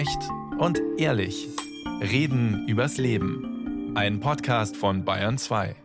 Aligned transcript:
Echt 0.00 0.30
und 0.56 0.80
ehrlich. 0.96 1.46
Reden 2.00 2.66
übers 2.66 2.96
Leben. 2.96 3.94
Ein 3.94 4.20
Podcast 4.20 4.74
von 4.74 5.04
Bayern 5.04 5.36
2. 5.36 5.76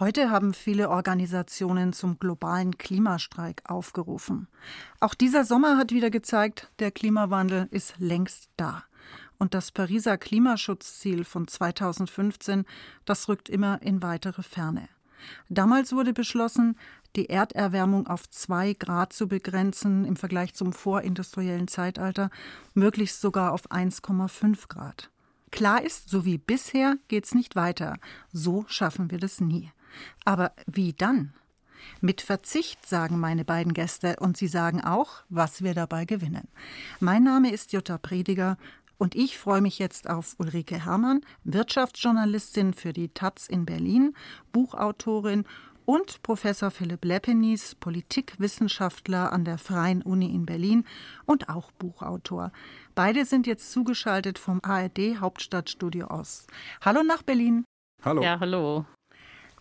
Heute 0.00 0.32
haben 0.32 0.52
viele 0.52 0.90
Organisationen 0.90 1.92
zum 1.92 2.18
globalen 2.18 2.76
Klimastreik 2.76 3.62
aufgerufen. 3.70 4.48
Auch 4.98 5.14
dieser 5.14 5.44
Sommer 5.44 5.76
hat 5.76 5.92
wieder 5.92 6.10
gezeigt, 6.10 6.72
der 6.80 6.90
Klimawandel 6.90 7.68
ist 7.70 7.94
längst 7.98 8.50
da. 8.56 8.82
Und 9.38 9.54
das 9.54 9.70
Pariser 9.70 10.18
Klimaschutzziel 10.18 11.22
von 11.22 11.46
2015, 11.46 12.64
das 13.04 13.28
rückt 13.28 13.48
immer 13.48 13.80
in 13.80 14.02
weitere 14.02 14.42
Ferne. 14.42 14.88
Damals 15.48 15.92
wurde 15.92 16.12
beschlossen, 16.12 16.76
die 17.16 17.30
Erderwärmung 17.30 18.06
auf 18.06 18.28
zwei 18.30 18.74
Grad 18.74 19.12
zu 19.12 19.26
begrenzen 19.26 20.04
im 20.04 20.16
Vergleich 20.16 20.54
zum 20.54 20.72
vorindustriellen 20.72 21.68
Zeitalter, 21.68 22.30
möglichst 22.74 23.20
sogar 23.20 23.52
auf 23.52 23.70
1,5 23.70 24.68
Grad. 24.68 25.10
Klar 25.50 25.82
ist, 25.82 26.10
so 26.10 26.24
wie 26.24 26.38
bisher 26.38 26.98
geht's 27.08 27.34
nicht 27.34 27.56
weiter. 27.56 27.96
So 28.32 28.64
schaffen 28.68 29.10
wir 29.10 29.18
das 29.18 29.40
nie. 29.40 29.70
Aber 30.24 30.52
wie 30.66 30.92
dann? 30.92 31.32
Mit 32.00 32.20
Verzicht 32.20 32.86
sagen 32.86 33.18
meine 33.18 33.44
beiden 33.44 33.72
Gäste 33.72 34.16
und 34.18 34.36
sie 34.36 34.48
sagen 34.48 34.82
auch, 34.82 35.22
was 35.28 35.62
wir 35.62 35.74
dabei 35.74 36.04
gewinnen. 36.04 36.48
Mein 37.00 37.22
Name 37.22 37.52
ist 37.52 37.72
Jutta 37.72 37.96
Prediger 37.96 38.58
und 38.98 39.14
ich 39.14 39.38
freue 39.38 39.60
mich 39.60 39.78
jetzt 39.78 40.08
auf 40.08 40.34
Ulrike 40.38 40.84
Herrmann, 40.84 41.20
Wirtschaftsjournalistin 41.44 42.74
für 42.74 42.92
die 42.92 43.08
Taz 43.08 43.46
in 43.46 43.66
Berlin, 43.66 44.14
Buchautorin 44.52 45.44
und 45.86 46.22
Professor 46.22 46.70
Philipp 46.70 47.04
Leppenis, 47.04 47.74
Politikwissenschaftler 47.76 49.32
an 49.32 49.44
der 49.44 49.56
Freien 49.56 50.02
Uni 50.02 50.34
in 50.34 50.44
Berlin 50.44 50.84
und 51.24 51.48
auch 51.48 51.70
Buchautor. 51.70 52.52
Beide 52.94 53.24
sind 53.24 53.46
jetzt 53.46 53.72
zugeschaltet 53.72 54.38
vom 54.38 54.60
ARD 54.62 55.20
Hauptstadtstudio 55.20 56.08
aus. 56.08 56.46
Hallo 56.84 57.02
nach 57.02 57.22
Berlin. 57.22 57.64
Hallo. 58.04 58.22
Ja, 58.22 58.38
hallo. 58.40 58.84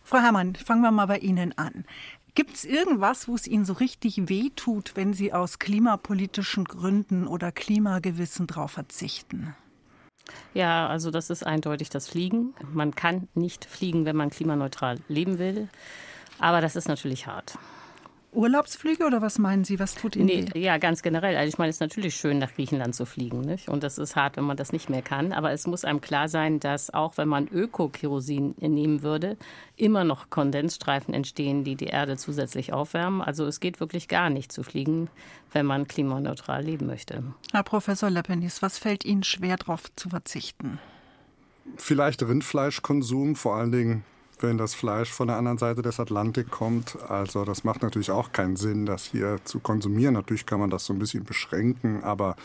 Frau 0.03 0.17
Herrmann, 0.17 0.55
fangen 0.55 0.81
wir 0.81 0.91
mal 0.91 1.05
bei 1.05 1.19
Ihnen 1.19 1.57
an. 1.57 1.85
Gibt 2.33 2.55
es 2.55 2.65
irgendwas, 2.65 3.27
wo 3.27 3.35
es 3.35 3.47
Ihnen 3.47 3.63
so 3.63 3.73
richtig 3.73 4.27
wehtut, 4.27 4.91
wenn 4.95 5.13
Sie 5.13 5.31
aus 5.31 5.57
klimapolitischen 5.57 6.65
Gründen 6.65 7.27
oder 7.27 7.51
Klimagewissen 7.51 8.45
darauf 8.47 8.71
verzichten? 8.71 9.55
Ja, 10.53 10.87
also 10.87 11.11
das 11.11 11.29
ist 11.29 11.45
eindeutig 11.45 11.89
das 11.89 12.09
Fliegen. 12.09 12.53
Man 12.73 12.95
kann 12.95 13.27
nicht 13.35 13.65
fliegen, 13.65 14.05
wenn 14.05 14.15
man 14.15 14.31
klimaneutral 14.31 14.99
leben 15.07 15.37
will. 15.39 15.69
Aber 16.39 16.61
das 16.61 16.75
ist 16.75 16.87
natürlich 16.87 17.27
hart. 17.27 17.57
Urlaubsflüge 18.35 19.05
oder 19.05 19.21
was 19.21 19.39
meinen 19.39 19.63
Sie? 19.63 19.79
Was 19.79 19.95
tut 19.95 20.15
Ihnen 20.15 20.25
nee, 20.25 20.45
weh? 20.53 20.59
Ja, 20.59 20.77
ganz 20.77 21.01
generell. 21.01 21.37
Also 21.37 21.47
ich 21.47 21.57
meine, 21.57 21.69
es 21.69 21.77
ist 21.77 21.81
natürlich 21.81 22.15
schön, 22.15 22.37
nach 22.37 22.53
Griechenland 22.53 22.93
zu 22.93 23.05
fliegen. 23.05 23.41
Nicht? 23.41 23.69
Und 23.69 23.81
das 23.81 23.97
ist 23.97 24.15
hart, 24.15 24.35
wenn 24.35 24.43
man 24.43 24.57
das 24.57 24.73
nicht 24.73 24.89
mehr 24.89 25.01
kann. 25.01 25.31
Aber 25.31 25.51
es 25.51 25.65
muss 25.67 25.85
einem 25.85 26.01
klar 26.01 26.27
sein, 26.27 26.59
dass 26.59 26.93
auch 26.93 27.17
wenn 27.17 27.29
man 27.29 27.47
Öko-Kerosin 27.47 28.55
nehmen 28.59 29.01
würde, 29.01 29.37
immer 29.77 30.03
noch 30.03 30.29
Kondensstreifen 30.29 31.13
entstehen, 31.13 31.63
die 31.63 31.75
die 31.75 31.87
Erde 31.87 32.17
zusätzlich 32.17 32.73
aufwärmen. 32.73 33.21
Also 33.21 33.45
es 33.45 33.59
geht 33.59 33.79
wirklich 33.79 34.07
gar 34.07 34.29
nicht 34.29 34.51
zu 34.51 34.63
fliegen, 34.63 35.09
wenn 35.53 35.65
man 35.65 35.87
klimaneutral 35.87 36.63
leben 36.63 36.87
möchte. 36.87 37.23
Herr 37.53 37.63
Professor 37.63 38.09
Leppenis, 38.09 38.61
was 38.61 38.77
fällt 38.77 39.05
Ihnen 39.05 39.23
schwer, 39.23 39.55
darauf 39.55 39.83
zu 39.95 40.09
verzichten? 40.09 40.79
Vielleicht 41.77 42.21
Rindfleischkonsum, 42.21 43.35
vor 43.35 43.55
allen 43.55 43.71
Dingen 43.71 44.03
wenn 44.43 44.57
das 44.57 44.73
Fleisch 44.75 45.11
von 45.11 45.27
der 45.27 45.37
anderen 45.37 45.57
Seite 45.57 45.81
des 45.81 45.99
Atlantik 45.99 46.49
kommt. 46.49 46.97
Also 47.09 47.45
das 47.45 47.63
macht 47.63 47.83
natürlich 47.83 48.11
auch 48.11 48.31
keinen 48.31 48.55
Sinn, 48.55 48.85
das 48.85 49.05
hier 49.05 49.39
zu 49.43 49.59
konsumieren. 49.59 50.13
Natürlich 50.13 50.45
kann 50.45 50.59
man 50.59 50.69
das 50.69 50.85
so 50.85 50.93
ein 50.93 50.99
bisschen 50.99 51.23
beschränken, 51.23 52.03
aber 52.03 52.35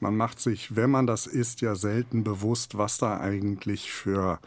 man 0.00 0.16
macht 0.16 0.40
sich, 0.40 0.76
wenn 0.76 0.90
man 0.90 1.06
das 1.06 1.26
isst, 1.26 1.60
ja 1.60 1.74
selten 1.74 2.24
bewusst, 2.24 2.76
was 2.76 2.98
da 2.98 3.18
eigentlich 3.18 3.90
für 3.92 4.38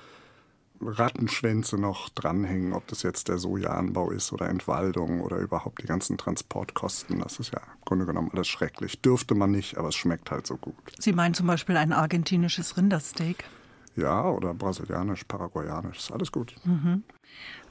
Rattenschwänze 0.81 1.77
noch 1.77 2.09
dranhängen, 2.09 2.73
ob 2.73 2.87
das 2.87 3.03
jetzt 3.03 3.27
der 3.29 3.37
Sojaanbau 3.37 4.11
ist 4.11 4.31
oder 4.31 4.47
Entwaldung 4.47 5.21
oder 5.21 5.37
überhaupt 5.37 5.81
die 5.81 5.87
ganzen 5.87 6.17
Transportkosten. 6.17 7.19
Das 7.19 7.39
ist 7.39 7.53
ja 7.53 7.59
im 7.59 7.85
Grunde 7.85 8.05
genommen 8.05 8.29
alles 8.33 8.47
schrecklich. 8.47 9.01
Dürfte 9.01 9.35
man 9.35 9.51
nicht, 9.51 9.77
aber 9.77 9.89
es 9.89 9.95
schmeckt 9.95 10.31
halt 10.31 10.45
so 10.45 10.57
gut. 10.57 10.75
Sie 10.99 11.13
meinen 11.13 11.33
zum 11.33 11.47
Beispiel 11.47 11.77
ein 11.77 11.93
argentinisches 11.93 12.77
Rindersteak? 12.77 13.45
Ja, 13.97 14.29
oder 14.29 14.53
brasilianisch, 14.53 15.23
paraguayanisch, 15.23 15.97
ist 15.97 16.11
alles 16.11 16.31
gut. 16.31 16.55
Mhm. 16.65 17.03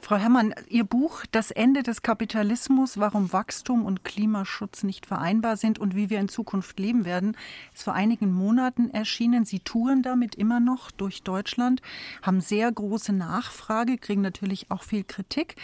Frau 0.01 0.17
Herrmann, 0.17 0.53
Ihr 0.67 0.83
Buch 0.83 1.25
Das 1.31 1.51
Ende 1.51 1.83
des 1.83 2.01
Kapitalismus, 2.01 2.97
warum 2.97 3.31
Wachstum 3.31 3.85
und 3.85 4.03
Klimaschutz 4.03 4.83
nicht 4.83 5.05
vereinbar 5.05 5.55
sind 5.55 5.79
und 5.79 5.95
wie 5.95 6.09
wir 6.09 6.19
in 6.19 6.27
Zukunft 6.27 6.79
leben 6.79 7.05
werden, 7.05 7.35
ist 7.73 7.83
vor 7.83 7.93
einigen 7.93 8.33
Monaten 8.33 8.89
erschienen. 8.89 9.45
Sie 9.45 9.59
touren 9.59 10.03
damit 10.03 10.35
immer 10.35 10.59
noch 10.59 10.91
durch 10.91 11.23
Deutschland, 11.23 11.81
haben 12.21 12.41
sehr 12.41 12.71
große 12.71 13.13
Nachfrage, 13.13 13.97
kriegen 13.97 14.21
natürlich 14.21 14.69
auch 14.69 14.83
viel 14.83 15.05
Kritik. 15.05 15.55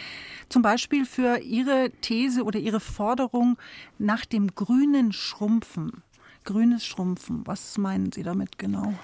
Zum 0.48 0.62
Beispiel 0.62 1.04
für 1.04 1.40
Ihre 1.40 1.90
These 2.00 2.42
oder 2.42 2.58
Ihre 2.58 2.80
Forderung 2.80 3.58
nach 3.98 4.24
dem 4.24 4.54
grünen 4.54 5.12
Schrumpfen. 5.12 6.02
Grünes 6.44 6.86
Schrumpfen, 6.86 7.46
was 7.46 7.76
meinen 7.76 8.12
Sie 8.12 8.22
damit 8.22 8.58
genau? 8.58 8.94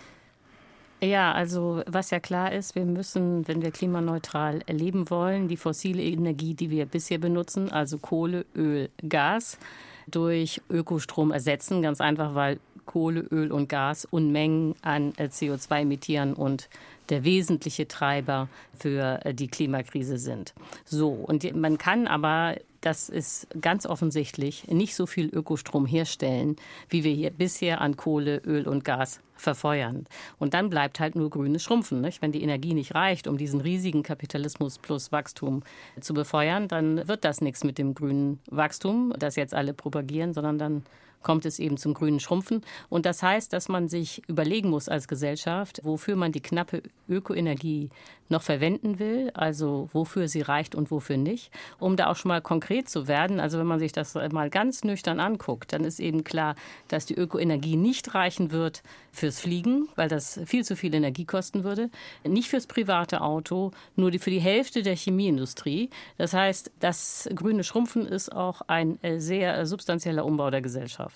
Ja, 1.02 1.32
also 1.32 1.82
was 1.86 2.10
ja 2.10 2.20
klar 2.20 2.52
ist, 2.52 2.74
wir 2.74 2.84
müssen, 2.84 3.48
wenn 3.48 3.62
wir 3.62 3.70
klimaneutral 3.70 4.60
leben 4.68 5.08
wollen, 5.08 5.48
die 5.48 5.56
fossile 5.56 6.02
Energie, 6.02 6.52
die 6.52 6.70
wir 6.70 6.84
bisher 6.84 7.18
benutzen, 7.18 7.72
also 7.72 7.96
Kohle, 7.96 8.44
Öl, 8.54 8.90
Gas, 9.08 9.58
durch 10.06 10.60
Ökostrom 10.68 11.30
ersetzen. 11.32 11.80
Ganz 11.80 12.02
einfach, 12.02 12.34
weil 12.34 12.58
Kohle, 12.84 13.20
Öl 13.30 13.50
und 13.50 13.68
Gas 13.68 14.04
Unmengen 14.10 14.74
an 14.82 15.12
äh, 15.16 15.24
CO2 15.24 15.82
emittieren 15.82 16.34
und 16.34 16.68
der 17.10 17.24
wesentliche 17.24 17.88
Treiber 17.88 18.48
für 18.78 19.24
äh, 19.24 19.34
die 19.34 19.48
Klimakrise 19.48 20.18
sind. 20.18 20.54
So, 20.84 21.10
und 21.10 21.54
man 21.54 21.78
kann 21.78 22.06
aber 22.06 22.56
das 22.80 23.10
ist 23.10 23.46
ganz 23.60 23.84
offensichtlich 23.84 24.66
nicht 24.68 24.94
so 24.94 25.06
viel 25.06 25.28
Ökostrom 25.28 25.84
herstellen, 25.84 26.56
wie 26.88 27.04
wir 27.04 27.12
hier 27.12 27.30
bisher 27.30 27.80
an 27.80 27.96
Kohle, 27.96 28.38
Öl 28.38 28.66
und 28.66 28.84
Gas 28.84 29.20
verfeuern. 29.34 30.06
Und 30.38 30.54
dann 30.54 30.70
bleibt 30.70 31.00
halt 31.00 31.14
nur 31.14 31.30
grünes 31.30 31.62
Schrumpfen. 31.62 32.00
Nicht? 32.00 32.22
Wenn 32.22 32.32
die 32.32 32.42
Energie 32.42 32.74
nicht 32.74 32.94
reicht, 32.94 33.26
um 33.26 33.36
diesen 33.36 33.60
riesigen 33.60 34.02
Kapitalismus 34.02 34.78
plus 34.78 35.12
Wachstum 35.12 35.62
zu 36.00 36.14
befeuern, 36.14 36.68
dann 36.68 37.06
wird 37.06 37.24
das 37.24 37.40
nichts 37.40 37.64
mit 37.64 37.78
dem 37.78 37.94
grünen 37.94 38.40
Wachstum, 38.50 39.12
das 39.18 39.36
jetzt 39.36 39.54
alle 39.54 39.74
propagieren, 39.74 40.32
sondern 40.32 40.58
dann 40.58 40.82
kommt 41.22 41.44
es 41.44 41.58
eben 41.58 41.76
zum 41.76 41.94
grünen 41.94 42.20
Schrumpfen. 42.20 42.62
Und 42.88 43.06
das 43.06 43.22
heißt, 43.22 43.52
dass 43.52 43.68
man 43.68 43.88
sich 43.88 44.22
überlegen 44.28 44.70
muss 44.70 44.88
als 44.88 45.08
Gesellschaft, 45.08 45.80
wofür 45.84 46.16
man 46.16 46.32
die 46.32 46.40
knappe 46.40 46.82
Ökoenergie 47.08 47.90
noch 48.30 48.42
verwenden 48.42 48.98
will, 48.98 49.30
also 49.34 49.88
wofür 49.92 50.28
sie 50.28 50.40
reicht 50.40 50.74
und 50.74 50.90
wofür 50.90 51.16
nicht, 51.16 51.50
um 51.78 51.96
da 51.96 52.06
auch 52.06 52.16
schon 52.16 52.28
mal 52.28 52.40
konkret 52.40 52.88
zu 52.88 53.08
werden. 53.08 53.40
Also 53.40 53.58
wenn 53.58 53.66
man 53.66 53.80
sich 53.80 53.92
das 53.92 54.14
mal 54.14 54.50
ganz 54.50 54.84
nüchtern 54.84 55.20
anguckt, 55.20 55.72
dann 55.72 55.84
ist 55.84 55.98
eben 55.98 56.24
klar, 56.24 56.54
dass 56.88 57.06
die 57.06 57.16
Ökoenergie 57.16 57.76
nicht 57.76 58.14
reichen 58.14 58.52
wird 58.52 58.82
fürs 59.12 59.40
Fliegen, 59.40 59.88
weil 59.96 60.08
das 60.08 60.40
viel 60.46 60.64
zu 60.64 60.76
viel 60.76 60.94
Energie 60.94 61.24
kosten 61.24 61.64
würde, 61.64 61.90
nicht 62.24 62.48
fürs 62.48 62.66
private 62.66 63.20
Auto, 63.20 63.72
nur 63.96 64.12
für 64.12 64.30
die 64.30 64.40
Hälfte 64.40 64.82
der 64.82 64.96
Chemieindustrie. 64.96 65.90
Das 66.16 66.32
heißt, 66.32 66.70
das 66.78 67.28
grüne 67.34 67.64
Schrumpfen 67.64 68.06
ist 68.06 68.32
auch 68.32 68.62
ein 68.68 69.02
äh, 69.02 69.18
sehr 69.18 69.66
substanzieller 69.66 70.24
Umbau 70.24 70.50
der 70.50 70.62
Gesellschaft. 70.62 71.09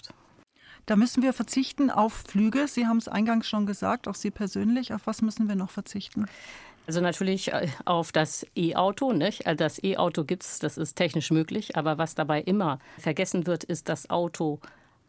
Da 0.86 0.96
müssen 0.96 1.22
wir 1.22 1.32
verzichten 1.32 1.90
auf 1.90 2.12
Flüge. 2.12 2.68
Sie 2.68 2.86
haben 2.86 2.98
es 2.98 3.08
eingangs 3.08 3.48
schon 3.48 3.64
gesagt, 3.64 4.06
auch 4.06 4.14
Sie 4.14 4.30
persönlich. 4.30 4.92
Auf 4.92 5.06
was 5.06 5.22
müssen 5.22 5.48
wir 5.48 5.56
noch 5.56 5.70
verzichten? 5.70 6.26
Also 6.86 7.00
natürlich 7.00 7.52
äh, 7.52 7.68
auf 7.86 8.12
das 8.12 8.46
E-Auto. 8.54 9.12
Nicht? 9.12 9.46
Also 9.46 9.56
das 9.56 9.82
E-Auto 9.82 10.24
gibt 10.24 10.42
es, 10.42 10.58
das 10.58 10.76
ist 10.76 10.94
technisch 10.94 11.30
möglich. 11.30 11.76
Aber 11.76 11.96
was 11.96 12.14
dabei 12.14 12.42
immer 12.42 12.78
vergessen 12.98 13.46
wird, 13.46 13.64
ist 13.64 13.88
das 13.88 14.10
Auto 14.10 14.60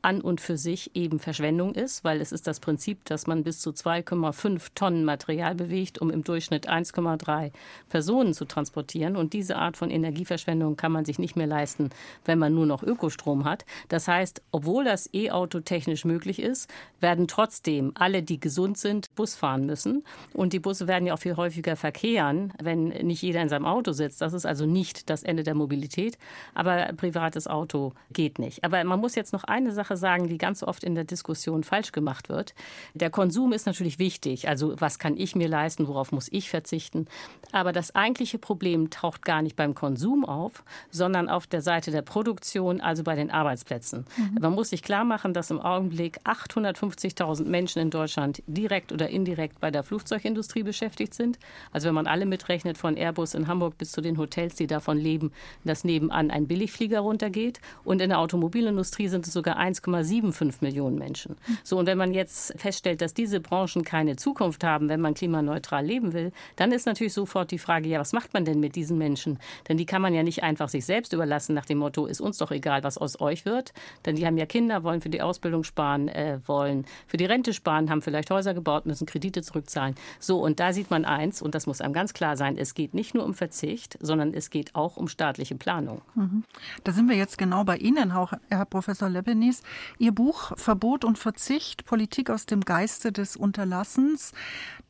an 0.06 0.22
und 0.22 0.40
für 0.40 0.56
sich 0.56 0.96
eben 0.96 1.20
Verschwendung 1.20 1.74
ist, 1.74 2.04
weil 2.04 2.22
es 2.22 2.32
ist 2.32 2.46
das 2.46 2.60
Prinzip, 2.60 3.04
dass 3.06 3.26
man 3.26 3.44
bis 3.44 3.60
zu 3.60 3.72
2,5 3.72 4.68
Tonnen 4.76 5.04
Material 5.04 5.56
bewegt, 5.56 6.00
um 6.00 6.12
im 6.12 6.24
Durchschnitt 6.24 6.70
1,3 6.70 7.52
Personen 7.90 8.36
zu 8.36 8.46
transportieren. 8.46 9.16
Und 9.16 9.34
diese 9.34 9.56
Art 9.58 9.78
von 9.78 9.90
Energieverschwendung 9.90 10.78
kann 10.78 10.92
man 10.92 11.06
sich 11.06 11.18
nicht 11.18 11.36
mehr 11.36 11.48
leisten, 11.48 11.90
wenn 12.24 12.38
man 12.38 12.54
nur 12.54 12.68
noch 12.68 12.84
Ökostrom 12.84 13.46
hat. 13.46 13.66
Das 13.90 14.08
heißt, 14.08 14.44
obwohl 14.52 14.84
das 14.84 15.12
E-Auto 15.12 15.62
technisch 15.62 16.06
möglich 16.06 16.40
ist, 16.40 16.70
werden 17.00 17.28
trotzdem 17.28 17.92
alle, 17.96 18.22
die 18.22 18.40
gesund 18.40 18.78
sind, 18.78 19.14
Bus 19.16 19.34
fahren 19.34 19.66
müssen. 19.66 20.04
Und 20.34 20.54
die 20.54 20.60
Busse 20.60 20.88
werden 20.88 21.08
ja 21.08 21.16
auch 21.16 21.20
viel 21.20 21.36
häufiger 21.36 21.76
verkehren, 21.76 22.54
wenn 22.62 22.90
nicht 22.90 23.24
jeder 23.24 23.42
in 23.42 23.50
seinem 23.50 23.66
Auto 23.66 23.92
sitzt. 23.92 24.22
Das 24.22 24.34
ist 24.34 24.46
also 24.46 24.68
nicht 24.68 25.10
das 25.10 25.24
Ende 25.24 25.42
der 25.42 25.56
Mobilität. 25.56 26.20
Aber 26.54 26.94
privates 26.96 27.48
Auto 27.48 27.94
geht 28.12 28.38
nicht. 28.38 28.64
Aber 28.64 28.84
man 28.84 29.00
muss 29.00 29.16
jetzt 29.16 29.34
noch 29.34 29.46
eine 29.46 29.72
Sache 29.72 29.95
Sache 29.96 30.06
sagen, 30.06 30.28
die 30.28 30.38
ganz 30.38 30.64
oft 30.64 30.84
in 30.84 30.96
der 30.96 31.04
Diskussion 31.04 31.64
falsch 31.64 31.92
gemacht 31.92 32.30
wird. 32.30 32.54
Der 32.94 33.10
Konsum 33.10 33.54
ist 33.54 33.66
natürlich 33.66 33.98
wichtig. 33.98 34.48
Also 34.48 34.76
was 34.80 35.00
kann 35.00 35.18
ich 35.18 35.36
mir 35.36 35.48
leisten, 35.48 35.88
worauf 35.88 36.12
muss 36.12 36.28
ich 36.32 36.50
verzichten? 36.50 37.08
Aber 37.52 37.72
das 37.72 37.96
eigentliche 37.96 38.38
Problem 38.38 38.90
taucht 38.90 39.24
gar 39.24 39.42
nicht 39.42 39.56
beim 39.56 39.74
Konsum 39.74 40.26
auf, 40.26 40.64
sondern 40.92 41.30
auf 41.30 41.48
der 41.48 41.62
Seite 41.62 41.92
der 41.92 42.04
Produktion, 42.04 42.82
also 42.82 43.04
bei 43.04 43.16
den 43.16 43.32
Arbeitsplätzen. 43.32 44.06
Mhm. 44.18 44.38
Man 44.42 44.54
muss 44.54 44.70
sich 44.70 44.84
klar 44.84 45.06
machen, 45.06 45.34
dass 45.34 45.50
im 45.50 45.60
Augenblick 45.60 46.20
850.000 46.24 47.46
Menschen 47.46 47.82
in 47.82 47.90
Deutschland 47.90 48.44
direkt 48.48 48.92
oder 48.92 49.10
indirekt 49.10 49.60
bei 49.60 49.72
der 49.72 49.84
Flugzeugindustrie 49.84 50.64
beschäftigt 50.64 51.14
sind. 51.14 51.40
Also 51.72 51.88
wenn 51.88 51.96
man 51.96 52.08
alle 52.08 52.26
mitrechnet, 52.26 52.78
von 52.78 52.96
Airbus 52.96 53.34
in 53.34 53.48
Hamburg 53.48 53.78
bis 53.78 53.92
zu 53.92 54.02
den 54.02 54.18
Hotels, 54.18 54.56
die 54.56 54.68
davon 54.68 54.98
leben, 54.98 55.32
dass 55.64 55.84
nebenan 55.84 56.32
ein 56.32 56.48
Billigflieger 56.48 57.00
runtergeht. 57.00 57.60
Und 57.84 58.02
in 58.02 58.10
der 58.10 58.20
Automobilindustrie 58.20 59.08
sind 59.08 59.26
es 59.28 59.34
sogar 59.34 59.58
1,75 59.86 60.56
Millionen 60.62 60.98
Menschen. 60.98 61.36
So, 61.64 61.78
und 61.78 61.86
wenn 61.86 61.98
man 61.98 62.14
jetzt 62.14 62.54
feststellt, 62.60 63.02
dass 63.02 63.14
diese 63.14 63.40
Branchen 63.40 63.84
keine 63.84 64.16
Zukunft 64.16 64.64
haben, 64.64 64.90
wenn 64.90 65.02
man 65.02 65.14
klimaneutral 65.14 65.86
leben 65.86 66.14
will, 66.14 66.32
dann 66.56 66.72
ist 66.72 66.86
natürlich 66.86 67.14
sofort 67.14 67.52
die 67.52 67.60
Frage, 67.60 67.90
ja, 67.90 68.00
was 68.00 68.14
macht 68.14 68.34
man 68.34 68.46
denn 68.46 68.60
mit 68.60 68.76
diesen 68.76 68.98
Menschen? 68.98 69.40
Denn 69.68 69.78
die 69.78 69.86
kann 69.86 70.02
man 70.02 70.14
ja 70.14 70.24
nicht 70.24 70.44
einfach 70.44 70.70
sich 70.70 70.86
selbst 70.86 71.14
überlassen 71.14 71.54
nach 71.54 71.66
dem 71.66 71.80
Motto, 71.80 72.06
ist 72.06 72.22
uns 72.22 72.38
doch 72.38 72.52
egal, 72.52 72.84
was 72.84 72.98
aus 72.98 73.20
euch 73.20 73.46
wird. 73.46 73.74
Denn 74.06 74.16
die 74.16 74.26
haben 74.26 74.38
ja 74.38 74.46
Kinder, 74.46 74.84
wollen 74.84 75.02
für 75.02 75.10
die 75.10 75.22
Ausbildung 75.22 75.64
sparen, 75.64 76.08
äh, 76.08 76.40
wollen 76.46 76.86
für 77.08 77.18
die 77.18 77.26
Rente 77.26 77.54
sparen, 77.54 77.90
haben 77.90 78.02
vielleicht 78.02 78.32
Häuser 78.32 78.54
gebaut, 78.54 78.86
müssen 78.86 79.06
Kredite 79.06 79.42
zurückzahlen. 79.42 79.96
So, 80.20 80.42
und 80.42 80.60
da 80.60 80.74
sieht 80.74 80.90
man 80.90 81.06
eins, 81.06 81.42
und 81.42 81.56
das 81.56 81.68
muss 81.68 81.82
einem 81.82 81.94
ganz 81.94 82.14
klar 82.14 82.38
sein, 82.38 82.58
es 82.58 82.74
geht 82.74 82.94
nicht 82.94 83.14
nur 83.14 83.26
um 83.26 83.34
Verzicht, 83.34 83.98
sondern 84.02 84.34
es 84.34 84.50
geht 84.50 84.76
auch 84.76 84.98
um 84.98 85.08
staatliche 85.08 85.56
Planung. 85.56 86.02
Mhm. 86.16 86.44
Da 86.84 86.92
sind 86.92 87.10
wir 87.10 87.16
jetzt 87.16 87.38
genau 87.38 87.64
bei 87.64 87.78
Ihnen, 87.78 88.14
Herr 88.50 88.66
Professor 88.66 89.10
Lebenis. 89.10 89.64
Ihr 89.98 90.12
Buch 90.12 90.52
Verbot 90.58 91.06
und 91.06 91.18
Verzicht, 91.18 91.86
Politik 91.86 92.30
aus 92.30 92.46
dem 92.46 92.62
Geiste 92.62 93.12
des 93.12 93.36
Unterlassens, 93.36 94.34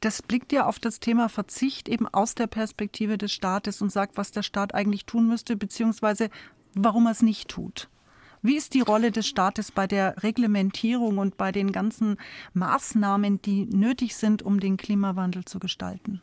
das 0.02 0.22
blickt 0.22 0.52
ja 0.52 0.66
auf 0.66 0.80
das 0.80 1.00
Thema 1.00 1.30
Verzicht 1.30 1.90
eben 1.90 2.08
aus 2.08 2.36
der 2.36 2.48
Perspektive 2.48 3.18
des 3.18 3.32
Staates 3.32 3.82
und 3.82 3.92
sagt, 3.92 4.18
was 4.18 4.32
der 4.32 4.44
Staat 4.44 4.74
eigentlich 4.74 5.06
tun 5.06 5.28
müsste, 5.28 5.56
beziehungsweise 5.56 6.30
warum 6.74 7.06
er 7.08 7.12
es 7.12 7.22
nicht 7.22 7.50
tut. 7.50 7.90
Wie 8.42 8.58
ist 8.58 8.76
die 8.76 8.82
Rolle 8.82 9.12
des 9.12 9.26
Staates 9.26 9.72
bei 9.72 9.88
der 9.88 10.22
Reglementierung 10.22 11.18
und 11.18 11.36
bei 11.36 11.52
den 11.52 11.72
ganzen 11.72 12.18
Maßnahmen, 12.54 13.42
die 13.42 13.66
nötig 13.66 14.16
sind, 14.16 14.44
um 14.44 14.60
den 14.60 14.78
Klimawandel 14.78 15.46
zu 15.46 15.58
gestalten? 15.58 16.22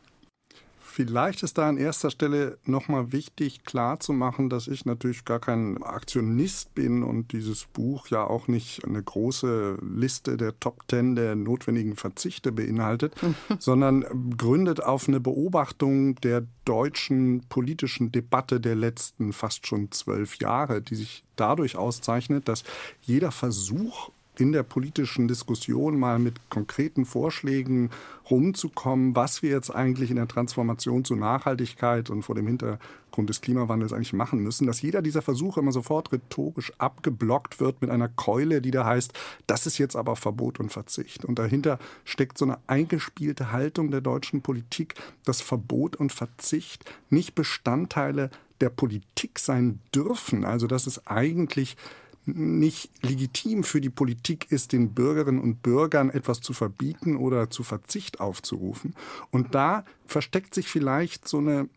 Vielleicht 0.95 1.41
ist 1.41 1.57
da 1.57 1.69
an 1.69 1.77
erster 1.77 2.11
Stelle 2.11 2.59
nochmal 2.65 3.11
wichtig 3.11 3.63
klarzumachen, 3.63 4.51
dass 4.51 4.67
ich 4.67 4.85
natürlich 4.85 5.25
gar 5.25 5.39
kein 5.39 5.81
Aktionist 5.81 6.75
bin 6.75 7.01
und 7.01 7.31
dieses 7.31 7.65
Buch 7.65 8.09
ja 8.09 8.23
auch 8.23 8.47
nicht 8.47 8.85
eine 8.85 9.01
große 9.01 9.79
Liste 9.81 10.37
der 10.37 10.59
Top 10.59 10.87
Ten 10.87 11.15
der 11.15 11.33
notwendigen 11.33 11.95
Verzichte 11.95 12.51
beinhaltet, 12.51 13.15
sondern 13.57 14.35
gründet 14.37 14.83
auf 14.83 15.07
eine 15.07 15.19
Beobachtung 15.19 16.13
der 16.17 16.45
deutschen 16.63 17.41
politischen 17.49 18.11
Debatte 18.11 18.59
der 18.59 18.75
letzten 18.75 19.33
fast 19.33 19.65
schon 19.65 19.89
zwölf 19.89 20.35
Jahre, 20.35 20.83
die 20.83 20.93
sich 20.93 21.23
dadurch 21.35 21.75
auszeichnet, 21.75 22.47
dass 22.47 22.63
jeder 23.01 23.31
Versuch, 23.31 24.11
in 24.37 24.51
der 24.51 24.63
politischen 24.63 25.27
Diskussion 25.27 25.99
mal 25.99 26.19
mit 26.19 26.49
konkreten 26.49 27.05
Vorschlägen 27.05 27.91
rumzukommen, 28.29 29.15
was 29.15 29.43
wir 29.43 29.51
jetzt 29.51 29.69
eigentlich 29.69 30.09
in 30.09 30.15
der 30.15 30.27
Transformation 30.27 31.05
zur 31.05 31.17
Nachhaltigkeit 31.17 32.09
und 32.09 32.23
vor 32.23 32.35
dem 32.35 32.47
Hintergrund 32.47 33.29
des 33.29 33.41
Klimawandels 33.41 33.93
eigentlich 33.93 34.13
machen 34.13 34.39
müssen, 34.39 34.65
dass 34.65 34.81
jeder 34.81 35.01
dieser 35.01 35.21
Versuche 35.21 35.59
immer 35.59 35.71
sofort 35.71 36.11
rhetorisch 36.11 36.71
abgeblockt 36.77 37.59
wird 37.59 37.81
mit 37.81 37.89
einer 37.89 38.07
Keule, 38.07 38.61
die 38.61 38.71
da 38.71 38.85
heißt, 38.85 39.13
das 39.45 39.65
ist 39.67 39.77
jetzt 39.77 39.95
aber 39.95 40.15
Verbot 40.15 40.59
und 40.59 40.71
Verzicht. 40.71 41.25
Und 41.25 41.37
dahinter 41.37 41.77
steckt 42.05 42.37
so 42.37 42.45
eine 42.45 42.57
eingespielte 42.67 43.51
Haltung 43.51 43.91
der 43.91 44.01
deutschen 44.01 44.41
Politik, 44.41 44.95
dass 45.25 45.41
Verbot 45.41 45.95
und 45.95 46.11
Verzicht 46.11 46.85
nicht 47.09 47.35
Bestandteile 47.35 48.31
der 48.61 48.69
Politik 48.69 49.39
sein 49.39 49.79
dürfen. 49.93 50.45
Also 50.45 50.67
dass 50.67 50.87
es 50.87 51.05
eigentlich 51.05 51.75
nicht 52.25 52.91
legitim 53.03 53.63
für 53.63 53.81
die 53.81 53.89
Politik 53.89 54.51
ist, 54.51 54.71
den 54.71 54.93
Bürgerinnen 54.93 55.41
und 55.41 55.61
Bürgern 55.61 56.09
etwas 56.09 56.41
zu 56.41 56.53
verbieten 56.53 57.17
oder 57.17 57.49
zu 57.49 57.63
Verzicht 57.63 58.19
aufzurufen. 58.19 58.95
Und 59.31 59.55
da 59.55 59.83
versteckt 60.05 60.53
sich 60.53 60.67
vielleicht 60.67 61.27
so 61.27 61.39
eine 61.39 61.69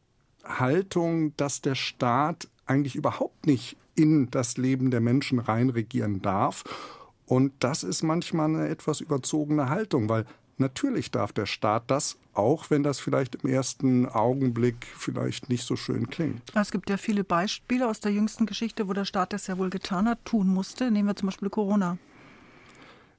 Haltung, 0.44 1.36
dass 1.36 1.60
der 1.60 1.74
Staat 1.74 2.48
eigentlich 2.66 2.96
überhaupt 2.96 3.46
nicht 3.46 3.76
in 3.94 4.30
das 4.30 4.56
Leben 4.56 4.90
der 4.90 5.00
Menschen 5.00 5.38
reinregieren 5.38 6.22
darf. 6.22 6.64
Und 7.26 7.52
das 7.60 7.82
ist 7.82 8.02
manchmal 8.02 8.46
eine 8.46 8.68
etwas 8.68 9.00
überzogene 9.00 9.68
Haltung, 9.68 10.08
weil 10.08 10.26
Natürlich 10.58 11.10
darf 11.10 11.32
der 11.32 11.46
Staat 11.46 11.84
das, 11.88 12.16
auch 12.32 12.70
wenn 12.70 12.82
das 12.82 12.98
vielleicht 12.98 13.36
im 13.36 13.50
ersten 13.50 14.06
Augenblick 14.06 14.86
vielleicht 14.96 15.50
nicht 15.50 15.64
so 15.64 15.76
schön 15.76 16.08
klingt. 16.08 16.42
Es 16.54 16.70
gibt 16.70 16.88
ja 16.88 16.96
viele 16.96 17.24
Beispiele 17.24 17.88
aus 17.88 18.00
der 18.00 18.12
jüngsten 18.12 18.46
Geschichte, 18.46 18.88
wo 18.88 18.94
der 18.94 19.04
Staat 19.04 19.32
das 19.32 19.46
ja 19.46 19.58
wohl 19.58 19.70
getan 19.70 20.08
hat, 20.08 20.24
tun 20.24 20.48
musste. 20.48 20.90
Nehmen 20.90 21.08
wir 21.08 21.16
zum 21.16 21.26
Beispiel 21.26 21.50
Corona 21.50 21.98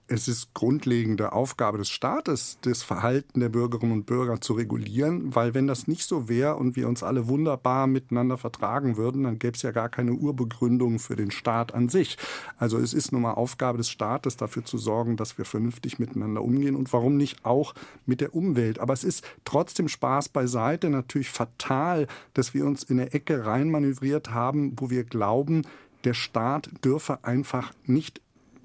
es 0.10 0.28
ist 0.30 0.54
grundlegende 0.54 1.34
Aufgabe 1.34 1.78
des 1.78 1.90
Staates, 1.90 2.60
das 2.62 2.82
Verhalten 2.82 3.42
der 3.42 3.50
Bürgerinnen 3.50 3.92
und 3.92 4.06
Bürger 4.06 4.40
zu 4.40 4.54
regulieren, 4.54 5.36
weil 5.36 5.54
wenn 5.54 5.68
das 5.68 5.88
nicht 5.88 6.08
so 6.08 6.30
wäre 6.30 6.56
und 6.56 6.78
wir 6.78 6.88
uns 6.88 7.04
alle 7.04 7.28
wunderbar 7.28 7.88
miteinander 7.88 8.38
vertragen 8.38 8.96
würden, 8.96 9.24
dann 9.24 9.38
gäbe 9.38 9.56
es 9.56 9.64
ja 9.64 9.72
gar 9.72 9.90
keine 9.90 10.14
Urbegründung 10.14 11.00
für 11.00 11.18
den 11.18 11.30
Staat 11.30 11.74
an 11.74 11.90
sich. 11.90 12.18
Also 12.58 12.78
es 12.78 12.94
ist 12.94 13.12
nun 13.12 13.22
mal 13.22 13.34
Aufgabe 13.34 13.78
des 13.78 13.90
Staates, 13.90 14.38
dafür 14.38 14.64
zu 14.64 14.78
sorgen, 14.78 15.18
dass 15.18 15.38
wir 15.38 15.46
vernünftig 15.46 16.00
miteinander 16.00 16.42
umgehen 16.42 16.76
und 16.76 16.92
warum 16.94 17.18
nicht 17.18 17.46
auch 17.46 17.74
mit 18.06 18.22
der 18.22 18.34
Umwelt. 18.34 18.80
Aber 18.80 18.94
es 18.94 19.04
ist 19.04 19.26
trotzdem 19.44 19.90
Spaß 19.90 20.30
beiseite 20.30 20.90
natürlich 20.90 21.30
fatal, 21.30 22.08
dass 22.34 22.54
wir 22.54 22.66
uns 22.66 22.84
in 22.84 23.00
eine 23.00 23.12
Ecke 23.14 23.46
reinmanövriert 23.46 24.32
haben, 24.32 24.74
wo 24.78 24.90
wir 24.90 25.04
glauben, 25.04 25.64
der 26.04 26.14
Staat 26.14 26.70
dürfe 26.86 27.24
einfach 27.26 27.74
nicht 27.86 28.22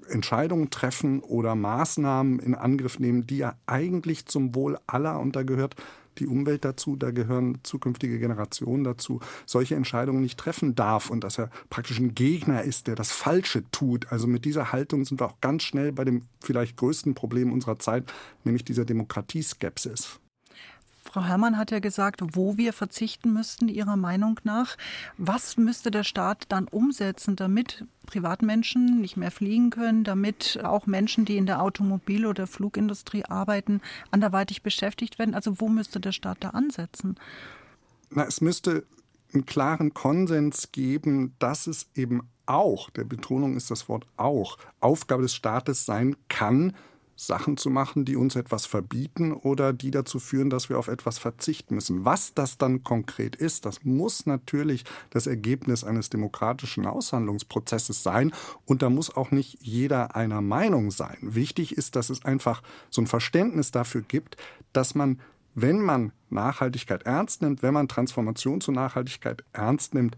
Entscheidungen 0.09 0.69
treffen 0.69 1.19
oder 1.19 1.55
Maßnahmen 1.55 2.39
in 2.39 2.55
Angriff 2.55 2.99
nehmen, 2.99 3.27
die 3.27 3.37
ja 3.37 3.55
eigentlich 3.65 4.25
zum 4.25 4.55
Wohl 4.55 4.77
aller, 4.87 5.19
und 5.19 5.35
da 5.35 5.43
gehört 5.43 5.75
die 6.19 6.27
Umwelt 6.27 6.63
dazu, 6.65 6.95
da 6.95 7.11
gehören 7.11 7.59
zukünftige 7.63 8.19
Generationen 8.19 8.83
dazu, 8.83 9.19
solche 9.45 9.75
Entscheidungen 9.75 10.21
nicht 10.21 10.37
treffen 10.39 10.75
darf 10.75 11.09
und 11.09 11.23
dass 11.23 11.39
er 11.39 11.49
praktisch 11.69 11.99
ein 11.99 12.15
Gegner 12.15 12.63
ist, 12.63 12.87
der 12.87 12.95
das 12.95 13.11
Falsche 13.11 13.63
tut. 13.71 14.11
Also 14.11 14.27
mit 14.27 14.45
dieser 14.45 14.71
Haltung 14.71 15.05
sind 15.05 15.19
wir 15.19 15.27
auch 15.27 15.41
ganz 15.41 15.63
schnell 15.63 15.91
bei 15.91 16.03
dem 16.03 16.23
vielleicht 16.41 16.77
größten 16.77 17.15
Problem 17.15 17.51
unserer 17.51 17.79
Zeit, 17.79 18.11
nämlich 18.43 18.63
dieser 18.63 18.85
Demokratieskepsis. 18.85 20.19
Frau 21.13 21.25
Herrmann 21.25 21.59
hat 21.59 21.69
ja 21.69 21.77
gesagt, 21.77 22.21
wo 22.33 22.57
wir 22.57 22.73
verzichten 22.73 23.33
müssten, 23.33 23.67
Ihrer 23.67 23.97
Meinung 23.97 24.39
nach. 24.45 24.77
Was 25.19 25.57
müsste 25.57 25.91
der 25.91 26.03
Staat 26.03 26.45
dann 26.49 26.67
umsetzen, 26.67 27.35
damit 27.35 27.85
Privatmenschen 28.07 28.99
nicht 28.99 29.15
mehr 29.15 29.29
fliegen 29.29 29.69
können, 29.69 30.03
damit 30.03 30.59
auch 30.63 30.87
Menschen, 30.87 31.25
die 31.25 31.37
in 31.37 31.45
der 31.45 31.61
Automobil- 31.61 32.25
oder 32.25 32.47
Flugindustrie 32.47 33.25
arbeiten, 33.25 33.79
anderweitig 34.09 34.63
beschäftigt 34.63 35.19
werden? 35.19 35.35
Also 35.35 35.61
wo 35.61 35.69
müsste 35.69 35.99
der 35.99 36.13
Staat 36.13 36.37
da 36.39 36.49
ansetzen? 36.49 37.19
Na, 38.09 38.25
es 38.25 38.41
müsste 38.41 38.83
einen 39.35 39.45
klaren 39.45 39.93
Konsens 39.93 40.71
geben, 40.71 41.35
dass 41.37 41.67
es 41.67 41.91
eben 41.93 42.27
auch, 42.47 42.89
der 42.89 43.03
Betonung 43.03 43.55
ist 43.55 43.69
das 43.69 43.87
Wort 43.87 44.07
auch, 44.17 44.57
Aufgabe 44.79 45.21
des 45.21 45.35
Staates 45.35 45.85
sein 45.85 46.15
kann, 46.27 46.73
Sachen 47.15 47.57
zu 47.57 47.69
machen, 47.69 48.05
die 48.05 48.15
uns 48.15 48.35
etwas 48.35 48.65
verbieten 48.65 49.33
oder 49.33 49.73
die 49.73 49.91
dazu 49.91 50.19
führen, 50.19 50.49
dass 50.49 50.69
wir 50.69 50.79
auf 50.79 50.87
etwas 50.87 51.17
verzichten 51.17 51.75
müssen. 51.75 52.05
Was 52.05 52.33
das 52.33 52.57
dann 52.57 52.83
konkret 52.83 53.35
ist, 53.35 53.65
das 53.65 53.83
muss 53.83 54.25
natürlich 54.25 54.83
das 55.11 55.27
Ergebnis 55.27 55.83
eines 55.83 56.09
demokratischen 56.09 56.85
Aushandlungsprozesses 56.85 58.03
sein 58.03 58.31
und 58.65 58.81
da 58.81 58.89
muss 58.89 59.15
auch 59.15 59.31
nicht 59.31 59.57
jeder 59.61 60.15
einer 60.15 60.41
Meinung 60.41 60.91
sein. 60.91 61.17
Wichtig 61.21 61.77
ist, 61.77 61.95
dass 61.95 62.09
es 62.09 62.25
einfach 62.25 62.63
so 62.89 63.01
ein 63.01 63.07
Verständnis 63.07 63.71
dafür 63.71 64.01
gibt, 64.01 64.37
dass 64.73 64.95
man 64.95 65.19
wenn 65.55 65.81
man 65.81 66.13
Nachhaltigkeit 66.31 67.03
ernst 67.03 67.43
nimmt, 67.43 67.61
wenn 67.61 67.75
man 67.75 67.87
Transformation 67.87 68.59
zur 68.59 68.73
Nachhaltigkeit 68.73 69.43
ernst 69.53 69.93
nimmt, 69.93 70.17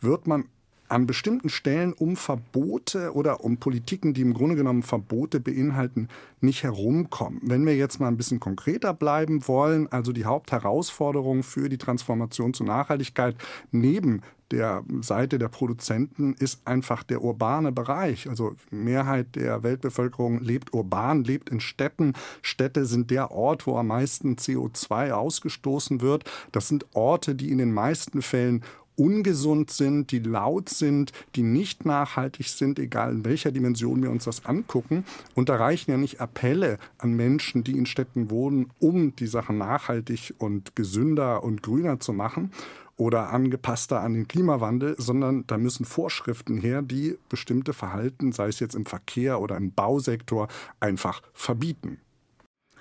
wird 0.00 0.26
man 0.26 0.46
an 0.90 1.06
bestimmten 1.06 1.48
Stellen 1.48 1.92
um 1.92 2.16
Verbote 2.16 3.14
oder 3.14 3.44
um 3.44 3.58
Politiken, 3.58 4.12
die 4.12 4.22
im 4.22 4.34
Grunde 4.34 4.56
genommen 4.56 4.82
Verbote 4.82 5.40
beinhalten, 5.40 6.08
nicht 6.40 6.62
herumkommen. 6.62 7.40
Wenn 7.42 7.64
wir 7.64 7.76
jetzt 7.76 8.00
mal 8.00 8.08
ein 8.08 8.16
bisschen 8.16 8.40
konkreter 8.40 8.92
bleiben 8.92 9.46
wollen, 9.46 9.90
also 9.92 10.12
die 10.12 10.24
Hauptherausforderung 10.24 11.42
für 11.42 11.68
die 11.68 11.78
Transformation 11.78 12.54
zur 12.54 12.66
Nachhaltigkeit 12.66 13.36
neben 13.70 14.22
der 14.50 14.82
Seite 15.00 15.38
der 15.38 15.48
Produzenten 15.48 16.34
ist 16.34 16.66
einfach 16.66 17.04
der 17.04 17.22
urbane 17.22 17.70
Bereich. 17.70 18.28
Also 18.28 18.56
Mehrheit 18.70 19.36
der 19.36 19.62
Weltbevölkerung 19.62 20.40
lebt 20.40 20.74
urban, 20.74 21.22
lebt 21.22 21.50
in 21.50 21.60
Städten. 21.60 22.14
Städte 22.42 22.84
sind 22.84 23.10
der 23.12 23.30
Ort, 23.30 23.66
wo 23.66 23.76
am 23.76 23.86
meisten 23.86 24.34
CO2 24.34 25.12
ausgestoßen 25.12 26.00
wird. 26.00 26.24
Das 26.50 26.66
sind 26.66 26.86
Orte, 26.94 27.34
die 27.34 27.50
in 27.50 27.58
den 27.58 27.72
meisten 27.72 28.22
Fällen 28.22 28.64
ungesund 29.00 29.70
sind, 29.70 30.12
die 30.12 30.18
laut 30.18 30.68
sind, 30.68 31.12
die 31.34 31.42
nicht 31.42 31.86
nachhaltig 31.86 32.48
sind, 32.48 32.78
egal 32.78 33.12
in 33.12 33.24
welcher 33.24 33.50
Dimension 33.50 34.02
wir 34.02 34.10
uns 34.10 34.24
das 34.24 34.44
angucken. 34.44 35.04
Und 35.34 35.48
da 35.48 35.56
reichen 35.56 35.90
ja 35.90 35.96
nicht 35.96 36.20
Appelle 36.20 36.78
an 36.98 37.14
Menschen, 37.14 37.64
die 37.64 37.78
in 37.78 37.86
Städten 37.86 38.30
wohnen, 38.30 38.70
um 38.78 39.16
die 39.16 39.26
Sachen 39.26 39.56
nachhaltig 39.56 40.34
und 40.38 40.76
gesünder 40.76 41.42
und 41.42 41.62
grüner 41.62 41.98
zu 41.98 42.12
machen 42.12 42.52
oder 42.96 43.32
angepasster 43.32 44.02
an 44.02 44.12
den 44.12 44.28
Klimawandel, 44.28 44.94
sondern 44.98 45.46
da 45.46 45.56
müssen 45.56 45.86
Vorschriften 45.86 46.58
her, 46.58 46.82
die 46.82 47.16
bestimmte 47.30 47.72
Verhalten, 47.72 48.32
sei 48.32 48.48
es 48.48 48.60
jetzt 48.60 48.74
im 48.74 48.84
Verkehr 48.84 49.40
oder 49.40 49.56
im 49.56 49.72
Bausektor, 49.72 50.48
einfach 50.78 51.22
verbieten. 51.32 51.98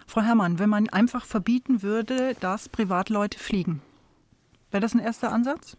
Frau 0.06 0.22
Herrmann, 0.22 0.60
wenn 0.60 0.70
man 0.70 0.90
einfach 0.90 1.24
verbieten 1.24 1.82
würde, 1.82 2.36
dass 2.42 2.68
Privatleute 2.68 3.40
fliegen, 3.40 3.82
wäre 4.72 4.82
das 4.82 4.94
ein 4.94 5.00
erster 5.00 5.32
Ansatz? 5.32 5.78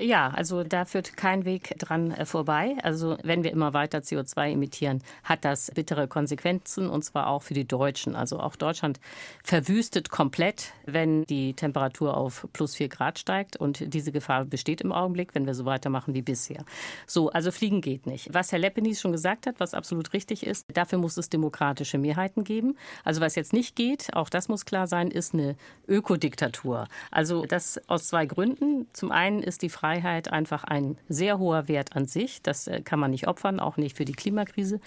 Ja, 0.00 0.28
also 0.28 0.62
da 0.62 0.84
führt 0.84 1.16
kein 1.16 1.44
Weg 1.44 1.76
dran 1.76 2.12
äh, 2.12 2.24
vorbei. 2.24 2.76
Also 2.84 3.18
wenn 3.24 3.42
wir 3.42 3.50
immer 3.50 3.74
weiter 3.74 3.98
CO2 3.98 4.52
emittieren, 4.52 5.02
hat 5.24 5.44
das 5.44 5.72
bittere 5.74 6.06
Konsequenzen 6.06 6.88
und 6.88 7.04
zwar 7.04 7.26
auch 7.26 7.42
für 7.42 7.54
die 7.54 7.66
Deutschen. 7.66 8.14
Also 8.14 8.38
auch 8.38 8.54
Deutschland 8.54 9.00
verwüstet 9.42 10.08
komplett, 10.08 10.72
wenn 10.86 11.24
die 11.24 11.54
Temperatur 11.54 12.16
auf 12.16 12.46
plus 12.52 12.76
vier 12.76 12.88
Grad 12.88 13.18
steigt 13.18 13.56
und 13.56 13.92
diese 13.92 14.12
Gefahr 14.12 14.44
besteht 14.44 14.82
im 14.82 14.92
Augenblick, 14.92 15.34
wenn 15.34 15.46
wir 15.46 15.54
so 15.54 15.64
weitermachen 15.64 16.14
wie 16.14 16.22
bisher. 16.22 16.64
So, 17.08 17.30
also 17.30 17.50
fliegen 17.50 17.80
geht 17.80 18.06
nicht. 18.06 18.32
Was 18.32 18.52
Herr 18.52 18.60
Leppenis 18.60 19.00
schon 19.00 19.10
gesagt 19.10 19.48
hat, 19.48 19.58
was 19.58 19.74
absolut 19.74 20.12
richtig 20.12 20.46
ist, 20.46 20.64
dafür 20.72 20.98
muss 20.98 21.16
es 21.16 21.28
demokratische 21.28 21.98
Mehrheiten 21.98 22.44
geben. 22.44 22.76
Also 23.02 23.20
was 23.20 23.34
jetzt 23.34 23.52
nicht 23.52 23.74
geht, 23.74 24.14
auch 24.14 24.30
das 24.30 24.46
muss 24.46 24.64
klar 24.64 24.86
sein, 24.86 25.10
ist 25.10 25.34
eine 25.34 25.56
Ökodiktatur. 25.88 26.86
Also 27.10 27.46
das 27.46 27.80
aus 27.88 28.06
zwei 28.06 28.26
Gründen. 28.26 28.86
Zum 28.92 29.10
einen 29.10 29.42
ist 29.42 29.62
die 29.62 29.68
Frage, 29.68 29.87
Freiheit 29.88 30.30
einfach 30.30 30.64
ein 30.64 30.98
sehr 31.08 31.38
hoher 31.38 31.66
Wert 31.66 31.96
an 31.96 32.04
sich. 32.04 32.42
Das 32.42 32.66
äh, 32.66 32.82
kann 32.82 33.00
man 33.00 33.10
nicht 33.10 33.26
opfern, 33.26 33.58
auch 33.58 33.78
nicht 33.78 33.96
für 33.96 34.04
die 34.04 34.12
Klimakrise. 34.12 34.80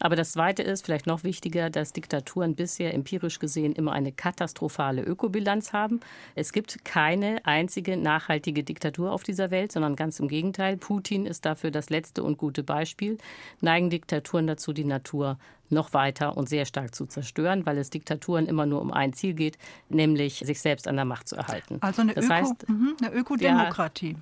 Aber 0.00 0.16
das 0.16 0.32
Zweite 0.32 0.64
ist 0.64 0.84
vielleicht 0.84 1.06
noch 1.06 1.22
wichtiger, 1.22 1.70
dass 1.70 1.92
Diktaturen 1.92 2.56
bisher 2.56 2.92
empirisch 2.92 3.38
gesehen 3.38 3.72
immer 3.72 3.92
eine 3.92 4.10
katastrophale 4.10 5.02
Ökobilanz 5.02 5.72
haben. 5.72 6.00
Es 6.34 6.52
gibt 6.52 6.84
keine 6.84 7.46
einzige 7.46 7.96
nachhaltige 7.96 8.64
Diktatur 8.64 9.12
auf 9.12 9.22
dieser 9.22 9.52
Welt, 9.52 9.70
sondern 9.70 9.94
ganz 9.94 10.18
im 10.18 10.26
Gegenteil. 10.26 10.76
Putin 10.76 11.24
ist 11.24 11.44
dafür 11.44 11.70
das 11.70 11.88
letzte 11.88 12.24
und 12.24 12.36
gute 12.36 12.64
Beispiel. 12.64 13.16
Neigen 13.60 13.90
Diktaturen 13.90 14.48
dazu, 14.48 14.72
die 14.72 14.84
Natur 14.84 15.38
noch 15.70 15.92
weiter 15.92 16.36
und 16.36 16.48
sehr 16.48 16.64
stark 16.64 16.94
zu 16.94 17.06
zerstören, 17.06 17.66
weil 17.66 17.78
es 17.78 17.90
Diktaturen 17.90 18.46
immer 18.46 18.66
nur 18.66 18.80
um 18.80 18.92
ein 18.92 19.12
Ziel 19.12 19.34
geht, 19.34 19.58
nämlich 19.88 20.38
sich 20.38 20.60
selbst 20.60 20.88
an 20.88 20.96
der 20.96 21.04
Macht 21.04 21.28
zu 21.28 21.36
erhalten. 21.36 21.78
Also 21.80 22.02
eine, 22.02 22.14
das 22.14 22.24
Öko, 22.24 22.34
heißt, 22.34 22.68
mhm, 22.68 22.96
eine 23.02 23.14
Ökodemokratie. 23.14 24.12
Ja, 24.12 24.18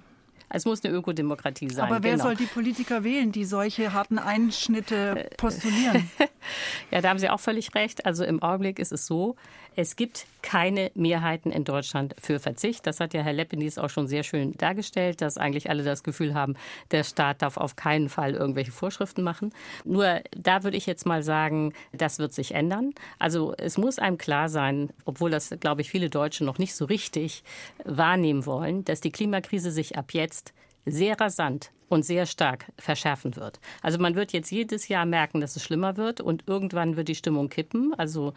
es 0.49 0.65
muss 0.65 0.85
eine 0.85 0.95
Ökodemokratie 0.95 1.71
sein. 1.71 1.87
Aber 1.87 2.03
wer 2.03 2.13
genau. 2.13 2.25
soll 2.25 2.37
die 2.37 2.47
Politiker 2.47 3.03
wählen, 3.03 3.33
die 3.33 3.45
solche 3.45 3.93
harten 3.93 4.19
Einschnitte 4.19 5.29
postulieren? 5.37 6.09
ja, 6.91 7.01
da 7.01 7.09
haben 7.09 7.19
Sie 7.19 7.29
auch 7.29 7.41
völlig 7.41 7.75
recht. 7.75 8.07
Also 8.07 8.25
im 8.25 8.43
Augenblick 8.43 8.79
ist 8.79 8.93
es 8.93 9.07
so, 9.07 9.37
es 9.77 9.95
gibt 9.95 10.27
keine 10.41 10.91
Mehrheiten 10.95 11.53
in 11.53 11.65
Deutschland 11.65 12.15
für 12.19 12.41
Verzicht. 12.41 12.87
Das 12.87 12.99
hat 12.99 13.13
ja 13.13 13.23
Herr 13.23 13.35
Leppenis 13.35 13.79
auch 13.79 13.91
schon 13.91 14.09
sehr 14.09 14.23
schön 14.23 14.53
dargestellt, 14.57 15.21
dass 15.21 15.37
eigentlich 15.37 15.69
alle 15.69 15.85
das 15.85 16.03
Gefühl 16.03 16.35
haben, 16.35 16.55
der 16.93 17.05
Staat 17.05 17.43
darf 17.43 17.59
auf 17.59 17.77
keinen 17.77 18.09
Fall 18.09 18.35
irgendwelche 18.35 18.73
Vorschriften 18.73 19.23
machen. 19.23 19.53
Nur 19.85 20.23
da 20.37 20.65
würde 20.65 20.79
ich 20.79 20.87
jetzt 20.87 21.05
mal 21.05 21.23
sagen, 21.23 21.75
das 21.93 22.19
wird 22.19 22.33
sich 22.33 22.55
ändern. 22.55 22.93
Also 23.19 23.55
es 23.59 23.77
muss 23.77 23.99
einem 23.99 24.19
klar 24.19 24.49
sein, 24.49 24.91
obwohl 25.05 25.31
das, 25.31 25.55
glaube 25.61 25.83
ich, 25.83 25.91
viele 25.91 26.09
Deutsche 26.09 26.45
noch 26.45 26.59
nicht 26.59 26.75
so 26.75 26.87
richtig 26.87 27.45
wahrnehmen 27.85 28.47
wollen, 28.47 28.85
dass 28.85 29.03
die 29.03 29.13
Klimakrise 29.13 29.71
sich 29.71 29.99
ab 29.99 30.15
jetzt 30.15 30.55
sehr 30.87 31.21
rasant 31.21 31.71
und 31.89 32.05
sehr 32.05 32.27
stark 32.27 32.67
verschärfen 32.79 33.37
wird. 33.37 33.61
Also 33.83 33.99
man 33.99 34.15
wird 34.15 34.33
jetzt 34.33 34.51
jedes 34.51 34.89
Jahr 34.89 35.05
merken, 35.05 35.41
dass 35.41 35.57
es 35.57 35.63
schlimmer 35.63 35.97
wird 35.97 36.21
und 36.21 36.45
irgendwann 36.47 36.97
wird 36.97 37.09
die 37.09 37.15
Stimmung 37.15 37.49
kippen. 37.49 37.93
Also 37.95 38.33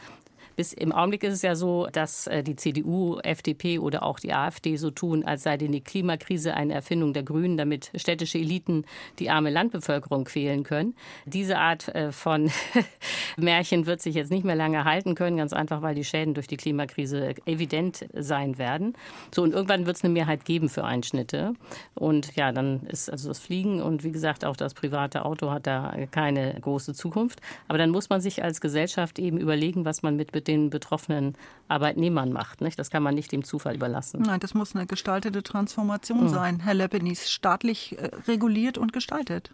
bis 0.60 0.74
im 0.74 0.92
Augenblick 0.92 1.24
ist 1.24 1.36
es 1.36 1.42
ja 1.42 1.56
so, 1.56 1.88
dass 1.89 2.28
äh, 2.28 2.44
die 2.44 2.58
CDU, 2.58 3.18
FDP 3.20 3.80
oder 3.80 4.04
auch 4.04 4.20
die 4.20 4.34
AfD 4.34 4.75
so 4.75 4.92
tun, 4.92 5.24
als 5.24 5.44
sei 5.44 5.56
denn 5.56 5.72
die 5.72 5.80
Klimakrise 5.80 6.54
eine 6.54 6.74
Erfindung 6.74 7.13
der 7.13 7.24
Grünen, 7.24 7.56
damit 7.56 7.92
städtische 7.96 8.39
Eliten 8.39 8.84
die 9.20 9.30
arme 9.30 9.51
Landbevölkerung 9.51 10.25
quälen 10.25 10.63
können. 10.63 10.96
Diese 11.25 11.60
Art 11.60 11.88
äh, 11.96 12.12
von 12.12 12.51
Märchen 13.38 13.86
wird 13.86 14.01
sich 14.01 14.16
jetzt 14.16 14.32
nicht 14.32 14.44
mehr 14.44 14.58
lange 14.58 14.84
halten 14.84 15.16
können, 15.16 15.38
ganz 15.38 15.54
einfach, 15.54 15.82
weil 15.82 15.96
die 15.96 16.04
Schäden 16.04 16.34
durch 16.34 16.48
die 16.48 16.58
Klimakrise 16.58 17.36
evident 17.46 18.06
sein 18.13 18.58
werden. 18.58 18.98
So, 19.34 19.44
und 19.44 19.54
irgendwann 19.54 19.86
wird 19.86 19.96
es 19.96 20.04
eine 20.04 20.12
Mehrheit 20.12 20.44
geben 20.44 20.68
für 20.68 20.84
Einschnitte. 20.84 21.54
Und 21.96 22.36
ja, 22.36 22.51
dann 22.51 22.82
ist 22.88 23.10
also 23.10 23.30
das 23.30 23.39
Fliegen 23.39 23.82
und 23.82 24.04
wie 24.04 24.12
gesagt, 24.12 24.44
auch 24.44 24.58
das 24.58 24.74
private 24.74 25.24
Auto 25.24 25.51
hat 25.51 25.68
da 25.68 25.96
keine 26.12 26.54
große 26.60 26.94
Zukunft. 26.94 27.39
Aber 27.70 27.78
dann 27.78 27.92
muss 27.92 28.10
man 28.10 28.20
sich 28.20 28.44
als 28.44 28.60
Gesellschaft 28.60 29.20
eben 29.20 29.38
überlegen, 29.38 29.86
was 29.86 30.04
man 30.04 30.18
mit 30.18 30.34
den 30.50 30.70
betroffenen 30.70 31.36
Arbeitnehmern 31.68 32.34
macht. 32.34 32.62
Nicht? 32.62 32.77
Das 32.77 32.89
kann 32.89 33.03
man 33.03 33.15
nicht 33.15 33.32
dem 33.32 33.44
Zufall 33.44 33.75
überlassen. 33.75 34.22
Nein, 34.22 34.39
das 34.39 34.53
muss 34.53 34.75
eine 34.75 34.88
gestaltete 34.88 35.44
Transformation 35.44 36.24
mhm. 36.24 36.29
sein, 36.29 36.60
Herr 36.60 36.74
Leppenis, 36.74 37.32
staatlich 37.32 37.98
äh, 37.98 38.10
reguliert 38.27 38.77
und 38.77 38.91
gestaltet. 38.91 39.51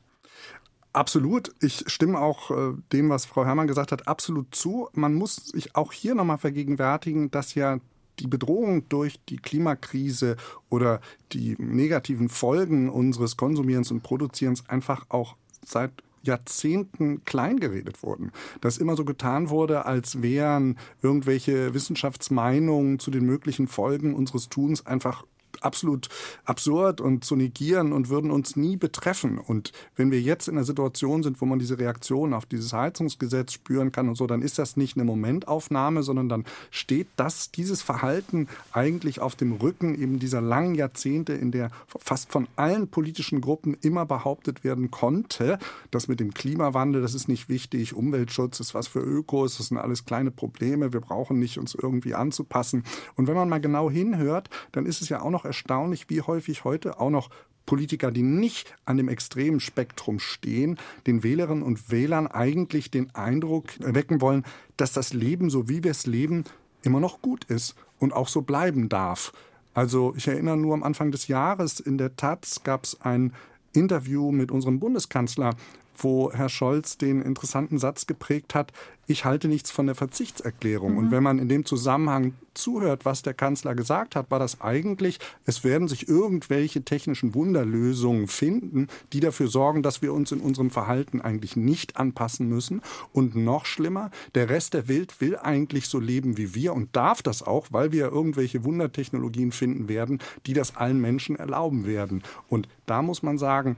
Absolut. 0.93 1.53
Ich 1.61 1.83
stimme 1.87 2.19
auch 2.19 2.51
äh, 2.51 2.73
dem, 2.93 3.09
was 3.09 3.25
Frau 3.25 3.45
Herrmann 3.45 3.67
gesagt 3.67 3.91
hat, 3.91 4.07
absolut 4.07 4.55
zu. 4.55 4.87
Man 4.93 5.13
muss 5.13 5.35
sich 5.35 5.75
auch 5.75 5.91
hier 5.91 6.15
nochmal 6.15 6.37
vergegenwärtigen, 6.37 7.29
dass 7.29 7.53
ja 7.53 7.79
die 8.19 8.27
Bedrohung 8.27 8.87
durch 8.87 9.19
die 9.27 9.35
Klimakrise 9.35 10.37
oder 10.69 11.01
die 11.33 11.57
negativen 11.59 12.29
Folgen 12.29 12.89
unseres 12.89 13.35
Konsumierens 13.35 13.91
und 13.91 14.03
Produzierens 14.03 14.69
einfach 14.69 15.05
auch 15.09 15.35
seit 15.65 15.91
Jahrzehnten 16.25 17.23
kleingeredet 17.23 18.03
wurden. 18.03 18.31
Dass 18.61 18.77
immer 18.77 18.95
so 18.95 19.05
getan 19.05 19.49
wurde, 19.49 19.85
als 19.85 20.21
wären 20.21 20.77
irgendwelche 21.01 21.73
Wissenschaftsmeinungen 21.73 22.99
zu 22.99 23.11
den 23.11 23.25
möglichen 23.25 23.67
Folgen 23.67 24.13
unseres 24.13 24.49
Tuns 24.49 24.85
einfach 24.85 25.25
absolut 25.63 26.09
absurd 26.45 27.01
und 27.01 27.23
zu 27.23 27.35
negieren 27.35 27.93
und 27.93 28.09
würden 28.09 28.31
uns 28.31 28.55
nie 28.55 28.77
betreffen. 28.77 29.37
Und 29.37 29.71
wenn 29.95 30.11
wir 30.11 30.21
jetzt 30.21 30.47
in 30.47 30.55
einer 30.55 30.65
Situation 30.65 31.23
sind, 31.23 31.41
wo 31.41 31.45
man 31.45 31.59
diese 31.59 31.79
Reaktion 31.79 32.33
auf 32.33 32.45
dieses 32.45 32.73
Heizungsgesetz 32.73 33.53
spüren 33.53 33.91
kann 33.91 34.09
und 34.09 34.15
so, 34.15 34.27
dann 34.27 34.41
ist 34.41 34.59
das 34.59 34.77
nicht 34.77 34.97
eine 34.97 35.05
Momentaufnahme, 35.05 36.03
sondern 36.03 36.29
dann 36.29 36.45
steht 36.71 37.07
das, 37.15 37.51
dieses 37.51 37.81
Verhalten 37.81 38.47
eigentlich 38.71 39.21
auf 39.21 39.35
dem 39.35 39.53
Rücken 39.53 39.99
eben 39.99 40.19
dieser 40.19 40.41
langen 40.41 40.75
Jahrzehnte, 40.75 41.33
in 41.33 41.51
der 41.51 41.71
fast 41.87 42.31
von 42.31 42.47
allen 42.55 42.87
politischen 42.87 43.41
Gruppen 43.41 43.77
immer 43.81 44.05
behauptet 44.05 44.63
werden 44.63 44.91
konnte, 44.91 45.59
dass 45.91 46.07
mit 46.07 46.19
dem 46.19 46.33
Klimawandel, 46.33 47.01
das 47.01 47.13
ist 47.13 47.27
nicht 47.27 47.49
wichtig, 47.49 47.93
Umweltschutz 47.93 48.59
ist 48.59 48.73
was 48.73 48.87
für 48.87 48.99
Ökos, 48.99 49.57
das 49.57 49.67
sind 49.67 49.77
alles 49.77 50.05
kleine 50.05 50.31
Probleme, 50.31 50.93
wir 50.93 51.01
brauchen 51.01 51.39
nicht 51.39 51.57
uns 51.57 51.75
irgendwie 51.75 52.13
anzupassen. 52.13 52.83
Und 53.15 53.27
wenn 53.27 53.35
man 53.35 53.49
mal 53.49 53.61
genau 53.61 53.89
hinhört, 53.89 54.49
dann 54.71 54.85
ist 54.85 55.01
es 55.01 55.09
ja 55.09 55.21
auch 55.21 55.29
noch 55.29 55.44
erstaunlich, 55.45 56.09
wie 56.09 56.21
häufig 56.21 56.63
heute 56.63 56.99
auch 56.99 57.09
noch 57.09 57.29
Politiker, 57.65 58.11
die 58.11 58.23
nicht 58.23 58.75
an 58.85 58.97
dem 58.97 59.09
extremen 59.09 59.59
Spektrum 59.59 60.19
stehen, 60.19 60.77
den 61.07 61.23
Wählerinnen 61.23 61.63
und 61.63 61.91
Wählern 61.91 62.27
eigentlich 62.27 62.91
den 62.91 63.13
Eindruck 63.15 63.69
wecken 63.79 64.21
wollen, 64.21 64.43
dass 64.77 64.93
das 64.93 65.13
Leben, 65.13 65.49
so 65.49 65.67
wie 65.67 65.83
wir 65.83 65.91
es 65.91 66.05
leben, 66.05 66.43
immer 66.83 66.99
noch 66.99 67.21
gut 67.21 67.45
ist 67.45 67.75
und 67.99 68.13
auch 68.13 68.27
so 68.27 68.41
bleiben 68.41 68.89
darf. 68.89 69.33
Also 69.73 70.13
ich 70.15 70.27
erinnere 70.27 70.57
nur 70.57 70.73
am 70.73 70.83
Anfang 70.83 71.11
des 71.11 71.27
Jahres 71.27 71.79
in 71.79 71.97
der 71.97 72.15
Taz 72.15 72.63
gab 72.63 72.85
es 72.85 73.01
ein 73.01 73.33
Interview 73.73 74.31
mit 74.31 74.51
unserem 74.51 74.79
Bundeskanzler, 74.79 75.55
wo 75.97 76.31
Herr 76.31 76.49
Scholz 76.49 76.97
den 76.97 77.21
interessanten 77.21 77.77
Satz 77.77 78.07
geprägt 78.07 78.55
hat, 78.55 78.71
ich 79.07 79.25
halte 79.25 79.47
nichts 79.47 79.71
von 79.71 79.85
der 79.85 79.95
Verzichtserklärung. 79.95 80.93
Mhm. 80.93 80.97
Und 80.97 81.11
wenn 81.11 81.23
man 81.23 81.39
in 81.39 81.49
dem 81.49 81.65
Zusammenhang 81.65 82.33
zuhört, 82.53 83.05
was 83.05 83.21
der 83.21 83.33
Kanzler 83.33 83.75
gesagt 83.75 84.15
hat, 84.15 84.31
war 84.31 84.39
das 84.39 84.61
eigentlich, 84.61 85.19
es 85.45 85.63
werden 85.63 85.87
sich 85.87 86.07
irgendwelche 86.07 86.83
technischen 86.83 87.35
Wunderlösungen 87.35 88.27
finden, 88.27 88.87
die 89.13 89.19
dafür 89.19 89.47
sorgen, 89.47 89.83
dass 89.83 90.01
wir 90.01 90.13
uns 90.13 90.31
in 90.31 90.39
unserem 90.39 90.71
Verhalten 90.71 91.21
eigentlich 91.21 91.55
nicht 91.55 91.97
anpassen 91.97 92.47
müssen. 92.47 92.81
Und 93.13 93.35
noch 93.35 93.65
schlimmer, 93.65 94.09
der 94.33 94.49
Rest 94.49 94.73
der 94.73 94.87
Welt 94.87 95.21
will 95.21 95.37
eigentlich 95.37 95.87
so 95.87 95.99
leben 95.99 96.37
wie 96.37 96.55
wir 96.55 96.73
und 96.73 96.95
darf 96.95 97.21
das 97.21 97.43
auch, 97.43 97.67
weil 97.71 97.91
wir 97.91 98.07
irgendwelche 98.07 98.63
Wundertechnologien 98.63 99.51
finden 99.51 99.87
werden, 99.87 100.19
die 100.45 100.53
das 100.53 100.75
allen 100.75 100.99
Menschen 100.99 101.35
erlauben 101.35 101.85
werden. 101.85 102.23
Und 102.47 102.67
da 102.85 103.01
muss 103.01 103.21
man 103.21 103.37
sagen, 103.37 103.75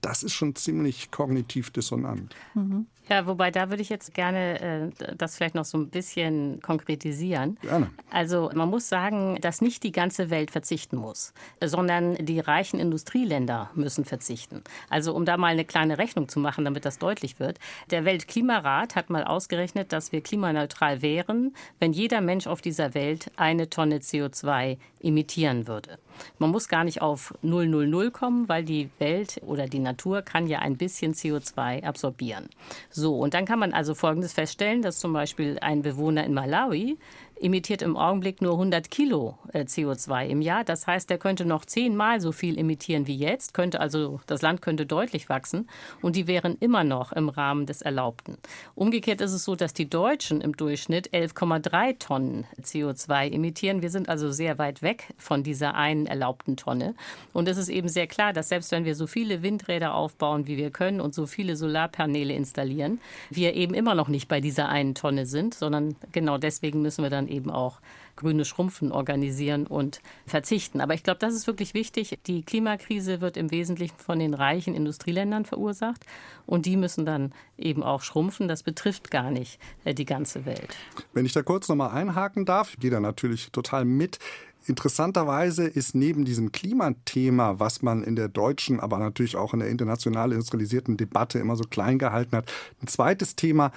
das 0.00 0.22
ist 0.22 0.32
schon 0.32 0.54
ziemlich 0.54 1.10
kognitiv 1.10 1.70
dissonant. 1.70 2.34
Mhm. 2.54 2.86
Ja, 3.10 3.26
wobei 3.26 3.50
da 3.50 3.70
würde 3.70 3.82
ich 3.82 3.88
jetzt 3.88 4.14
gerne 4.14 4.60
äh, 4.60 5.14
das 5.16 5.36
vielleicht 5.36 5.56
noch 5.56 5.64
so 5.64 5.76
ein 5.76 5.90
bisschen 5.90 6.60
konkretisieren. 6.62 7.58
Gerne. 7.60 7.90
Also 8.08 8.52
man 8.54 8.70
muss 8.70 8.88
sagen, 8.88 9.36
dass 9.40 9.60
nicht 9.60 9.82
die 9.82 9.90
ganze 9.90 10.30
Welt 10.30 10.52
verzichten 10.52 10.96
muss, 10.96 11.34
sondern 11.60 12.14
die 12.14 12.38
reichen 12.38 12.78
Industrieländer 12.78 13.70
müssen 13.74 14.04
verzichten. 14.04 14.62
Also 14.90 15.12
um 15.12 15.24
da 15.24 15.36
mal 15.36 15.48
eine 15.48 15.64
kleine 15.64 15.98
Rechnung 15.98 16.28
zu 16.28 16.38
machen, 16.38 16.64
damit 16.64 16.84
das 16.84 16.98
deutlich 16.98 17.40
wird. 17.40 17.58
Der 17.90 18.04
Weltklimarat 18.04 18.94
hat 18.94 19.10
mal 19.10 19.24
ausgerechnet, 19.24 19.92
dass 19.92 20.12
wir 20.12 20.20
klimaneutral 20.20 21.02
wären, 21.02 21.52
wenn 21.80 21.92
jeder 21.92 22.20
Mensch 22.20 22.46
auf 22.46 22.60
dieser 22.60 22.94
Welt 22.94 23.32
eine 23.34 23.70
Tonne 23.70 23.98
CO2 23.98 24.78
emittieren 25.02 25.66
würde. 25.66 25.98
Man 26.38 26.50
muss 26.50 26.68
gar 26.68 26.84
nicht 26.84 27.02
auf 27.02 27.34
000 27.42 28.10
kommen, 28.10 28.48
weil 28.48 28.64
die 28.64 28.90
Welt 28.98 29.40
oder 29.46 29.66
die 29.66 29.78
Natur 29.78 30.22
kann 30.22 30.46
ja 30.46 30.60
ein 30.60 30.76
bisschen 30.76 31.14
CO2 31.14 31.84
absorbieren. 31.84 32.48
So, 32.90 33.18
und 33.18 33.34
dann 33.34 33.44
kann 33.44 33.58
man 33.58 33.72
also 33.72 33.94
Folgendes 33.94 34.32
feststellen, 34.32 34.82
dass 34.82 34.98
zum 34.98 35.12
Beispiel 35.12 35.58
ein 35.60 35.82
Bewohner 35.82 36.24
in 36.24 36.34
Malawi 36.34 36.98
emittiert 37.40 37.82
im 37.82 37.96
Augenblick 37.96 38.42
nur 38.42 38.52
100 38.52 38.90
Kilo 38.90 39.38
äh, 39.52 39.60
CO2 39.60 40.26
im 40.26 40.42
Jahr. 40.42 40.64
Das 40.64 40.86
heißt, 40.86 41.08
der 41.08 41.18
könnte 41.18 41.44
noch 41.44 41.64
zehnmal 41.64 42.20
so 42.20 42.32
viel 42.32 42.58
emittieren 42.58 43.06
wie 43.06 43.16
jetzt, 43.16 43.54
könnte 43.54 43.80
also 43.80 44.20
das 44.26 44.42
Land 44.42 44.62
könnte 44.62 44.86
deutlich 44.86 45.28
wachsen 45.28 45.68
und 46.02 46.16
die 46.16 46.26
wären 46.26 46.56
immer 46.60 46.84
noch 46.84 47.12
im 47.12 47.28
Rahmen 47.28 47.66
des 47.66 47.82
Erlaubten. 47.82 48.36
Umgekehrt 48.74 49.20
ist 49.20 49.32
es 49.32 49.44
so, 49.44 49.56
dass 49.56 49.72
die 49.72 49.88
Deutschen 49.88 50.40
im 50.40 50.56
Durchschnitt 50.56 51.12
11,3 51.12 51.98
Tonnen 51.98 52.46
CO2 52.60 53.32
emittieren. 53.32 53.82
Wir 53.82 53.90
sind 53.90 54.08
also 54.08 54.30
sehr 54.30 54.58
weit 54.58 54.82
weg 54.82 55.14
von 55.16 55.42
dieser 55.42 55.74
einen 55.74 56.06
erlaubten 56.06 56.56
Tonne. 56.56 56.94
Und 57.32 57.48
es 57.48 57.56
ist 57.56 57.68
eben 57.68 57.88
sehr 57.88 58.06
klar, 58.06 58.32
dass 58.32 58.48
selbst 58.48 58.70
wenn 58.72 58.84
wir 58.84 58.94
so 58.94 59.06
viele 59.06 59.42
Windräder 59.42 59.94
aufbauen, 59.94 60.46
wie 60.46 60.56
wir 60.56 60.70
können 60.70 61.00
und 61.00 61.14
so 61.14 61.26
viele 61.26 61.56
Solarpaneele 61.56 62.34
installieren, 62.34 63.00
wir 63.30 63.54
eben 63.54 63.74
immer 63.74 63.94
noch 63.94 64.08
nicht 64.08 64.28
bei 64.28 64.40
dieser 64.40 64.68
einen 64.68 64.94
Tonne 64.94 65.26
sind, 65.26 65.54
sondern 65.54 65.96
genau 66.12 66.36
deswegen 66.36 66.82
müssen 66.82 67.02
wir 67.02 67.10
dann 67.10 67.29
eben 67.30 67.50
auch 67.50 67.80
grüne 68.16 68.44
Schrumpfen 68.44 68.92
organisieren 68.92 69.66
und 69.66 70.02
verzichten. 70.26 70.80
Aber 70.80 70.94
ich 70.94 71.02
glaube, 71.02 71.18
das 71.18 71.34
ist 71.34 71.46
wirklich 71.46 71.74
wichtig. 71.74 72.18
Die 72.26 72.42
Klimakrise 72.42 73.20
wird 73.20 73.36
im 73.36 73.50
Wesentlichen 73.50 73.96
von 73.96 74.18
den 74.18 74.34
reichen 74.34 74.74
Industrieländern 74.74 75.44
verursacht 75.44 76.04
und 76.46 76.66
die 76.66 76.76
müssen 76.76 77.06
dann 77.06 77.32
eben 77.56 77.82
auch 77.82 78.02
schrumpfen. 78.02 78.46
Das 78.46 78.62
betrifft 78.62 79.10
gar 79.10 79.30
nicht 79.30 79.58
äh, 79.84 79.94
die 79.94 80.04
ganze 80.04 80.44
Welt. 80.44 80.76
Wenn 81.14 81.24
ich 81.24 81.32
da 81.32 81.42
kurz 81.42 81.68
noch 81.68 81.76
mal 81.76 81.88
einhaken 81.88 82.44
darf, 82.44 82.74
ich 82.74 82.80
gehe 82.80 82.90
da 82.90 83.00
natürlich 83.00 83.50
total 83.52 83.84
mit. 83.84 84.18
Interessanterweise 84.66 85.66
ist 85.66 85.94
neben 85.94 86.26
diesem 86.26 86.52
Klimathema, 86.52 87.58
was 87.58 87.80
man 87.80 88.04
in 88.04 88.14
der 88.14 88.28
deutschen, 88.28 88.78
aber 88.78 88.98
natürlich 88.98 89.36
auch 89.36 89.54
in 89.54 89.60
der 89.60 89.70
international 89.70 90.32
industrialisierten 90.32 90.98
Debatte 90.98 91.38
immer 91.38 91.56
so 91.56 91.64
klein 91.64 91.98
gehalten 91.98 92.36
hat, 92.36 92.52
ein 92.82 92.86
zweites 92.86 93.36
Thema, 93.36 93.72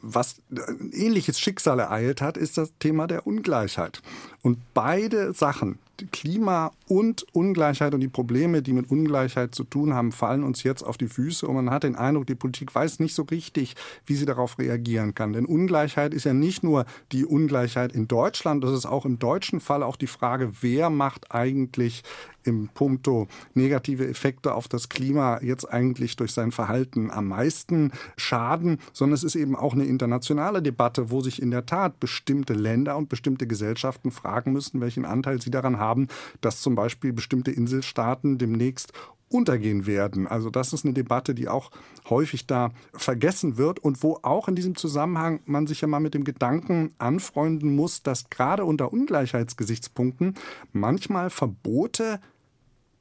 was 0.00 0.40
ein 0.50 0.92
ähnliches 0.92 1.40
Schicksal 1.40 1.78
ereilt 1.78 2.20
hat, 2.20 2.36
ist 2.36 2.58
das 2.58 2.72
Thema 2.78 3.06
der 3.06 3.26
Ungleichheit. 3.26 4.00
Und 4.42 4.58
beide 4.72 5.32
Sachen, 5.32 5.78
Klima 6.12 6.70
und 6.86 7.26
Ungleichheit 7.32 7.92
und 7.92 8.00
die 8.00 8.08
Probleme, 8.08 8.62
die 8.62 8.72
mit 8.72 8.88
Ungleichheit 8.88 9.52
zu 9.52 9.64
tun 9.64 9.94
haben, 9.94 10.12
fallen 10.12 10.44
uns 10.44 10.62
jetzt 10.62 10.82
auf 10.82 10.96
die 10.96 11.08
Füße 11.08 11.46
und 11.46 11.56
man 11.56 11.70
hat 11.70 11.82
den 11.82 11.96
Eindruck, 11.96 12.26
die 12.26 12.36
Politik 12.36 12.72
weiß 12.72 13.00
nicht 13.00 13.14
so 13.14 13.24
richtig, 13.24 13.74
wie 14.06 14.14
sie 14.14 14.26
darauf 14.26 14.60
reagieren 14.60 15.14
kann. 15.14 15.32
Denn 15.32 15.44
Ungleichheit 15.44 16.14
ist 16.14 16.24
ja 16.24 16.34
nicht 16.34 16.62
nur 16.62 16.86
die 17.10 17.24
Ungleichheit 17.24 17.92
in 17.92 18.06
Deutschland, 18.06 18.62
das 18.62 18.70
ist 18.70 18.86
auch 18.86 19.04
im 19.04 19.18
deutschen 19.18 19.58
Fall 19.58 19.82
auch 19.82 19.96
die 19.96 20.06
Frage, 20.06 20.52
wer 20.60 20.88
macht 20.88 21.32
eigentlich 21.32 22.04
im 22.44 22.68
Punkto 22.68 23.26
negative 23.54 24.08
Effekte 24.08 24.54
auf 24.54 24.68
das 24.68 24.88
Klima 24.88 25.42
jetzt 25.42 25.66
eigentlich 25.70 26.16
durch 26.16 26.32
sein 26.32 26.52
Verhalten 26.52 27.10
am 27.10 27.26
meisten 27.26 27.90
schaden, 28.16 28.78
sondern 28.92 29.14
es 29.14 29.24
ist 29.24 29.34
eben 29.34 29.56
auch 29.56 29.74
eine 29.74 29.84
internationale 29.84 30.62
Debatte, 30.62 31.10
wo 31.10 31.20
sich 31.20 31.42
in 31.42 31.50
der 31.50 31.66
Tat 31.66 32.00
bestimmte 32.00 32.54
Länder 32.54 32.96
und 32.96 33.08
bestimmte 33.08 33.46
Gesellschaften 33.46 34.12
fragen 34.12 34.27
müssen, 34.52 34.80
welchen 34.80 35.04
Anteil 35.04 35.40
sie 35.40 35.50
daran 35.50 35.78
haben, 35.78 36.08
dass 36.40 36.60
zum 36.60 36.74
Beispiel 36.74 37.12
bestimmte 37.12 37.50
Inselstaaten 37.50 38.38
demnächst 38.38 38.92
untergehen 39.30 39.86
werden. 39.86 40.26
Also 40.26 40.50
das 40.50 40.72
ist 40.72 40.84
eine 40.84 40.94
Debatte, 40.94 41.34
die 41.34 41.48
auch 41.48 41.70
häufig 42.08 42.46
da 42.46 42.70
vergessen 42.94 43.56
wird 43.56 43.78
und 43.78 44.02
wo 44.02 44.18
auch 44.22 44.48
in 44.48 44.54
diesem 44.54 44.74
Zusammenhang 44.74 45.40
man 45.44 45.66
sich 45.66 45.80
ja 45.80 45.88
mal 45.88 46.00
mit 46.00 46.14
dem 46.14 46.24
Gedanken 46.24 46.94
anfreunden 46.98 47.74
muss, 47.76 48.02
dass 48.02 48.30
gerade 48.30 48.64
unter 48.64 48.92
Ungleichheitsgesichtspunkten 48.92 50.34
manchmal 50.72 51.30
Verbote 51.30 52.20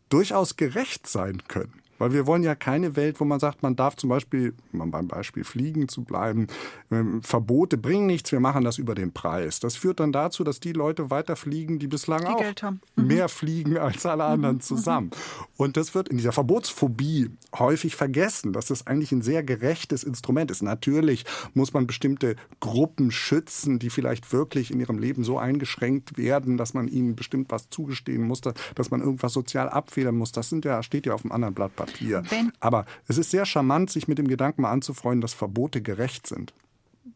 durchaus 0.10 0.56
gerecht 0.56 1.08
sein 1.08 1.44
können. 1.48 1.82
Weil 1.98 2.14
wir 2.14 2.28
wollen 2.28 2.44
ja 2.44 2.56
keine 2.56 2.96
Welt, 2.96 3.20
wo 3.20 3.26
man 3.26 3.40
sagt, 3.40 3.64
man 3.64 3.76
darf 3.76 3.96
zum 3.96 4.10
Beispiel, 4.10 4.54
um 4.74 4.92
beim 4.92 5.08
Beispiel 5.08 5.44
Fliegen 5.44 5.88
zu 5.88 6.04
bleiben, 6.04 6.48
ähm, 6.92 7.22
Verbote 7.24 7.78
bringen 7.78 8.06
nichts, 8.06 8.32
wir 8.32 8.40
machen 8.40 8.64
das 8.64 8.78
über 8.78 8.96
den 8.96 9.12
Preis. 9.12 9.60
Das 9.60 9.76
führt 9.76 10.00
dann 10.00 10.12
dazu, 10.12 10.44
dass 10.44 10.60
die 10.60 10.74
Leute 10.74 11.10
weiter 11.10 11.36
fliegen, 11.36 11.80
die 11.80 11.88
bislang 11.88 12.22
die 12.22 12.28
auch 12.28 12.72
mhm. 12.72 13.08
mehr 13.08 13.30
fliegen 13.30 13.78
als 13.78 14.06
alle 14.06 14.26
anderen 14.26 14.58
mhm. 14.58 14.62
zusammen. 14.62 15.12
Und 15.58 15.78
das 15.78 15.96
wird 15.96 16.10
in 16.10 16.18
dieser 16.18 16.32
Verbotsphobie 16.32 17.32
häufig 17.58 17.96
vergessen, 17.96 18.54
dass 18.54 18.68
das 18.68 18.86
eigentlich 18.88 19.12
ein 19.12 19.22
sehr 19.22 19.44
gerechtes 19.44 20.04
Instrument 20.04 20.52
ist. 20.52 20.62
Natürlich 20.62 21.26
muss 21.54 21.74
man 21.74 21.88
bestimmte 21.88 22.36
Gruppen 22.60 23.12
schützen, 23.12 23.80
die 23.80 23.90
vielleicht 23.90 24.32
wirklich 24.32 24.72
in 24.72 24.80
ihrem 24.80 25.00
Leben 25.00 25.24
so 25.24 25.38
eingeschränkt 25.38 26.18
werden, 26.18 26.58
dass 26.58 26.74
man 26.74 26.88
ihnen 26.88 27.16
bestimmt 27.16 27.52
was 27.52 27.70
zugestehen 27.70 28.24
muss, 28.24 28.42
dass 28.42 28.92
man 28.92 29.02
irgendwas 29.02 29.34
sozial 29.34 29.70
abfedern 29.70 30.16
muss. 30.16 30.32
Das 30.32 30.50
sind 30.50 30.66
ja, 30.66 30.84
steht 30.84 31.06
ja 31.06 31.14
auf 31.14 31.24
dem 31.24 31.32
anderen 31.32 31.54
Blatt 31.54 31.76
Papier. 31.88 32.24
Wenn 32.30 32.52
Aber 32.60 32.86
es 33.08 33.18
ist 33.18 33.32
sehr 33.32 33.46
charmant, 33.46 33.90
sich 33.90 34.08
mit 34.08 34.18
dem 34.18 34.28
Gedanken 34.28 34.62
mal 34.62 34.72
anzufreunden, 34.72 35.22
dass 35.22 35.34
Verbote 35.34 35.82
gerecht 35.82 36.28
sind. 36.28 36.54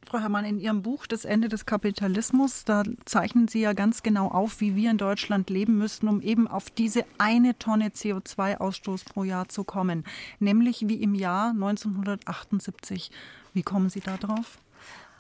Frau 0.06 0.20
Herrmann, 0.20 0.46
in 0.46 0.60
Ihrem 0.60 0.82
Buch 0.82 1.06
Das 1.06 1.26
Ende 1.26 1.48
des 1.48 1.66
Kapitalismus, 1.66 2.66
da 2.66 2.84
zeichnen 3.06 3.48
Sie 3.48 3.62
ja 3.62 3.74
ganz 3.74 4.04
genau 4.04 4.30
auf, 4.30 4.60
wie 4.60 4.76
wir 4.76 4.90
in 4.90 4.98
Deutschland 4.98 5.50
leben 5.50 5.78
müssten, 5.78 6.08
um 6.08 6.22
eben 6.22 6.48
auf 6.48 6.70
diese 6.70 7.06
eine 7.18 7.58
Tonne 7.60 7.90
CO2-Ausstoß 7.90 9.06
pro 9.06 9.24
Jahr 9.24 9.50
zu 9.50 9.64
kommen, 9.64 10.06
nämlich 10.40 10.88
wie 10.88 10.96
im 10.96 11.14
Jahr 11.14 11.52
1978. 11.52 13.12
Wie 13.54 13.64
kommen 13.64 13.90
Sie 13.90 14.00
da 14.00 14.18
drauf? 14.18 14.58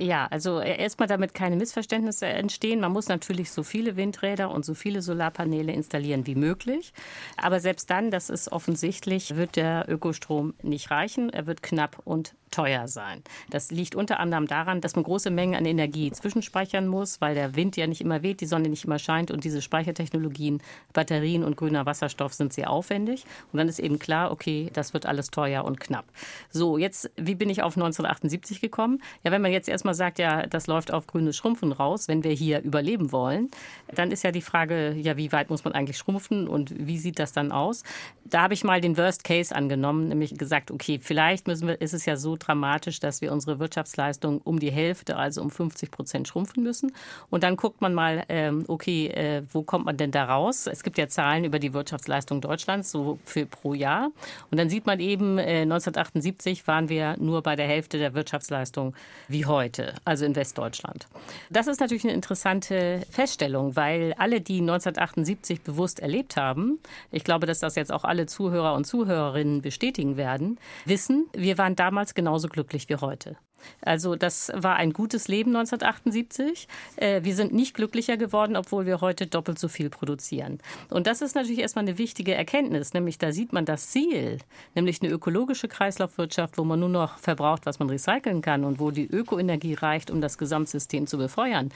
Ja, 0.01 0.25
also 0.31 0.59
äh, 0.59 0.81
erstmal 0.81 1.07
damit 1.07 1.35
keine 1.35 1.55
Missverständnisse 1.55 2.25
entstehen. 2.25 2.79
Man 2.79 2.91
muss 2.91 3.07
natürlich 3.07 3.51
so 3.51 3.61
viele 3.61 3.97
Windräder 3.97 4.49
und 4.49 4.65
so 4.65 4.73
viele 4.73 5.03
Solarpaneele 5.03 5.71
installieren 5.71 6.25
wie 6.25 6.33
möglich. 6.33 6.91
Aber 7.37 7.59
selbst 7.59 7.87
dann, 7.91 8.09
das 8.09 8.31
ist 8.31 8.51
offensichtlich, 8.51 9.35
wird 9.35 9.57
der 9.57 9.85
Ökostrom 9.87 10.55
nicht 10.63 10.89
reichen. 10.89 11.29
Er 11.29 11.45
wird 11.45 11.61
knapp 11.61 12.01
und 12.03 12.33
teuer 12.51 12.87
sein. 12.87 13.23
Das 13.49 13.71
liegt 13.71 13.95
unter 13.95 14.19
anderem 14.19 14.47
daran, 14.47 14.81
dass 14.81 14.95
man 14.95 15.03
große 15.03 15.31
Mengen 15.31 15.55
an 15.55 15.65
Energie 15.65 16.11
zwischenspeichern 16.11 16.87
muss, 16.87 17.21
weil 17.21 17.35
der 17.35 17.55
Wind 17.55 17.77
ja 17.77 17.87
nicht 17.87 18.01
immer 18.01 18.21
weht, 18.21 18.41
die 18.41 18.45
Sonne 18.45 18.69
nicht 18.69 18.85
immer 18.85 18.99
scheint 18.99 19.31
und 19.31 19.43
diese 19.43 19.61
Speichertechnologien, 19.61 20.61
Batterien 20.93 21.43
und 21.43 21.57
grüner 21.57 21.85
Wasserstoff 21.85 22.33
sind 22.33 22.53
sehr 22.53 22.69
aufwendig. 22.69 23.25
Und 23.51 23.57
dann 23.57 23.67
ist 23.67 23.79
eben 23.79 23.99
klar, 23.99 24.31
okay, 24.31 24.69
das 24.73 24.93
wird 24.93 25.05
alles 25.05 25.31
teuer 25.31 25.63
und 25.65 25.79
knapp. 25.79 26.05
So, 26.49 26.77
jetzt, 26.77 27.09
wie 27.15 27.35
bin 27.35 27.49
ich 27.49 27.63
auf 27.63 27.75
1978 27.75 28.61
gekommen? 28.61 29.01
Ja, 29.23 29.31
wenn 29.31 29.41
man 29.41 29.51
jetzt 29.51 29.69
erstmal 29.69 29.93
sagt, 29.93 30.19
ja, 30.19 30.45
das 30.47 30.67
läuft 30.67 30.93
auf 30.93 31.07
grünes 31.07 31.35
Schrumpfen 31.35 31.71
raus, 31.71 32.07
wenn 32.07 32.23
wir 32.23 32.31
hier 32.31 32.61
überleben 32.61 33.11
wollen, 33.11 33.49
dann 33.93 34.11
ist 34.11 34.23
ja 34.23 34.31
die 34.31 34.41
Frage, 34.41 34.93
ja, 34.93 35.17
wie 35.17 35.31
weit 35.31 35.49
muss 35.49 35.63
man 35.63 35.73
eigentlich 35.73 35.97
schrumpfen 35.97 36.47
und 36.47 36.73
wie 36.77 36.97
sieht 36.97 37.19
das 37.19 37.33
dann 37.33 37.51
aus? 37.51 37.83
Da 38.25 38.41
habe 38.41 38.53
ich 38.53 38.63
mal 38.63 38.81
den 38.81 38.97
Worst 38.97 39.23
Case 39.23 39.55
angenommen, 39.55 40.07
nämlich 40.07 40.37
gesagt, 40.37 40.71
okay, 40.71 40.99
vielleicht 41.01 41.47
müssen 41.47 41.67
wir, 41.67 41.79
ist 41.81 41.93
es 41.93 42.05
ja 42.05 42.17
so 42.17 42.35
dramatisch, 42.47 42.99
dass 42.99 43.21
wir 43.21 43.31
unsere 43.31 43.59
Wirtschaftsleistung 43.59 44.41
um 44.43 44.59
die 44.59 44.71
Hälfte, 44.71 45.17
also 45.17 45.41
um 45.41 45.49
50 45.49 45.91
Prozent 45.91 46.27
schrumpfen 46.27 46.63
müssen. 46.63 46.93
Und 47.29 47.43
dann 47.43 47.55
guckt 47.55 47.81
man 47.81 47.93
mal, 47.93 48.23
ähm, 48.29 48.65
okay, 48.67 49.07
äh, 49.07 49.43
wo 49.51 49.63
kommt 49.63 49.85
man 49.85 49.97
denn 49.97 50.11
da 50.11 50.25
raus? 50.25 50.67
Es 50.67 50.83
gibt 50.83 50.97
ja 50.97 51.07
Zahlen 51.07 51.43
über 51.45 51.59
die 51.59 51.73
Wirtschaftsleistung 51.73 52.41
Deutschlands, 52.41 52.91
so 52.91 53.19
für 53.25 53.45
pro 53.45 53.73
Jahr. 53.73 54.11
Und 54.49 54.57
dann 54.57 54.69
sieht 54.69 54.85
man 54.85 54.99
eben, 54.99 55.37
1978 55.37 56.61
äh, 56.63 56.67
waren 56.67 56.89
wir 56.89 57.15
nur 57.17 57.41
bei 57.41 57.55
der 57.55 57.67
Hälfte 57.67 57.97
der 57.97 58.13
Wirtschaftsleistung 58.13 58.93
wie 59.27 59.45
heute, 59.45 59.95
also 60.05 60.25
in 60.25 60.35
Westdeutschland. 60.35 61.07
Das 61.49 61.67
ist 61.67 61.79
natürlich 61.79 62.03
eine 62.03 62.13
interessante 62.13 63.01
Feststellung, 63.09 63.75
weil 63.75 64.13
alle, 64.17 64.41
die 64.41 64.59
1978 64.59 65.61
bewusst 65.61 65.99
erlebt 65.99 66.37
haben, 66.37 66.79
ich 67.11 67.23
glaube, 67.23 67.45
dass 67.45 67.59
das 67.59 67.75
jetzt 67.75 67.91
auch 67.91 68.03
alle 68.03 68.25
Zuhörer 68.25 68.73
und 68.73 68.85
Zuhörerinnen 68.85 69.61
bestätigen 69.61 70.17
werden, 70.17 70.59
wissen, 70.85 71.27
wir 71.33 71.57
waren 71.57 71.75
damals 71.75 72.13
genau 72.13 72.30
genauso 72.31 72.47
glücklich 72.47 72.87
wie 72.87 72.95
heute. 72.95 73.35
Also 73.81 74.15
das 74.15 74.51
war 74.55 74.77
ein 74.77 74.93
gutes 74.93 75.27
Leben 75.27 75.53
1978. 75.53 76.67
Äh, 76.95 77.23
wir 77.23 77.35
sind 77.35 77.53
nicht 77.53 77.73
glücklicher 77.73 78.15
geworden, 78.15 78.55
obwohl 78.55 78.85
wir 78.85 79.01
heute 79.01 79.27
doppelt 79.27 79.59
so 79.59 79.67
viel 79.67 79.89
produzieren. 79.89 80.59
Und 80.89 81.07
das 81.07 81.21
ist 81.21 81.35
natürlich 81.35 81.59
erstmal 81.59 81.83
eine 81.83 81.97
wichtige 81.97 82.33
Erkenntnis, 82.33 82.93
nämlich 82.93 83.17
da 83.17 83.33
sieht 83.33 83.51
man 83.51 83.65
das 83.65 83.89
Ziel, 83.89 84.37
nämlich 84.75 85.01
eine 85.01 85.11
ökologische 85.11 85.67
Kreislaufwirtschaft, 85.67 86.57
wo 86.57 86.63
man 86.63 86.79
nur 86.79 86.89
noch 86.89 87.17
verbraucht, 87.17 87.65
was 87.65 87.79
man 87.79 87.89
recyceln 87.89 88.41
kann 88.41 88.63
und 88.63 88.79
wo 88.79 88.91
die 88.91 89.07
Ökoenergie 89.07 89.73
reicht, 89.73 90.09
um 90.09 90.21
das 90.21 90.37
Gesamtsystem 90.37 91.05
zu 91.05 91.17
befeuern. 91.17 91.69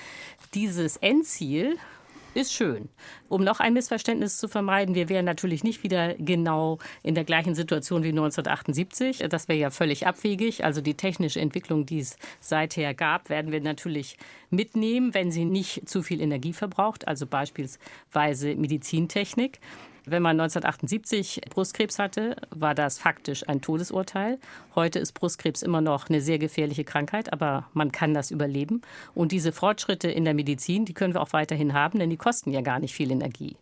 Dieses 0.53 0.95
Endziel 0.97 1.77
ist 2.35 2.53
schön. 2.53 2.89
Um 3.29 3.43
noch 3.43 3.59
ein 3.59 3.73
Missverständnis 3.73 4.37
zu 4.37 4.47
vermeiden, 4.47 4.95
wir 4.95 5.09
wären 5.09 5.25
natürlich 5.25 5.63
nicht 5.63 5.83
wieder 5.83 6.13
genau 6.15 6.79
in 7.03 7.15
der 7.15 7.23
gleichen 7.23 7.55
Situation 7.55 8.03
wie 8.03 8.09
1978. 8.09 9.23
Das 9.29 9.47
wäre 9.47 9.59
ja 9.59 9.69
völlig 9.69 10.05
abwegig. 10.05 10.63
Also 10.63 10.81
die 10.81 10.95
technische 10.95 11.39
Entwicklung, 11.39 11.85
die 11.85 11.99
es 11.99 12.17
seither 12.39 12.93
gab, 12.93 13.29
werden 13.29 13.51
wir 13.51 13.61
natürlich 13.61 14.17
mitnehmen, 14.49 15.13
wenn 15.13 15.31
sie 15.31 15.45
nicht 15.45 15.87
zu 15.87 16.03
viel 16.03 16.21
Energie 16.21 16.53
verbraucht, 16.53 17.07
also 17.07 17.25
beispielsweise 17.25 18.55
Medizintechnik. 18.55 19.59
Wenn 20.07 20.21
man 20.21 20.39
1978 20.39 21.41
Brustkrebs 21.49 21.97
hatte, 21.97 22.35
war 22.51 22.75
das 22.75 22.99
faktisch 22.99 23.47
ein 23.49 23.61
Todesurteil. 23.61 24.37
Heute 24.75 24.99
ist 24.99 25.13
Brustkrebs 25.13 25.63
immer 25.63 25.81
noch 25.81 26.09
eine 26.09 26.21
sehr 26.21 26.37
gefährliche 26.37 26.83
Krankheit, 26.83 27.33
aber 27.33 27.67
man 27.73 27.91
kann 27.91 28.13
das 28.13 28.29
überleben. 28.29 28.81
Und 29.15 29.31
diese 29.31 29.51
Fortschritte 29.51 30.09
in 30.09 30.23
der 30.23 30.35
Medizin, 30.35 30.85
die 30.85 30.93
können 30.93 31.15
wir 31.15 31.21
auch 31.21 31.33
weiterhin 31.33 31.73
haben, 31.73 31.97
denn 31.97 32.11
die 32.11 32.17
kosten 32.17 32.51
ja 32.51 32.61
gar 32.61 32.79
nicht 32.79 32.93
viel 32.93 33.11
Energie. 33.11 33.55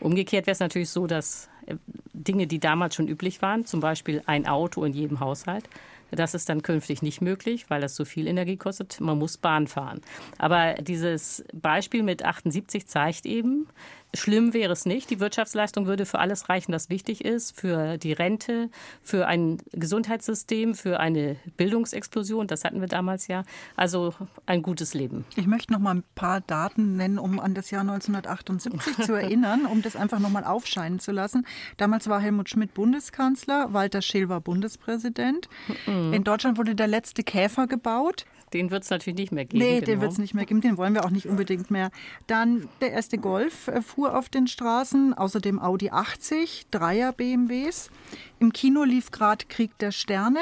Umgekehrt 0.00 0.46
wäre 0.46 0.52
es 0.52 0.60
natürlich 0.60 0.90
so, 0.90 1.06
dass 1.06 1.48
äh, 1.64 1.76
Dinge, 2.12 2.46
die 2.46 2.58
damals 2.58 2.94
schon 2.94 3.08
üblich 3.08 3.40
waren, 3.40 3.64
zum 3.64 3.80
Beispiel 3.80 4.22
ein 4.26 4.46
Auto 4.46 4.84
in 4.84 4.92
jedem 4.92 5.20
Haushalt, 5.20 5.64
das 6.10 6.34
ist 6.34 6.48
dann 6.48 6.62
künftig 6.62 7.02
nicht 7.02 7.20
möglich, 7.20 7.68
weil 7.68 7.80
das 7.80 7.96
so 7.96 8.04
viel 8.04 8.26
Energie 8.28 8.56
kostet. 8.56 9.00
Man 9.00 9.18
muss 9.18 9.38
Bahn 9.38 9.66
fahren. 9.66 10.00
Aber 10.38 10.74
dieses 10.74 11.44
Beispiel 11.52 12.02
mit 12.02 12.24
78 12.24 12.86
zeigt 12.86 13.26
eben, 13.26 13.66
Schlimm 14.14 14.54
wäre 14.54 14.72
es 14.72 14.86
nicht. 14.86 15.10
Die 15.10 15.20
Wirtschaftsleistung 15.20 15.86
würde 15.86 16.06
für 16.06 16.18
alles 16.18 16.48
reichen, 16.48 16.72
was 16.72 16.88
wichtig 16.90 17.24
ist, 17.24 17.58
für 17.58 17.98
die 17.98 18.12
Rente, 18.12 18.70
für 19.02 19.26
ein 19.26 19.58
Gesundheitssystem, 19.72 20.74
für 20.74 21.00
eine 21.00 21.36
Bildungsexplosion. 21.56 22.46
Das 22.46 22.64
hatten 22.64 22.80
wir 22.80 22.88
damals 22.88 23.28
ja. 23.28 23.42
Also 23.76 24.14
ein 24.46 24.62
gutes 24.62 24.94
Leben. 24.94 25.24
Ich 25.36 25.46
möchte 25.46 25.72
noch 25.72 25.80
mal 25.80 25.96
ein 25.96 26.04
paar 26.14 26.40
Daten 26.40 26.96
nennen, 26.96 27.18
um 27.18 27.38
an 27.40 27.54
das 27.54 27.70
Jahr 27.70 27.82
1978 27.82 29.04
zu 29.04 29.12
erinnern, 29.14 29.66
um 29.66 29.82
das 29.82 29.96
einfach 29.96 30.18
noch 30.18 30.30
mal 30.30 30.44
aufscheinen 30.44 30.98
zu 30.98 31.12
lassen. 31.12 31.46
Damals 31.76 32.08
war 32.08 32.20
Helmut 32.20 32.48
Schmidt 32.48 32.74
Bundeskanzler, 32.74 33.72
Walter 33.72 34.02
Scheel 34.02 34.28
war 34.28 34.40
Bundespräsident. 34.40 35.48
Mhm. 35.86 36.12
In 36.12 36.24
Deutschland 36.24 36.58
wurde 36.58 36.74
der 36.74 36.86
letzte 36.86 37.22
Käfer 37.22 37.66
gebaut. 37.66 38.24
Den 38.52 38.70
wird 38.70 38.84
es 38.84 38.90
natürlich 38.90 39.18
nicht 39.18 39.32
mehr 39.32 39.44
geben. 39.44 39.62
Nee, 39.62 39.74
genau. 39.80 39.86
den 39.86 40.00
wird 40.00 40.12
es 40.12 40.18
nicht 40.18 40.34
mehr 40.34 40.44
geben. 40.44 40.60
Den 40.60 40.76
wollen 40.76 40.94
wir 40.94 41.04
auch 41.04 41.10
nicht 41.10 41.26
unbedingt 41.26 41.70
mehr. 41.70 41.90
Dann 42.26 42.68
der 42.80 42.92
erste 42.92 43.18
Golf 43.18 43.68
äh, 43.68 43.82
fuhr 43.96 44.14
auf 44.14 44.28
den 44.28 44.46
Straßen, 44.46 45.14
außerdem 45.14 45.58
Audi 45.58 45.88
80, 45.90 46.66
Dreier 46.70 47.12
BMWs. 47.12 47.90
Im 48.38 48.52
Kino 48.52 48.84
lief 48.84 49.10
gerade 49.10 49.46
Krieg 49.46 49.76
der 49.78 49.90
Sterne. 49.90 50.38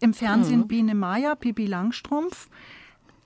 Im 0.00 0.12
Fernsehen 0.12 0.60
mhm. 0.60 0.68
Biene 0.68 0.94
Maya, 0.94 1.34
Pipi 1.36 1.64
Langstrumpf. 1.64 2.50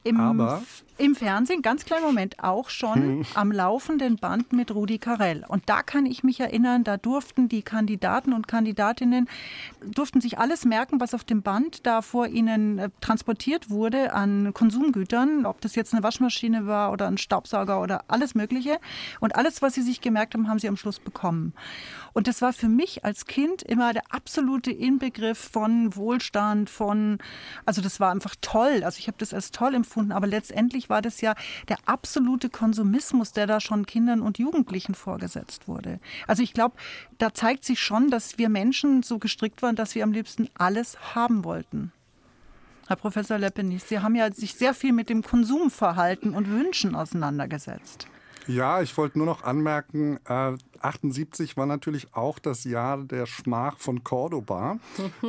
Im, 0.05 0.21
Aber 0.21 0.63
im 1.01 1.15
Fernsehen, 1.15 1.63
ganz 1.63 1.85
kleinen 1.85 2.05
Moment, 2.05 2.43
auch 2.43 2.69
schon 2.69 3.19
mhm. 3.19 3.27
am 3.35 3.51
laufenden 3.51 4.17
Band 4.17 4.53
mit 4.53 4.75
Rudi 4.75 4.99
Carell. 4.99 5.45
Und 5.49 5.69
da 5.69 5.83
kann 5.83 6.05
ich 6.05 6.23
mich 6.23 6.41
erinnern, 6.41 6.85
da 6.85 6.97
durften 6.99 7.49
die 7.49 7.63
Kandidaten 7.63 8.33
und 8.33 8.47
Kandidatinnen, 8.49 9.29
durften 9.85 10.21
sich 10.21 10.39
alles 10.39 10.65
merken, 10.65 11.01
was 11.01 11.15
auf 11.15 11.25
dem 11.25 11.43
Band 11.43 11.87
da 11.87 12.03
vor 12.03 12.27
ihnen 12.27 12.79
äh, 12.79 12.91
transportiert 13.01 13.71
wurde 13.71 14.13
an 14.13 14.53
Konsumgütern, 14.53 15.47
ob 15.47 15.61
das 15.63 15.75
jetzt 15.75 15.95
eine 15.95 16.03
Waschmaschine 16.03 16.67
war 16.67 16.93
oder 16.93 17.07
ein 17.07 17.19
Staubsauger 17.19 17.81
oder 17.81 18.05
alles 18.09 18.35
Mögliche. 18.35 18.79
Und 19.21 19.37
alles, 19.37 19.63
was 19.63 19.75
sie 19.75 19.83
sich 19.83 20.01
gemerkt 20.01 20.35
haben, 20.35 20.49
haben 20.49 20.59
sie 20.59 20.69
am 20.69 20.77
Schluss 20.77 20.99
bekommen. 20.99 21.55
Und 22.13 22.27
das 22.27 22.43
war 22.43 22.53
für 22.53 22.69
mich 22.69 23.05
als 23.05 23.27
Kind 23.27 23.63
immer 23.63 23.93
der 23.93 24.03
absolute 24.11 24.71
Inbegriff 24.71 25.39
von 25.39 25.95
Wohlstand, 25.97 26.69
von, 26.69 27.19
also 27.65 27.81
das 27.81 28.01
war 28.01 28.11
einfach 28.11 28.35
toll. 28.41 28.83
Also 28.85 28.99
ich 28.99 29.07
habe 29.07 29.17
das 29.19 29.33
als 29.33 29.51
toll 29.51 29.75
empfunden, 29.75 30.13
aber 30.13 30.27
letztendlich 30.27 30.90
war 30.91 31.03
das 31.03 31.21
ja 31.21 31.35
der 31.69 31.79
absolute 31.87 32.51
Konsumismus, 32.51 33.33
der 33.33 33.47
da 33.47 33.61
schon 33.61 33.87
Kindern 33.87 34.21
und 34.21 34.39
Jugendlichen 34.39 34.95
vorgesetzt 34.95 35.69
wurde. 35.69 36.01
Also 36.27 36.43
ich 36.43 36.53
glaube, 36.53 36.77
da 37.19 37.33
zeigt 37.33 37.65
sich 37.65 37.81
schon, 37.81 38.11
dass 38.11 38.37
wir 38.39 38.49
Menschen 38.49 39.03
so 39.03 39.19
gestrickt 39.19 39.63
waren, 39.63 39.77
dass 39.77 39.95
wir 39.95 40.05
am 40.05 40.13
liebsten 40.13 40.49
alles 40.55 41.15
haben 41.15 41.45
wollten. 41.45 41.93
Herr 42.89 42.97
Professor 42.97 43.39
Leppenis, 43.39 43.89
Sie 43.89 44.01
haben 44.01 44.17
ja 44.17 44.33
sich 44.33 44.55
sehr 44.55 44.75
viel 44.75 44.93
mit 44.93 45.09
dem 45.09 45.23
Konsumverhalten 45.23 46.35
und 46.35 46.51
Wünschen 46.51 46.97
auseinandergesetzt. 46.97 48.09
Ja, 48.49 48.83
ich 48.83 48.97
wollte 48.97 49.19
nur 49.19 49.27
noch 49.27 49.45
anmerken, 49.45 50.19
äh, 50.83 50.87
78 50.87 51.57
war 51.57 51.67
natürlich 51.67 52.15
auch 52.15 52.39
das 52.39 52.65
Jahr 52.65 52.99
der 52.99 53.27
Schmach 53.27 53.79
von 53.79 54.05
Cordoba. 54.05 54.79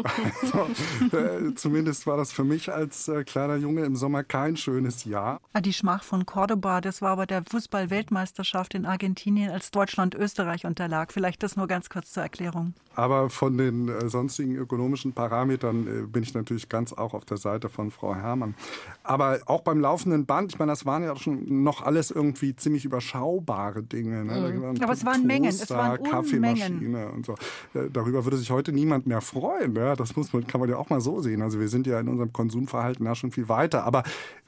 also, 0.42 1.18
äh, 1.18 1.56
zumindest 1.56 2.08
war 2.08 2.18
das 2.18 2.32
für 2.32 2.44
mich 2.44 2.72
als 2.72 3.08
äh, 3.08 3.24
kleiner 3.24 3.56
Junge 3.56 3.84
im 3.86 3.96
Sommer 3.96 4.24
kein 4.24 4.58
schönes 4.58 5.06
Jahr. 5.06 5.40
Ah, 5.54 5.62
die 5.62 5.74
Schmach 5.74 6.04
von 6.04 6.26
Cordoba, 6.26 6.82
das 6.82 7.02
war 7.02 7.12
aber 7.12 7.26
der 7.26 7.44
Fußball-Weltmeisterschaft 7.44 8.74
in 8.74 8.86
Argentinien, 8.86 9.52
als 9.52 9.72
Deutschland 9.72 10.16
Österreich 10.16 10.66
unterlag. 10.66 11.12
Vielleicht 11.12 11.44
das 11.44 11.56
nur 11.56 11.68
ganz 11.68 11.90
kurz 11.90 12.12
zur 12.12 12.24
Erklärung. 12.24 12.74
Aber 12.96 13.30
von 13.30 13.58
den 13.58 13.88
äh, 13.88 14.10
sonstigen 14.10 14.56
ökonomischen 14.56 15.14
Parametern 15.14 15.88
äh, 15.88 16.08
bin 16.08 16.24
ich 16.24 16.34
natürlich 16.34 16.68
ganz 16.68 16.92
auch 16.92 17.14
auf 17.14 17.26
der 17.26 17.38
Seite 17.38 17.70
von 17.70 17.90
Frau 17.90 18.16
Herrmann. 18.16 18.54
Aber 19.04 19.40
auch 19.46 19.62
beim 19.62 19.80
laufenden 19.80 20.26
Band, 20.26 20.54
ich 20.54 20.60
meine, 20.60 20.72
das 20.74 20.86
waren 20.86 21.04
ja 21.04 21.16
schon 21.16 21.64
noch 21.64 21.82
alles 21.82 22.12
irgendwie 22.12 22.56
ziemlich 22.56 22.84
überschaubare 22.84 23.84
Dinge. 23.84 24.26
Ne? 24.26 24.74
Mhm. 24.74 24.84
Aber 24.84 24.94
es 24.94 25.06
waren 25.06 25.26
Mengen. 25.26 25.41
Waren 25.70 26.04
Kaffeemaschine 26.04 27.10
und 27.10 27.26
so. 27.26 27.34
Äh, 27.74 27.90
darüber 27.92 28.26
würde 28.26 28.38
sich 28.38 28.52
heute 28.52 28.72
niemand 28.72 29.08
mehr 29.08 29.22
freuen. 29.22 29.76
Ja, 29.76 29.96
das 29.96 30.16
muss 30.16 30.34
man, 30.34 30.48
kann 30.48 30.62
man 30.62 30.70
ja 30.70 30.78
auch 30.78 30.90
mal 30.90 31.02
so 31.02 31.22
sehen. 31.22 31.42
Also 31.42 31.60
wir 31.60 31.70
sind 31.70 31.88
ja 31.88 32.00
in 32.00 32.08
unserem 32.08 32.34
Konsumverhalten 32.34 33.06
ja 33.06 33.16
schon 33.16 33.32
viel 33.32 33.50
weiter. 33.50 33.84
Aber 33.84 34.04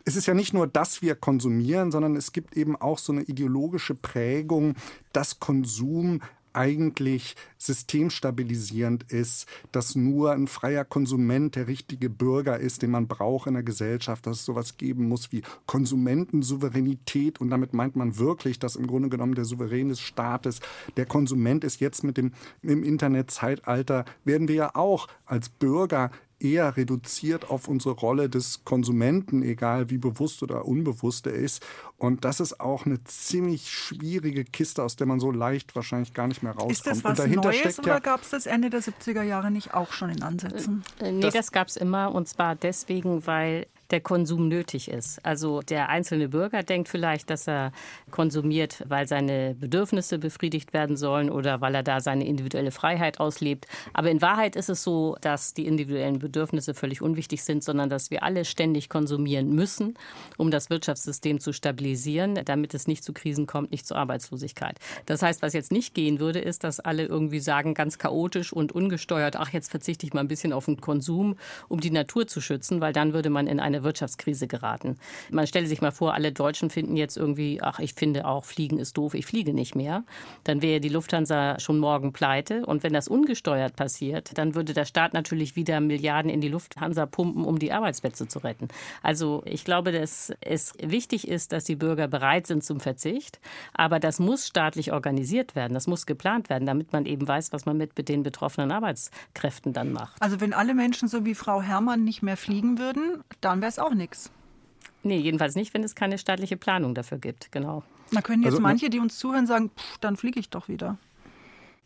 es 0.05 0.15
ist 0.15 0.25
ja 0.25 0.33
nicht 0.33 0.53
nur, 0.53 0.67
dass 0.67 1.01
wir 1.01 1.15
konsumieren, 1.15 1.91
sondern 1.91 2.15
es 2.15 2.31
gibt 2.31 2.57
eben 2.57 2.75
auch 2.75 2.97
so 2.97 3.13
eine 3.13 3.23
ideologische 3.23 3.95
Prägung, 3.95 4.75
dass 5.11 5.39
Konsum 5.39 6.21
eigentlich 6.53 7.35
systemstabilisierend 7.57 9.03
ist, 9.11 9.47
dass 9.71 9.95
nur 9.95 10.31
ein 10.31 10.47
freier 10.47 10.85
Konsument 10.85 11.55
der 11.55 11.67
richtige 11.67 12.09
Bürger 12.09 12.59
ist, 12.59 12.81
den 12.81 12.91
man 12.91 13.07
braucht 13.07 13.47
in 13.47 13.53
der 13.53 13.63
Gesellschaft, 13.63 14.25
dass 14.27 14.39
es 14.39 14.45
sowas 14.45 14.77
geben 14.77 15.07
muss 15.07 15.31
wie 15.31 15.43
Konsumentensouveränität 15.65 17.39
und 17.41 17.49
damit 17.49 17.73
meint 17.73 17.95
man 17.95 18.17
wirklich, 18.17 18.59
dass 18.59 18.75
im 18.75 18.87
Grunde 18.87 19.09
genommen 19.09 19.35
der 19.35 19.45
Souverän 19.45 19.89
des 19.89 19.99
Staates 19.99 20.59
der 20.97 21.05
Konsument 21.05 21.63
ist. 21.63 21.79
Jetzt 21.79 22.03
mit 22.03 22.17
dem 22.17 22.31
im 22.61 22.83
Internetzeitalter 22.83 24.05
werden 24.23 24.47
wir 24.47 24.55
ja 24.55 24.75
auch 24.75 25.07
als 25.25 25.49
Bürger 25.49 26.11
eher 26.43 26.75
reduziert 26.75 27.49
auf 27.49 27.67
unsere 27.67 27.95
Rolle 27.95 28.29
des 28.29 28.63
Konsumenten, 28.65 29.41
egal 29.43 29.89
wie 29.89 29.97
bewusst 29.97 30.43
oder 30.43 30.65
unbewusst 30.65 31.27
er 31.27 31.33
ist. 31.33 31.65
Und 31.97 32.25
das 32.25 32.39
ist 32.39 32.59
auch 32.59 32.85
eine 32.85 33.03
ziemlich 33.03 33.71
schwierige 33.71 34.43
Kiste, 34.43 34.83
aus 34.83 34.95
der 34.95 35.07
man 35.07 35.19
so 35.19 35.31
leicht 35.31 35.75
wahrscheinlich 35.75 36.13
gar 36.13 36.27
nicht 36.27 36.43
mehr 36.43 36.53
rauskommt. 36.53 36.71
Ist 36.71 36.85
das 36.85 37.03
was 37.03 37.25
Neues 37.27 37.79
oder 37.79 38.01
gab 38.01 38.21
es 38.21 38.29
das 38.29 38.45
Ende 38.45 38.69
der 38.69 38.81
70er 38.81 39.23
Jahre 39.23 39.51
nicht 39.51 39.73
auch 39.73 39.91
schon 39.93 40.09
in 40.09 40.21
Ansätzen? 40.21 40.83
Äh, 40.99 41.11
nee, 41.11 41.21
das, 41.21 41.33
das 41.33 41.51
gab 41.51 41.67
es 41.67 41.77
immer 41.77 42.13
und 42.13 42.27
zwar 42.27 42.55
deswegen, 42.55 43.25
weil 43.25 43.67
der 43.93 44.01
Konsum 44.01 44.47
nötig 44.47 44.89
ist. 44.89 45.23
Also 45.23 45.61
der 45.61 45.89
einzelne 45.89 46.27
Bürger 46.27 46.63
denkt 46.63 46.89
vielleicht, 46.89 47.29
dass 47.29 47.47
er 47.47 47.71
konsumiert, 48.09 48.83
weil 48.87 49.07
seine 49.07 49.55
Bedürfnisse 49.57 50.17
befriedigt 50.17 50.73
werden 50.73 50.97
sollen 50.97 51.29
oder 51.29 51.61
weil 51.61 51.75
er 51.75 51.83
da 51.83 52.01
seine 52.01 52.25
individuelle 52.25 52.71
Freiheit 52.71 53.19
auslebt. 53.19 53.67
Aber 53.93 54.09
in 54.09 54.21
Wahrheit 54.21 54.55
ist 54.55 54.69
es 54.69 54.83
so, 54.83 55.15
dass 55.21 55.53
die 55.53 55.67
individuellen 55.67 56.17
Bedürfnisse 56.17 56.73
völlig 56.73 57.03
unwichtig 57.03 57.43
sind, 57.43 57.63
sondern 57.63 57.89
dass 57.89 58.09
wir 58.09 58.23
alle 58.23 58.45
ständig 58.45 58.89
konsumieren 58.89 59.53
müssen, 59.53 59.93
um 60.37 60.49
das 60.49 60.71
Wirtschaftssystem 60.71 61.39
zu 61.39 61.53
stabilisieren, 61.53 62.39
damit 62.45 62.73
es 62.73 62.87
nicht 62.87 63.03
zu 63.03 63.13
Krisen 63.13 63.45
kommt, 63.45 63.71
nicht 63.71 63.85
zu 63.85 63.95
Arbeitslosigkeit. 63.95 64.79
Das 65.05 65.21
heißt, 65.21 65.43
was 65.43 65.53
jetzt 65.53 65.71
nicht 65.71 65.93
gehen 65.93 66.19
würde, 66.19 66.39
ist, 66.39 66.63
dass 66.63 66.79
alle 66.79 67.05
irgendwie 67.05 67.39
sagen, 67.39 67.75
ganz 67.75 67.99
chaotisch 67.99 68.51
und 68.51 68.71
ungesteuert, 68.71 69.35
ach, 69.35 69.49
jetzt 69.49 69.69
verzichte 69.69 70.07
ich 70.07 70.15
mal 70.15 70.21
ein 70.21 70.27
bisschen 70.27 70.51
auf 70.51 70.65
den 70.65 70.81
Konsum, 70.81 71.35
um 71.69 71.79
die 71.79 71.91
Natur 71.91 72.25
zu 72.25 72.41
schützen, 72.41 72.81
weil 72.81 72.91
dann 72.91 73.13
würde 73.13 73.29
man 73.29 73.45
in 73.45 73.59
eine 73.59 73.82
Wirtschaftskrise 73.83 74.47
geraten. 74.47 74.97
Man 75.29 75.47
stelle 75.47 75.67
sich 75.67 75.81
mal 75.81 75.91
vor, 75.91 76.13
alle 76.13 76.31
Deutschen 76.31 76.69
finden 76.69 76.95
jetzt 76.95 77.17
irgendwie, 77.17 77.61
ach, 77.61 77.79
ich 77.79 77.93
finde 77.93 78.25
auch, 78.25 78.45
Fliegen 78.45 78.79
ist 78.79 78.97
doof, 78.97 79.13
ich 79.13 79.25
fliege 79.25 79.53
nicht 79.53 79.75
mehr. 79.75 80.03
Dann 80.43 80.61
wäre 80.61 80.79
die 80.79 80.89
Lufthansa 80.89 81.59
schon 81.59 81.79
morgen 81.79 82.13
pleite. 82.13 82.65
Und 82.65 82.83
wenn 82.83 82.93
das 82.93 83.07
ungesteuert 83.07 83.75
passiert, 83.75 84.37
dann 84.37 84.55
würde 84.55 84.73
der 84.73 84.85
Staat 84.85 85.13
natürlich 85.13 85.55
wieder 85.55 85.79
Milliarden 85.79 86.31
in 86.31 86.41
die 86.41 86.49
Lufthansa 86.49 87.05
pumpen, 87.05 87.45
um 87.45 87.59
die 87.59 87.71
Arbeitsplätze 87.71 88.27
zu 88.27 88.39
retten. 88.39 88.67
Also 89.01 89.43
ich 89.45 89.65
glaube, 89.65 89.91
dass 89.91 90.33
es 90.41 90.73
wichtig 90.81 91.27
ist, 91.27 91.51
dass 91.51 91.63
die 91.63 91.75
Bürger 91.75 92.07
bereit 92.07 92.47
sind 92.47 92.63
zum 92.63 92.79
Verzicht. 92.79 93.39
Aber 93.73 93.99
das 93.99 94.19
muss 94.19 94.47
staatlich 94.47 94.93
organisiert 94.93 95.55
werden, 95.55 95.73
das 95.73 95.87
muss 95.87 96.05
geplant 96.05 96.49
werden, 96.49 96.65
damit 96.65 96.93
man 96.93 97.05
eben 97.05 97.27
weiß, 97.27 97.53
was 97.53 97.65
man 97.65 97.77
mit, 97.77 97.93
den 98.07 98.23
betroffenen 98.23 98.71
Arbeitskräften 98.71 99.73
dann 99.73 99.91
macht. 99.91 100.21
Also 100.21 100.41
wenn 100.41 100.53
alle 100.53 100.73
Menschen 100.73 101.07
so 101.07 101.25
wie 101.25 101.35
Frau 101.35 101.61
Herrmann 101.61 102.03
nicht 102.03 102.21
mehr 102.21 102.37
fliegen 102.37 102.77
würden, 102.79 103.23
dann 103.41 103.61
wäre 103.63 103.69
es 103.69 103.79
auch 103.79 103.93
nichts. 103.93 104.29
Nee, 105.03 105.19
jedenfalls 105.19 105.55
nicht, 105.55 105.73
wenn 105.73 105.83
es 105.83 105.95
keine 105.95 106.17
staatliche 106.17 106.57
Planung 106.57 106.93
dafür 106.95 107.17
gibt, 107.17 107.49
genau. 107.51 107.83
Da 108.11 108.21
können 108.21 108.43
jetzt 108.43 108.51
also, 108.51 108.61
manche, 108.61 108.89
die 108.89 108.99
uns 108.99 109.17
zuhören, 109.17 109.47
sagen, 109.47 109.69
pff, 109.69 109.97
dann 109.99 110.17
fliege 110.17 110.37
ich 110.37 110.49
doch 110.49 110.67
wieder. 110.67 110.97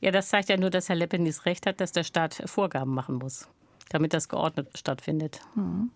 Ja, 0.01 0.09
das 0.09 0.29
zeigt 0.29 0.49
ja 0.49 0.57
nur, 0.57 0.71
dass 0.71 0.89
Herr 0.89 0.95
Leppenis 0.95 1.45
recht 1.45 1.67
hat, 1.67 1.79
dass 1.79 1.91
der 1.91 2.03
Staat 2.03 2.41
Vorgaben 2.45 2.93
machen 2.93 3.15
muss, 3.15 3.47
damit 3.89 4.13
das 4.13 4.27
geordnet 4.27 4.75
stattfindet. 4.75 5.41
Mhm. 5.53 5.91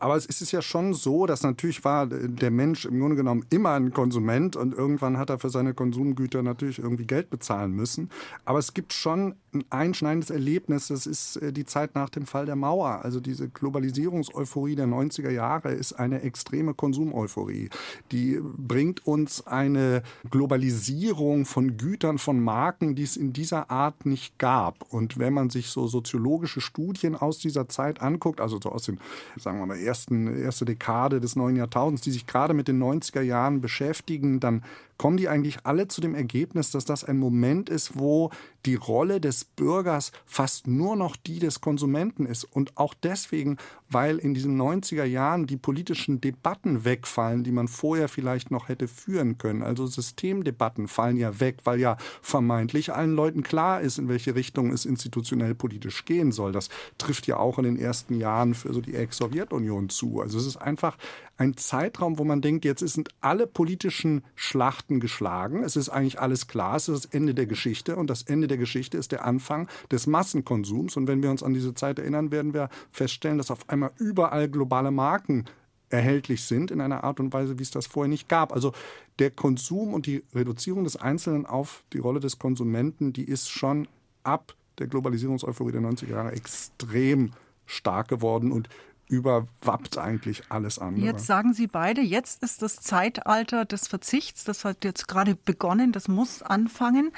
Aber 0.00 0.16
es 0.16 0.26
ist 0.26 0.50
ja 0.50 0.62
schon 0.62 0.94
so, 0.94 1.26
dass 1.26 1.42
natürlich 1.42 1.84
war 1.84 2.06
der 2.06 2.50
Mensch 2.50 2.86
im 2.86 2.98
Grunde 2.98 3.16
genommen 3.16 3.44
immer 3.50 3.72
ein 3.72 3.92
Konsument 3.92 4.56
und 4.56 4.74
irgendwann 4.74 5.18
hat 5.18 5.30
er 5.30 5.38
für 5.38 5.50
seine 5.50 5.74
Konsumgüter 5.74 6.42
natürlich 6.42 6.78
irgendwie 6.78 7.06
Geld 7.06 7.30
bezahlen 7.30 7.72
müssen. 7.72 8.10
Aber 8.44 8.58
es 8.58 8.74
gibt 8.74 8.92
schon 8.92 9.34
ein 9.52 9.64
einschneidendes 9.70 10.30
Erlebnis, 10.30 10.88
das 10.88 11.06
ist 11.06 11.36
äh, 11.36 11.52
die 11.52 11.66
Zeit 11.66 11.94
nach 11.94 12.08
dem 12.08 12.24
Fall 12.24 12.46
der 12.46 12.56
Mauer. 12.56 13.04
Also 13.04 13.20
diese 13.20 13.48
Globalisierungseuphorie 13.48 14.76
der 14.76 14.86
90er 14.86 15.30
Jahre 15.30 15.72
ist 15.72 15.92
eine 15.92 16.22
extreme 16.22 16.72
Konsumeuphorie. 16.72 17.68
Die 18.12 18.40
bringt 18.42 19.06
uns 19.06 19.46
eine 19.46 20.02
Globalisierung 20.30 21.44
von 21.44 21.76
Gütern, 21.76 22.18
von 22.18 22.40
Marken, 22.40 22.94
die 22.94 23.02
es 23.02 23.16
in 23.16 23.32
dieser 23.32 23.70
Art 23.70 24.06
nicht 24.06 24.38
gab. 24.38 24.92
Und 24.92 25.18
wenn 25.18 25.34
man 25.34 25.50
sich 25.50 25.68
so 25.68 25.86
soziologische 25.88 26.60
Studien 26.60 27.16
aus 27.16 27.38
dieser 27.38 27.68
Zeit 27.68 28.00
anguckt, 28.00 28.40
also 28.40 28.58
so 28.62 28.70
aus 28.70 28.84
den, 28.84 28.98
sagen 29.36 29.58
wir 29.58 29.66
mal, 29.66 29.78
ersten, 29.90 30.40
erste 30.40 30.64
Dekade 30.64 31.20
des 31.20 31.34
neuen 31.34 31.56
Jahrtausends, 31.56 32.02
die 32.02 32.12
sich 32.12 32.26
gerade 32.26 32.54
mit 32.54 32.68
den 32.68 32.80
90er 32.80 33.22
Jahren 33.22 33.60
beschäftigen, 33.60 34.38
dann 34.38 34.62
kommen 35.00 35.16
die 35.16 35.30
eigentlich 35.30 35.64
alle 35.64 35.88
zu 35.88 36.02
dem 36.02 36.14
Ergebnis, 36.14 36.72
dass 36.72 36.84
das 36.84 37.04
ein 37.04 37.18
Moment 37.18 37.70
ist, 37.70 37.98
wo 37.98 38.30
die 38.66 38.74
Rolle 38.74 39.18
des 39.18 39.46
Bürgers 39.46 40.12
fast 40.26 40.66
nur 40.66 40.94
noch 40.94 41.16
die 41.16 41.38
des 41.38 41.62
Konsumenten 41.62 42.26
ist. 42.26 42.44
Und 42.44 42.76
auch 42.76 42.92
deswegen, 42.92 43.56
weil 43.88 44.18
in 44.18 44.34
diesen 44.34 44.60
90er 44.60 45.04
Jahren 45.04 45.46
die 45.46 45.56
politischen 45.56 46.20
Debatten 46.20 46.84
wegfallen, 46.84 47.44
die 47.44 47.50
man 47.50 47.66
vorher 47.66 48.10
vielleicht 48.10 48.50
noch 48.50 48.68
hätte 48.68 48.88
führen 48.88 49.38
können. 49.38 49.62
Also 49.62 49.86
Systemdebatten 49.86 50.86
fallen 50.86 51.16
ja 51.16 51.40
weg, 51.40 51.60
weil 51.64 51.80
ja 51.80 51.96
vermeintlich 52.20 52.92
allen 52.92 53.14
Leuten 53.14 53.42
klar 53.42 53.80
ist, 53.80 53.96
in 53.96 54.08
welche 54.08 54.34
Richtung 54.34 54.70
es 54.70 54.84
institutionell 54.84 55.54
politisch 55.54 56.04
gehen 56.04 56.30
soll. 56.30 56.52
Das 56.52 56.68
trifft 56.98 57.26
ja 57.26 57.38
auch 57.38 57.56
in 57.56 57.64
den 57.64 57.78
ersten 57.78 58.20
Jahren 58.20 58.52
für 58.52 58.74
so 58.74 58.82
die 58.82 58.96
Ex-Sowjetunion 58.96 59.79
zu. 59.88 60.20
Also 60.20 60.38
es 60.38 60.46
ist 60.46 60.56
einfach 60.56 60.96
ein 61.36 61.56
Zeitraum, 61.56 62.18
wo 62.18 62.24
man 62.24 62.42
denkt, 62.42 62.64
jetzt 62.64 62.80
sind 62.80 63.08
alle 63.20 63.46
politischen 63.46 64.24
Schlachten 64.34 65.00
geschlagen. 65.00 65.62
Es 65.64 65.76
ist 65.76 65.88
eigentlich 65.88 66.20
alles 66.20 66.48
klar. 66.48 66.76
Es 66.76 66.88
ist 66.88 67.04
das 67.04 67.12
Ende 67.12 67.34
der 67.34 67.46
Geschichte. 67.46 67.96
Und 67.96 68.10
das 68.10 68.22
Ende 68.22 68.46
der 68.46 68.58
Geschichte 68.58 68.98
ist 68.98 69.12
der 69.12 69.24
Anfang 69.24 69.68
des 69.90 70.06
Massenkonsums. 70.06 70.96
Und 70.96 71.06
wenn 71.06 71.22
wir 71.22 71.30
uns 71.30 71.42
an 71.42 71.54
diese 71.54 71.74
Zeit 71.74 71.98
erinnern, 71.98 72.30
werden 72.30 72.52
wir 72.52 72.68
feststellen, 72.90 73.38
dass 73.38 73.50
auf 73.50 73.68
einmal 73.68 73.92
überall 73.98 74.48
globale 74.48 74.90
Marken 74.90 75.46
erhältlich 75.90 76.44
sind 76.44 76.70
in 76.70 76.80
einer 76.80 77.04
Art 77.04 77.20
und 77.20 77.32
Weise, 77.32 77.58
wie 77.58 77.62
es 77.62 77.70
das 77.70 77.86
vorher 77.86 78.08
nicht 78.08 78.28
gab. 78.28 78.52
Also 78.52 78.72
der 79.18 79.30
Konsum 79.30 79.92
und 79.92 80.06
die 80.06 80.24
Reduzierung 80.34 80.84
des 80.84 80.96
Einzelnen 80.96 81.46
auf 81.46 81.84
die 81.92 81.98
Rolle 81.98 82.20
des 82.20 82.38
Konsumenten, 82.38 83.12
die 83.12 83.24
ist 83.24 83.50
schon 83.50 83.88
ab 84.22 84.54
der 84.78 84.86
Globalisierungseuphorie 84.86 85.72
der 85.72 85.82
90er 85.82 86.10
Jahre 86.10 86.32
extrem 86.32 87.32
stark 87.66 88.08
geworden 88.08 88.50
und 88.50 88.68
überwappt 89.10 89.98
eigentlich 89.98 90.44
alles 90.50 90.78
andere. 90.78 91.04
Jetzt 91.04 91.26
sagen 91.26 91.52
Sie 91.52 91.66
beide, 91.66 92.00
jetzt 92.00 92.42
ist 92.42 92.62
das 92.62 92.76
Zeitalter 92.80 93.64
des 93.64 93.88
Verzichts, 93.88 94.44
das 94.44 94.64
hat 94.64 94.84
jetzt 94.84 95.08
gerade 95.08 95.34
begonnen, 95.34 95.92
das 95.92 96.08
muss 96.08 96.42
anfangen. 96.42 97.12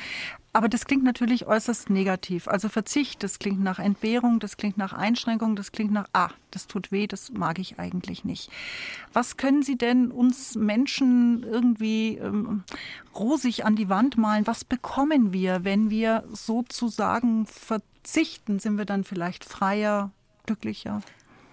Aber 0.54 0.68
das 0.68 0.84
klingt 0.84 1.02
natürlich 1.02 1.46
äußerst 1.46 1.88
negativ. 1.88 2.46
Also 2.46 2.68
Verzicht, 2.68 3.22
das 3.22 3.38
klingt 3.38 3.60
nach 3.62 3.78
Entbehrung, 3.78 4.38
das 4.38 4.58
klingt 4.58 4.76
nach 4.76 4.92
Einschränkung, 4.92 5.56
das 5.56 5.72
klingt 5.72 5.92
nach, 5.92 6.08
ah, 6.12 6.28
das 6.50 6.66
tut 6.66 6.92
weh, 6.92 7.06
das 7.06 7.32
mag 7.32 7.58
ich 7.58 7.78
eigentlich 7.78 8.24
nicht. 8.24 8.50
Was 9.14 9.38
können 9.38 9.62
Sie 9.62 9.78
denn 9.78 10.10
uns 10.10 10.54
Menschen 10.54 11.42
irgendwie 11.42 12.18
ähm, 12.18 12.64
rosig 13.14 13.64
an 13.64 13.76
die 13.76 13.88
Wand 13.88 14.18
malen? 14.18 14.46
Was 14.46 14.64
bekommen 14.64 15.32
wir, 15.32 15.64
wenn 15.64 15.88
wir 15.88 16.24
sozusagen 16.32 17.46
verzichten? 17.46 18.58
Sind 18.58 18.76
wir 18.76 18.84
dann 18.84 19.04
vielleicht 19.04 19.46
freier, 19.46 20.10
glücklicher? 20.44 21.00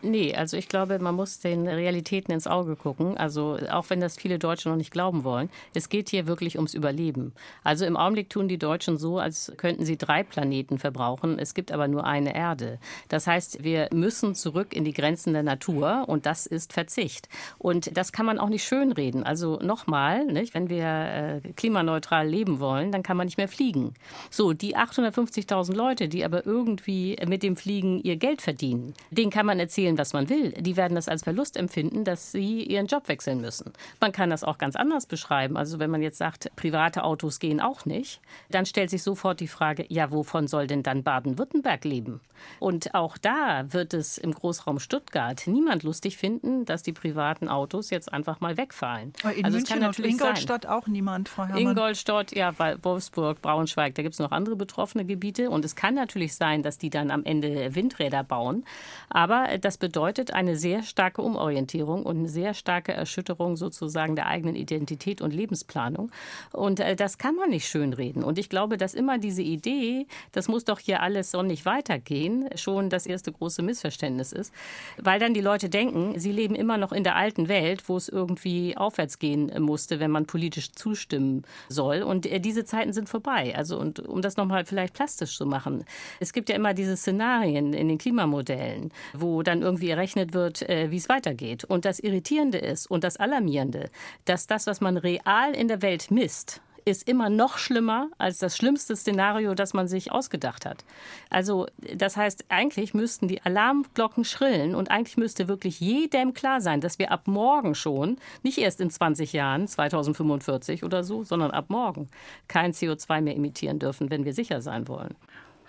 Nee, 0.01 0.33
also 0.33 0.55
ich 0.55 0.69
glaube, 0.69 0.99
man 0.99 1.15
muss 1.15 1.39
den 1.39 1.67
Realitäten 1.67 2.31
ins 2.31 2.47
Auge 2.47 2.77
gucken. 2.77 3.17
Also 3.17 3.57
auch 3.69 3.89
wenn 3.89 3.99
das 3.99 4.15
viele 4.15 4.39
Deutsche 4.39 4.69
noch 4.69 4.77
nicht 4.77 4.91
glauben 4.91 5.25
wollen, 5.25 5.49
es 5.73 5.89
geht 5.89 6.09
hier 6.09 6.25
wirklich 6.25 6.55
ums 6.55 6.73
Überleben. 6.73 7.33
Also 7.63 7.85
im 7.85 7.97
Augenblick 7.97 8.29
tun 8.29 8.47
die 8.47 8.57
Deutschen 8.57 8.97
so, 8.97 9.19
als 9.19 9.51
könnten 9.57 9.83
sie 9.83 9.97
drei 9.97 10.23
Planeten 10.23 10.79
verbrauchen. 10.79 11.37
Es 11.37 11.53
gibt 11.53 11.71
aber 11.71 11.89
nur 11.89 12.05
eine 12.05 12.33
Erde. 12.33 12.79
Das 13.09 13.27
heißt, 13.27 13.63
wir 13.63 13.89
müssen 13.91 14.35
zurück 14.35 14.73
in 14.73 14.85
die 14.85 14.93
Grenzen 14.93 15.33
der 15.33 15.43
Natur 15.43 16.05
und 16.07 16.25
das 16.25 16.45
ist 16.45 16.71
Verzicht. 16.71 17.27
Und 17.57 17.97
das 17.97 18.13
kann 18.13 18.25
man 18.25 18.39
auch 18.39 18.49
nicht 18.49 18.63
schönreden. 18.63 19.23
Also 19.23 19.59
nochmal, 19.61 20.25
wenn 20.53 20.69
wir 20.69 21.41
äh, 21.43 21.51
klimaneutral 21.57 22.27
leben 22.27 22.61
wollen, 22.61 22.93
dann 22.93 23.03
kann 23.03 23.17
man 23.17 23.27
nicht 23.27 23.37
mehr 23.37 23.49
fliegen. 23.49 23.93
So, 24.29 24.53
die 24.53 24.77
850.000 24.77 25.73
Leute, 25.73 26.07
die 26.07 26.23
aber 26.23 26.45
irgendwie 26.45 27.17
mit 27.27 27.43
dem 27.43 27.57
Fliegen 27.57 27.99
ihr 27.99 28.15
Geld 28.15 28.41
verdienen, 28.41 28.93
denen 29.11 29.31
kann 29.31 29.45
man 29.45 29.59
erzählen, 29.59 29.88
erzählen, 29.89 29.97
was 29.97 30.13
man 30.13 30.29
will. 30.29 30.51
Die 30.51 30.77
werden 30.77 30.95
das 30.95 31.07
als 31.07 31.23
Verlust 31.23 31.57
empfinden, 31.57 32.03
dass 32.03 32.31
sie 32.31 32.63
ihren 32.63 32.87
Job 32.87 33.07
wechseln 33.07 33.41
müssen. 33.41 33.73
Man 33.99 34.11
kann 34.11 34.29
das 34.29 34.43
auch 34.43 34.57
ganz 34.57 34.75
anders 34.75 35.05
beschreiben. 35.05 35.57
Also 35.57 35.79
wenn 35.79 35.89
man 35.89 36.01
jetzt 36.01 36.17
sagt, 36.17 36.51
private 36.55 37.03
Autos 37.03 37.39
gehen 37.39 37.59
auch 37.59 37.85
nicht, 37.85 38.21
dann 38.49 38.65
stellt 38.65 38.89
sich 38.89 39.03
sofort 39.03 39.39
die 39.39 39.47
Frage, 39.47 39.85
ja, 39.89 40.11
wovon 40.11 40.47
soll 40.47 40.67
denn 40.67 40.83
dann 40.83 41.03
Baden-Württemberg 41.03 41.83
leben? 41.85 42.21
Und 42.59 42.95
auch 42.95 43.17
da 43.17 43.65
wird 43.73 43.93
es 43.93 44.17
im 44.17 44.33
Großraum 44.33 44.79
Stuttgart 44.79 45.43
niemand 45.45 45.83
lustig 45.83 46.17
finden, 46.17 46.65
dass 46.65 46.83
die 46.83 46.93
privaten 46.93 47.49
Autos 47.49 47.89
jetzt 47.89 48.11
einfach 48.11 48.39
mal 48.39 48.57
wegfallen. 48.57 49.13
In 49.35 49.45
also 49.45 49.57
München 49.57 49.83
und 49.83 49.99
Ingolstadt 49.99 50.63
sein. 50.63 50.71
auch 50.71 50.87
niemand, 50.87 51.29
Frau 51.29 51.43
Herrmann. 51.43 51.61
Ingolstadt, 51.61 52.33
ja, 52.33 52.53
Wolfsburg, 52.81 53.41
Braunschweig, 53.41 53.95
da 53.95 54.03
gibt 54.03 54.13
es 54.13 54.19
noch 54.19 54.31
andere 54.31 54.55
betroffene 54.55 55.05
Gebiete. 55.05 55.49
Und 55.49 55.65
es 55.65 55.75
kann 55.75 55.95
natürlich 55.95 56.35
sein, 56.35 56.63
dass 56.63 56.77
die 56.77 56.89
dann 56.89 57.11
am 57.11 57.23
Ende 57.23 57.75
Windräder 57.75 58.23
bauen. 58.23 58.63
Aber 59.09 59.57
das 59.59 59.77
bedeutet 59.79 60.31
eine 60.33 60.55
sehr 60.55 60.83
starke 60.83 61.21
Umorientierung 61.21 62.03
und 62.03 62.17
eine 62.19 62.29
sehr 62.29 62.53
starke 62.53 62.91
Erschütterung 62.91 63.55
sozusagen 63.55 64.15
der 64.15 64.27
eigenen 64.27 64.55
Identität 64.55 65.21
und 65.21 65.33
Lebensplanung. 65.33 66.11
Und 66.51 66.79
äh, 66.79 66.95
das 66.95 67.17
kann 67.17 67.35
man 67.35 67.49
nicht 67.49 67.67
schönreden. 67.67 68.23
Und 68.23 68.37
ich 68.37 68.49
glaube, 68.49 68.77
dass 68.77 68.93
immer 68.93 69.17
diese 69.17 69.41
Idee, 69.41 70.07
das 70.31 70.47
muss 70.47 70.65
doch 70.65 70.79
hier 70.79 71.01
alles 71.01 71.31
sonnig 71.31 71.65
weitergehen, 71.65 72.49
schon 72.55 72.89
das 72.89 73.05
erste 73.05 73.31
große 73.31 73.61
Missverständnis 73.61 74.31
ist. 74.31 74.53
Weil 74.97 75.19
dann 75.19 75.33
die 75.33 75.41
Leute 75.41 75.69
denken, 75.69 76.19
sie 76.19 76.31
leben 76.31 76.55
immer 76.55 76.77
noch 76.77 76.91
in 76.91 77.03
der 77.03 77.15
alten 77.15 77.47
Welt, 77.47 77.87
wo 77.87 77.97
es 77.97 78.09
irgendwie 78.09 78.75
aufwärts 78.77 79.19
gehen 79.19 79.51
musste, 79.61 79.99
wenn 79.99 80.11
man 80.11 80.25
politisch 80.25 80.71
zustimmen 80.71 81.43
soll. 81.69 82.03
Und 82.03 82.25
äh, 82.25 82.39
diese 82.39 82.65
Zeiten 82.65 82.93
sind 82.93 83.09
vorbei. 83.09 83.53
Also, 83.55 83.79
und 83.79 83.99
um 83.99 84.21
das 84.21 84.37
nochmal 84.37 84.65
vielleicht 84.65 84.93
plastisch 84.93 85.37
zu 85.37 85.45
machen. 85.45 85.85
Es 86.19 86.33
gibt 86.33 86.49
ja 86.49 86.55
immer 86.55 86.73
diese 86.73 86.97
Szenarien 86.97 87.73
in 87.73 87.87
den 87.87 87.97
Klimamodellen, 87.97 88.91
wo 89.13 89.43
dann 89.43 89.63
irgendwie 89.69 89.89
errechnet 89.89 90.33
wird, 90.33 90.67
äh, 90.67 90.89
wie 90.89 90.97
es 90.97 91.09
weitergeht. 91.09 91.63
Und 91.63 91.85
das 91.85 91.99
Irritierende 91.99 92.57
ist 92.57 92.89
und 92.89 93.03
das 93.03 93.17
Alarmierende, 93.17 93.91
dass 94.25 94.47
das, 94.47 94.65
was 94.65 94.81
man 94.81 94.97
real 94.97 95.53
in 95.53 95.67
der 95.67 95.83
Welt 95.83 96.09
misst, 96.09 96.61
ist 96.85 97.07
immer 97.07 97.29
noch 97.29 97.57
schlimmer 97.57 98.09
als 98.17 98.39
das 98.39 98.57
schlimmste 98.57 98.95
Szenario, 98.95 99.53
das 99.53 99.73
man 99.73 99.87
sich 99.87 100.11
ausgedacht 100.11 100.65
hat. 100.65 100.83
Also 101.29 101.67
das 101.95 102.17
heißt, 102.17 102.45
eigentlich 102.49 102.93
müssten 102.93 103.27
die 103.27 103.41
Alarmglocken 103.43 104.25
schrillen 104.25 104.73
und 104.73 104.89
eigentlich 104.89 105.17
müsste 105.17 105.47
wirklich 105.47 105.79
jedem 105.79 106.33
klar 106.33 106.61
sein, 106.61 106.81
dass 106.81 106.97
wir 106.97 107.11
ab 107.11 107.27
morgen 107.27 107.75
schon, 107.75 108.17
nicht 108.41 108.57
erst 108.57 108.81
in 108.81 108.89
20 108.89 109.33
Jahren, 109.33 109.67
2045 109.67 110.83
oder 110.83 111.03
so, 111.03 111.23
sondern 111.23 111.51
ab 111.51 111.65
morgen 111.69 112.09
kein 112.47 112.73
CO2 112.73 113.21
mehr 113.21 113.35
emittieren 113.35 113.77
dürfen, 113.77 114.09
wenn 114.09 114.25
wir 114.25 114.33
sicher 114.33 114.61
sein 114.61 114.87
wollen. 114.87 115.15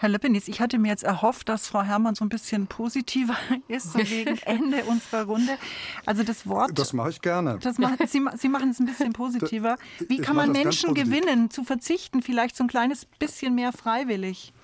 Herr 0.01 0.09
Leppenis, 0.09 0.49
ich 0.49 0.63
hatte 0.63 0.79
mir 0.79 0.89
jetzt 0.89 1.05
erhofft, 1.05 1.51
dass 1.51 1.69
Frau 1.69 1.83
Herrmann 1.83 2.15
so 2.15 2.25
ein 2.25 2.31
bisschen 2.31 2.67
positiver 2.69 3.37
ist, 3.69 3.93
so 3.93 3.99
gegen 4.03 4.39
Ende 4.47 4.85
unserer 4.85 5.25
Runde. 5.25 5.59
Also 6.07 6.23
das 6.23 6.47
Wort. 6.47 6.71
Das 6.79 6.95
mache 6.95 7.11
ich 7.11 7.21
gerne. 7.21 7.59
Das 7.61 7.77
machen, 7.77 7.99
Sie, 8.07 8.25
Sie 8.39 8.49
machen 8.49 8.71
es 8.71 8.81
ein 8.81 8.87
bisschen 8.87 9.13
positiver. 9.13 9.77
Wie 10.09 10.17
kann 10.17 10.37
man 10.37 10.53
Menschen 10.53 10.95
gewinnen, 10.95 11.51
zu 11.51 11.65
verzichten, 11.65 12.23
vielleicht 12.23 12.57
so 12.57 12.65
ein 12.65 12.69
kleines 12.69 13.05
bisschen 13.05 13.55
mehr 13.55 13.75
freiwillig? 13.75 14.55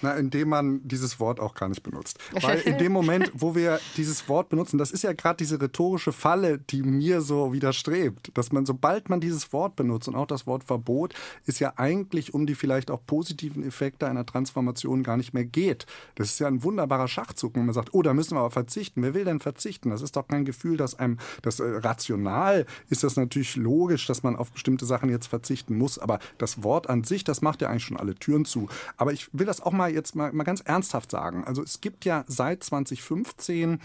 Na, 0.00 0.14
indem 0.14 0.48
man 0.48 0.86
dieses 0.86 1.18
Wort 1.18 1.40
auch 1.40 1.54
gar 1.54 1.68
nicht 1.68 1.82
benutzt. 1.82 2.18
Weil 2.42 2.60
in 2.60 2.78
dem 2.78 2.92
Moment, 2.92 3.32
wo 3.34 3.54
wir 3.54 3.80
dieses 3.96 4.28
Wort 4.28 4.48
benutzen, 4.48 4.78
das 4.78 4.90
ist 4.90 5.02
ja 5.02 5.12
gerade 5.12 5.36
diese 5.38 5.60
rhetorische 5.60 6.12
Falle, 6.12 6.58
die 6.58 6.82
mir 6.82 7.20
so 7.20 7.52
widerstrebt, 7.52 8.30
dass 8.34 8.52
man, 8.52 8.64
sobald 8.66 9.08
man 9.08 9.20
dieses 9.20 9.52
Wort 9.52 9.76
benutzt 9.76 10.08
und 10.08 10.14
auch 10.14 10.26
das 10.26 10.46
Wort 10.46 10.64
Verbot, 10.64 11.14
ist 11.46 11.58
ja 11.58 11.72
eigentlich 11.76 12.34
um 12.34 12.46
die 12.46 12.54
vielleicht 12.54 12.90
auch 12.90 13.00
positiven 13.06 13.64
Effekte 13.64 14.06
einer 14.06 14.24
Transformation 14.24 15.02
gar 15.02 15.16
nicht 15.16 15.34
mehr 15.34 15.44
geht. 15.44 15.86
Das 16.14 16.30
ist 16.30 16.38
ja 16.38 16.46
ein 16.46 16.62
wunderbarer 16.62 17.08
Schachzug, 17.08 17.56
wenn 17.56 17.66
man 17.66 17.74
sagt, 17.74 17.94
oh, 17.94 18.02
da 18.02 18.14
müssen 18.14 18.36
wir 18.36 18.40
aber 18.40 18.50
verzichten. 18.50 19.02
Wer 19.02 19.14
will 19.14 19.24
denn 19.24 19.40
verzichten? 19.40 19.90
Das 19.90 20.02
ist 20.02 20.16
doch 20.16 20.28
kein 20.28 20.44
Gefühl, 20.44 20.76
dass 20.76 20.98
einem, 20.98 21.18
das 21.42 21.60
äh, 21.60 21.64
rational 21.64 22.66
ist 22.88 23.04
das 23.04 23.16
natürlich 23.16 23.56
logisch, 23.56 24.06
dass 24.06 24.22
man 24.22 24.36
auf 24.36 24.52
bestimmte 24.52 24.86
Sachen 24.86 25.10
jetzt 25.10 25.26
verzichten 25.26 25.76
muss. 25.76 25.98
Aber 25.98 26.18
das 26.38 26.62
Wort 26.62 26.88
an 26.88 27.04
sich, 27.04 27.24
das 27.24 27.42
macht 27.42 27.62
ja 27.62 27.68
eigentlich 27.68 27.84
schon 27.84 27.96
alle 27.96 28.14
Türen 28.14 28.44
zu. 28.44 28.68
Aber 28.96 29.12
ich 29.12 29.28
will 29.32 29.46
das 29.46 29.60
auch 29.60 29.72
mal 29.72 29.87
jetzt 29.88 30.14
mal, 30.14 30.32
mal 30.32 30.44
ganz 30.44 30.60
ernsthaft 30.60 31.10
sagen. 31.10 31.44
Also 31.44 31.62
es 31.62 31.80
gibt 31.80 32.04
ja 32.04 32.24
seit 32.26 32.62
2015 32.62 33.80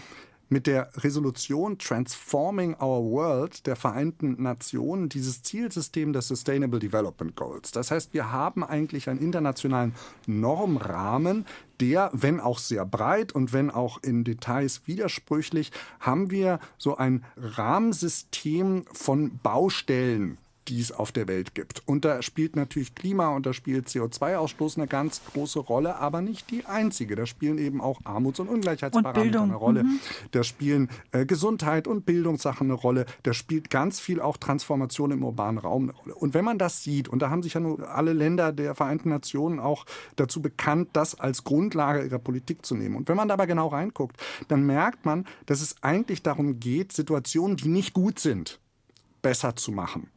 mit 0.48 0.66
der 0.66 0.90
Resolution 0.96 1.78
Transforming 1.78 2.76
Our 2.80 3.10
World 3.10 3.66
der 3.66 3.76
Vereinten 3.76 4.42
Nationen 4.42 5.08
dieses 5.08 5.42
Zielsystem 5.42 6.12
des 6.12 6.28
Sustainable 6.28 6.78
Development 6.78 7.34
Goals. 7.34 7.72
Das 7.72 7.90
heißt, 7.90 8.14
wir 8.14 8.30
haben 8.30 8.62
eigentlich 8.62 9.08
einen 9.08 9.20
internationalen 9.20 9.94
Normrahmen, 10.26 11.46
der, 11.80 12.10
wenn 12.12 12.40
auch 12.40 12.58
sehr 12.58 12.86
breit 12.86 13.32
und 13.32 13.52
wenn 13.52 13.70
auch 13.70 14.02
in 14.02 14.22
Details 14.22 14.82
widersprüchlich, 14.86 15.72
haben 15.98 16.30
wir 16.30 16.60
so 16.78 16.96
ein 16.96 17.24
Rahmensystem 17.36 18.84
von 18.92 19.38
Baustellen 19.42 20.38
die 20.68 20.80
es 20.80 20.92
auf 20.92 21.12
der 21.12 21.28
Welt 21.28 21.54
gibt. 21.54 21.82
Und 21.86 22.04
da 22.04 22.22
spielt 22.22 22.56
natürlich 22.56 22.94
Klima 22.94 23.28
und 23.28 23.46
da 23.46 23.52
spielt 23.52 23.88
CO2-Ausstoß 23.88 24.76
eine 24.76 24.86
ganz 24.86 25.20
große 25.32 25.58
Rolle, 25.58 25.96
aber 25.96 26.20
nicht 26.20 26.50
die 26.50 26.64
einzige. 26.66 27.16
Da 27.16 27.26
spielen 27.26 27.58
eben 27.58 27.80
auch 27.80 28.00
Armuts- 28.04 28.40
und 28.40 28.48
Ungleichheitsparameter 28.48 29.42
und 29.42 29.50
eine 29.50 29.56
Rolle. 29.56 29.84
Mhm. 29.84 29.98
Da 30.30 30.42
spielen 30.42 30.88
äh, 31.12 31.26
Gesundheit 31.26 31.86
und 31.86 32.06
Bildungssachen 32.06 32.66
eine 32.66 32.74
Rolle. 32.74 33.06
Da 33.22 33.34
spielt 33.34 33.70
ganz 33.70 34.00
viel 34.00 34.20
auch 34.20 34.36
Transformation 34.36 35.10
im 35.10 35.24
urbanen 35.24 35.58
Raum 35.58 35.84
eine 35.84 35.92
Rolle. 35.92 36.14
Und 36.14 36.34
wenn 36.34 36.44
man 36.44 36.58
das 36.58 36.82
sieht, 36.82 37.08
und 37.08 37.20
da 37.20 37.30
haben 37.30 37.42
sich 37.42 37.54
ja 37.54 37.60
nur 37.60 37.88
alle 37.88 38.12
Länder 38.12 38.52
der 38.52 38.74
Vereinten 38.74 39.10
Nationen 39.10 39.60
auch 39.60 39.84
dazu 40.16 40.40
bekannt, 40.40 40.90
das 40.92 41.18
als 41.18 41.44
Grundlage 41.44 42.04
ihrer 42.04 42.18
Politik 42.18 42.64
zu 42.64 42.74
nehmen. 42.74 42.96
Und 42.96 43.08
wenn 43.08 43.16
man 43.16 43.28
dabei 43.28 43.46
genau 43.46 43.68
reinguckt, 43.68 44.16
dann 44.48 44.64
merkt 44.64 45.04
man, 45.04 45.26
dass 45.46 45.60
es 45.60 45.82
eigentlich 45.82 46.22
darum 46.22 46.60
geht, 46.60 46.92
Situationen, 46.92 47.56
die 47.56 47.68
nicht 47.68 47.94
gut 47.94 48.18
sind, 48.18 48.60
besser 49.22 49.56
zu 49.56 49.72
machen. 49.72 50.08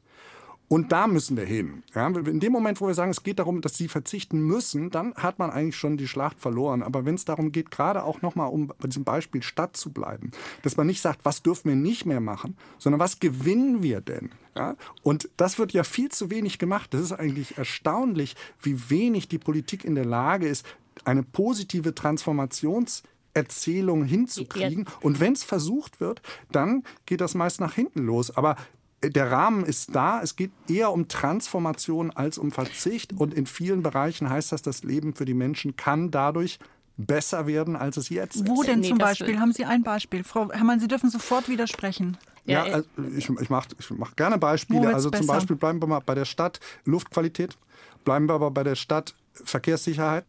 Und 0.69 0.91
da 0.91 1.07
müssen 1.07 1.37
wir 1.37 1.45
hin. 1.45 1.83
Ja, 1.95 2.07
in 2.07 2.39
dem 2.41 2.51
Moment, 2.51 2.81
wo 2.81 2.87
wir 2.87 2.93
sagen, 2.93 3.11
es 3.11 3.23
geht 3.23 3.39
darum, 3.39 3.61
dass 3.61 3.77
sie 3.77 3.87
verzichten 3.87 4.41
müssen, 4.41 4.89
dann 4.89 5.13
hat 5.15 5.39
man 5.39 5.49
eigentlich 5.49 5.77
schon 5.77 5.95
die 5.95 6.07
Schlacht 6.07 6.41
verloren. 6.41 6.83
Aber 6.83 7.05
wenn 7.05 7.15
es 7.15 7.23
darum 7.23 7.53
geht, 7.53 7.71
gerade 7.71 8.03
auch 8.03 8.21
nochmal, 8.21 8.49
um 8.49 8.67
bei 8.67 8.87
diesem 8.87 9.05
Beispiel 9.05 9.41
Stadt 9.41 9.77
zu 9.77 9.91
bleiben, 9.91 10.31
dass 10.63 10.75
man 10.75 10.87
nicht 10.87 11.01
sagt, 11.01 11.23
was 11.23 11.41
dürfen 11.41 11.69
wir 11.69 11.75
nicht 11.75 12.05
mehr 12.05 12.19
machen, 12.19 12.57
sondern 12.79 12.99
was 12.99 13.19
gewinnen 13.19 13.81
wir 13.81 14.01
denn? 14.01 14.31
Ja, 14.55 14.75
und 15.03 15.29
das 15.37 15.57
wird 15.57 15.71
ja 15.71 15.83
viel 15.83 16.09
zu 16.09 16.29
wenig 16.31 16.59
gemacht. 16.59 16.93
Das 16.93 17.01
ist 17.01 17.13
eigentlich 17.13 17.57
erstaunlich, 17.57 18.35
wie 18.61 18.89
wenig 18.89 19.29
die 19.29 19.37
Politik 19.37 19.85
in 19.85 19.95
der 19.95 20.05
Lage 20.05 20.47
ist, 20.47 20.65
eine 21.05 21.23
positive 21.23 21.91
Transformations- 21.91 23.03
Erzählung 23.37 24.03
hinzukriegen. 24.03 24.85
Und 25.01 25.19
wenn 25.19 25.33
es 25.33 25.43
versucht 25.43 25.99
wird, 25.99 26.23
dann 26.51 26.83
geht 27.05 27.21
das 27.21 27.35
meist 27.35 27.59
nach 27.59 27.75
hinten 27.75 28.03
los. 28.03 28.35
Aber 28.35 28.55
der 29.03 29.31
Rahmen 29.31 29.63
ist 29.63 29.95
da. 29.95 30.21
Es 30.21 30.35
geht 30.35 30.51
eher 30.67 30.91
um 30.91 31.07
Transformation 31.07 32.11
als 32.11 32.37
um 32.37 32.51
Verzicht. 32.51 33.13
Und 33.13 33.33
in 33.33 33.45
vielen 33.45 33.83
Bereichen 33.83 34.29
heißt 34.29 34.51
das, 34.51 34.61
das 34.61 34.83
Leben 34.83 35.13
für 35.13 35.25
die 35.25 35.33
Menschen 35.33 35.75
kann 35.75 36.11
dadurch 36.11 36.59
besser 36.97 37.45
werden, 37.45 37.75
als 37.75 37.97
es 37.97 38.09
jetzt 38.09 38.37
ist. 38.37 38.47
Wo 38.47 38.63
denn 38.63 38.79
nee, 38.79 38.89
zum 38.89 38.97
Beispiel? 38.97 39.39
Haben 39.39 39.53
Sie 39.53 39.65
ein 39.65 39.83
Beispiel? 39.83 40.23
Frau 40.23 40.51
Herrmann, 40.51 40.79
Sie 40.79 40.87
dürfen 40.87 41.09
sofort 41.09 41.47
widersprechen. 41.47 42.17
Ja, 42.45 42.65
ja 42.65 42.73
also 42.73 42.87
ich, 43.15 43.29
ich 43.29 43.49
mache 43.49 43.67
ich 43.77 43.89
mach 43.91 44.15
gerne 44.15 44.37
Beispiele. 44.37 44.93
Also 44.93 45.09
zum 45.11 45.21
besser? 45.21 45.33
Beispiel 45.33 45.55
bleiben 45.55 45.81
wir 45.81 45.87
mal 45.87 45.99
bei 45.99 46.15
der 46.15 46.25
Stadt 46.25 46.59
Luftqualität, 46.85 47.57
bleiben 48.03 48.27
wir 48.27 48.33
aber 48.33 48.49
bei 48.49 48.63
der 48.63 48.75
Stadt 48.75 49.13
Verkehrssicherheit, 49.33 50.25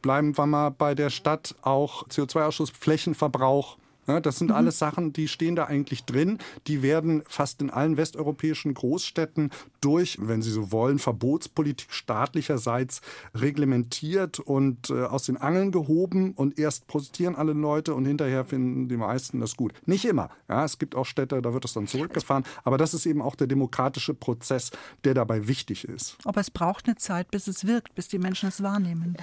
bleiben 0.00 0.38
wir 0.38 0.46
mal 0.46 0.70
bei 0.70 0.94
der 0.94 1.10
Stadt 1.10 1.54
auch 1.60 2.08
CO2-Ausschuss, 2.08 2.70
Flächenverbrauch, 2.70 3.76
ja, 4.06 4.20
das 4.20 4.38
sind 4.38 4.48
mhm. 4.48 4.56
alles 4.56 4.78
Sachen, 4.78 5.12
die 5.12 5.28
stehen 5.28 5.56
da 5.56 5.64
eigentlich 5.64 6.04
drin. 6.04 6.38
Die 6.66 6.82
werden 6.82 7.22
fast 7.28 7.60
in 7.60 7.70
allen 7.70 7.96
westeuropäischen 7.96 8.74
Großstädten 8.74 9.50
durch, 9.80 10.18
wenn 10.20 10.42
Sie 10.42 10.50
so 10.50 10.72
wollen, 10.72 10.98
Verbotspolitik 10.98 11.92
staatlicherseits 11.92 13.00
reglementiert 13.34 14.38
und 14.38 14.90
äh, 14.90 15.04
aus 15.04 15.24
den 15.24 15.36
Angeln 15.36 15.72
gehoben. 15.72 16.32
Und 16.32 16.58
erst 16.58 16.86
protestieren 16.86 17.34
alle 17.36 17.52
Leute 17.52 17.94
und 17.94 18.04
hinterher 18.06 18.44
finden 18.44 18.88
die 18.88 18.96
meisten 18.96 19.40
das 19.40 19.56
gut. 19.56 19.72
Nicht 19.86 20.04
immer. 20.04 20.30
Ja, 20.48 20.64
es 20.64 20.78
gibt 20.78 20.94
auch 20.94 21.06
Städte, 21.06 21.42
da 21.42 21.52
wird 21.52 21.64
es 21.64 21.72
dann 21.72 21.86
zurückgefahren. 21.86 22.44
Aber 22.64 22.78
das 22.78 22.94
ist 22.94 23.06
eben 23.06 23.22
auch 23.22 23.34
der 23.34 23.46
demokratische 23.46 24.14
Prozess, 24.14 24.70
der 25.04 25.14
dabei 25.14 25.48
wichtig 25.48 25.84
ist. 25.84 26.16
Aber 26.24 26.40
es 26.40 26.50
braucht 26.50 26.86
eine 26.86 26.96
Zeit, 26.96 27.30
bis 27.30 27.46
es 27.48 27.66
wirkt, 27.66 27.94
bis 27.94 28.08
die 28.08 28.18
Menschen 28.18 28.48
es 28.48 28.62
wahrnehmen. 28.62 29.16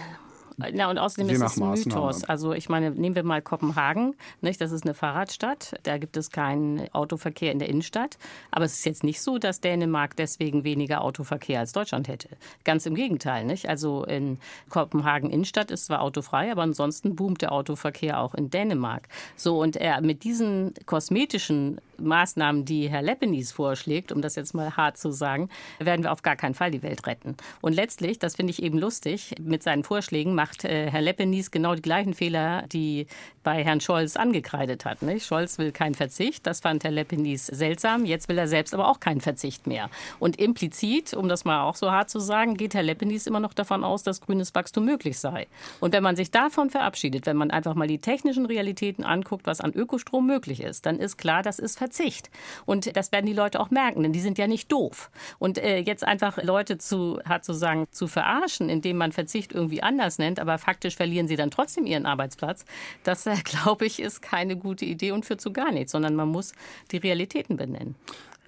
Na, 0.58 0.90
und 0.90 0.98
außerdem 0.98 1.30
ist 1.30 1.42
es 1.42 1.60
ein 1.60 1.70
Mythos. 1.70 2.24
Also 2.24 2.54
ich 2.54 2.70
meine, 2.70 2.92
nehmen 2.92 3.16
wir 3.16 3.24
mal 3.24 3.42
Kopenhagen, 3.42 4.16
nicht? 4.42 4.62
das 4.62 4.72
ist 4.72 4.84
eine 4.84 4.94
Fahrradstadt, 4.94 5.74
da 5.84 5.98
gibt 5.98 6.18
es 6.18 6.32
keinen 6.32 6.94
Autoverkehr 6.94 7.52
in 7.52 7.60
der 7.60 7.70
Innenstadt. 7.70 8.18
Aber 8.52 8.66
es 8.66 8.74
ist 8.74 8.86
jetzt 8.86 9.04
nicht 9.04 9.22
so, 9.22 9.38
dass 9.38 9.62
Dänemark 9.62 10.16
deswegen 10.16 10.64
weniger 10.64 11.02
Autoverkehr 11.02 11.60
als 11.60 11.72
Deutschland 11.72 12.08
hätte. 12.08 12.30
Ganz 12.64 12.86
im 12.86 12.96
Gegenteil. 12.96 13.46
Nicht? 13.46 13.68
Also 13.70 14.04
in 14.06 14.40
Kopenhagen 14.70 15.30
Innenstadt 15.30 15.72
ist 15.72 15.86
zwar 15.86 16.02
autofrei, 16.02 16.52
aber 16.52 16.62
ansonsten 16.62 17.16
boomt 17.16 17.42
der 17.42 17.52
Autoverkehr 17.52 18.20
auch 18.20 18.36
in 18.36 18.50
Dänemark. 18.50 19.08
So, 19.36 19.62
und 19.62 19.76
er 19.76 20.02
mit 20.02 20.24
diesen 20.24 20.74
kosmetischen 20.86 21.80
Maßnahmen, 21.98 22.66
die 22.66 22.90
Herr 22.90 23.02
Leppenis 23.02 23.52
vorschlägt, 23.52 24.12
um 24.12 24.22
das 24.22 24.36
jetzt 24.36 24.54
mal 24.54 24.76
hart 24.76 24.98
zu 24.98 25.12
sagen, 25.12 25.50
werden 25.80 26.04
wir 26.04 26.12
auf 26.12 26.22
gar 26.22 26.36
keinen 26.36 26.54
Fall 26.54 26.72
die 26.72 26.84
Welt 26.84 27.06
retten. 27.08 27.36
Und 27.62 27.74
letztlich, 27.74 28.20
das 28.20 28.36
finde 28.36 28.52
ich 28.52 28.62
eben 28.62 28.78
lustig, 28.78 29.36
mit 29.40 29.64
seinen 29.64 29.84
Vorschlägen 29.84 30.36
macht 30.44 30.66
äh, 30.66 30.92
Herr 30.92 31.02
Leppenis 31.02 31.52
genau 31.52 31.74
die 31.74 31.82
gleichen 31.82 32.14
Fehler, 32.14 32.64
die 32.68 33.08
bei 33.44 33.64
Herrn 33.64 33.80
Scholz 33.80 34.18
angekreidet 34.18 34.84
hat. 34.84 35.02
Nicht? 35.02 35.26
Scholz 35.26 35.58
will 35.58 35.72
keinen 35.72 35.96
Verzicht, 35.96 36.46
das 36.46 36.60
fand 36.60 36.84
Herr 36.84 36.92
Leppenis 36.92 37.48
seltsam. 37.48 38.04
Jetzt 38.04 38.28
will 38.28 38.38
er 38.38 38.48
selbst 38.48 38.74
aber 38.74 38.90
auch 38.90 39.00
keinen 39.00 39.22
Verzicht 39.22 39.68
mehr. 39.68 39.90
Und 40.20 40.40
implizit, 40.40 41.14
um 41.14 41.30
das 41.30 41.46
mal 41.46 41.62
auch 41.62 41.76
so 41.76 41.92
hart 41.92 42.10
zu 42.10 42.20
sagen, 42.20 42.56
geht 42.56 42.74
Herr 42.74 42.84
Leppenis 42.84 43.26
immer 43.26 43.40
noch 43.40 43.54
davon 43.54 43.86
aus, 43.86 44.04
dass 44.04 44.20
grünes 44.20 44.54
Wachstum 44.54 44.84
möglich 44.84 45.18
sei. 45.18 45.48
Und 45.80 45.94
wenn 45.94 46.04
man 46.04 46.18
sich 46.18 46.30
davon 46.30 46.70
verabschiedet, 46.70 47.26
wenn 47.26 47.38
man 47.38 47.50
einfach 47.50 47.76
mal 47.76 47.88
die 47.88 48.00
technischen 48.00 48.46
Realitäten 48.46 49.06
anguckt, 49.06 49.48
was 49.48 49.62
an 49.62 49.72
Ökostrom 49.72 50.28
möglich 50.28 50.62
ist, 50.62 50.86
dann 50.86 51.00
ist 51.00 51.18
klar, 51.18 51.42
das 51.42 51.58
ist 51.60 51.78
Verzicht. 51.78 52.30
Und 52.66 52.98
das 52.98 53.14
werden 53.14 53.28
die 53.28 53.34
Leute 53.34 53.62
auch 53.62 53.70
merken, 53.70 54.04
denn 54.04 54.12
die 54.14 54.22
sind 54.22 54.38
ja 54.38 54.48
nicht 54.48 54.70
doof. 54.72 55.10
Und 55.40 55.58
äh, 55.58 55.80
jetzt 55.80 56.06
einfach 56.06 56.44
Leute 56.44 56.78
zu, 56.78 57.20
hat 57.24 57.46
zu 57.46 57.54
sagen, 57.54 57.88
zu 57.92 58.08
verarschen, 58.08 58.68
indem 58.68 58.98
man 58.98 59.14
Verzicht 59.14 59.54
irgendwie 59.54 59.84
anders 59.84 60.18
nennt, 60.18 60.33
aber 60.40 60.58
faktisch 60.58 60.96
verlieren 60.96 61.28
sie 61.28 61.36
dann 61.36 61.52
trotzdem 61.52 61.86
ihren 61.86 62.06
Arbeitsplatz, 62.06 62.66
das 63.04 63.26
äh, 63.26 63.36
glaube 63.44 63.86
ich, 63.86 64.02
ist 64.02 64.22
keine 64.22 64.56
gute 64.56 64.86
Idee 64.86 65.12
und 65.12 65.26
führt 65.26 65.42
zu 65.42 65.54
gar 65.54 65.72
nichts, 65.72 65.92
sondern 65.92 66.16
man 66.16 66.30
muss 66.30 66.54
die 66.92 66.98
Realitäten 66.98 67.58
benennen. 67.58 67.96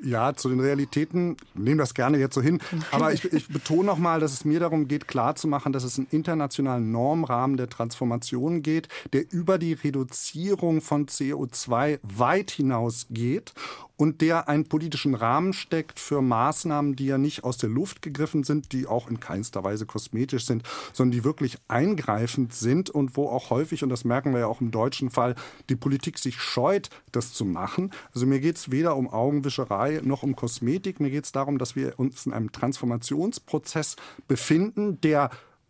Ja, 0.03 0.33
zu 0.35 0.49
den 0.49 0.59
Realitäten 0.59 1.37
nehmen 1.53 1.77
das 1.77 1.93
gerne 1.93 2.17
jetzt 2.17 2.35
so 2.35 2.41
hin. 2.41 2.59
Aber 2.91 3.13
ich, 3.13 3.31
ich 3.31 3.47
betone 3.47 3.85
noch 3.85 3.97
mal, 3.97 4.19
dass 4.19 4.33
es 4.33 4.43
mir 4.43 4.59
darum 4.59 4.87
geht, 4.87 5.07
klarzumachen, 5.07 5.71
dass 5.71 5.83
es 5.83 5.97
einen 5.97 6.07
internationalen 6.11 6.91
Normrahmen 6.91 7.55
der 7.55 7.69
Transformation 7.69 8.61
geht, 8.61 8.89
der 9.13 9.31
über 9.31 9.57
die 9.57 9.73
Reduzierung 9.73 10.81
von 10.81 11.07
CO2 11.07 11.99
weit 12.03 12.51
hinaus 12.51 13.07
geht 13.09 13.53
und 13.97 14.21
der 14.21 14.49
einen 14.49 14.67
politischen 14.67 15.15
Rahmen 15.15 15.53
steckt 15.53 15.99
für 15.99 16.21
Maßnahmen, 16.21 16.95
die 16.95 17.05
ja 17.05 17.17
nicht 17.17 17.43
aus 17.43 17.57
der 17.57 17.69
Luft 17.69 18.01
gegriffen 18.01 18.43
sind, 18.43 18.73
die 18.73 18.87
auch 18.87 19.09
in 19.09 19.19
keinster 19.19 19.63
Weise 19.63 19.85
kosmetisch 19.85 20.45
sind, 20.45 20.63
sondern 20.91 21.11
die 21.11 21.23
wirklich 21.23 21.57
eingreifend 21.67 22.53
sind 22.53 22.89
und 22.89 23.15
wo 23.15 23.29
auch 23.29 23.49
häufig, 23.49 23.83
und 23.83 23.89
das 23.89 24.03
merken 24.03 24.33
wir 24.33 24.41
ja 24.41 24.47
auch 24.47 24.61
im 24.61 24.71
deutschen 24.71 25.09
Fall, 25.09 25.35
die 25.69 25.75
Politik 25.75 26.17
sich 26.17 26.41
scheut, 26.41 26.89
das 27.11 27.33
zu 27.33 27.45
machen. 27.45 27.91
Also 28.13 28.25
mir 28.25 28.39
geht 28.39 28.57
es 28.57 28.71
weder 28.71 28.97
um 28.97 29.09
Augenwischerei 29.09 29.84
noch 30.03 30.23
um 30.23 30.35
Kosmetik, 30.35 30.99
mir 30.99 31.09
geht 31.09 31.25
es 31.25 31.31
darum, 31.31 31.57
dass 31.57 31.75
wir 31.75 31.99
uns 31.99 32.25
in 32.25 32.33
einem 32.33 32.51
Transformationsprozess 32.51 33.95
befinden, 34.27 34.99
der 35.01 35.29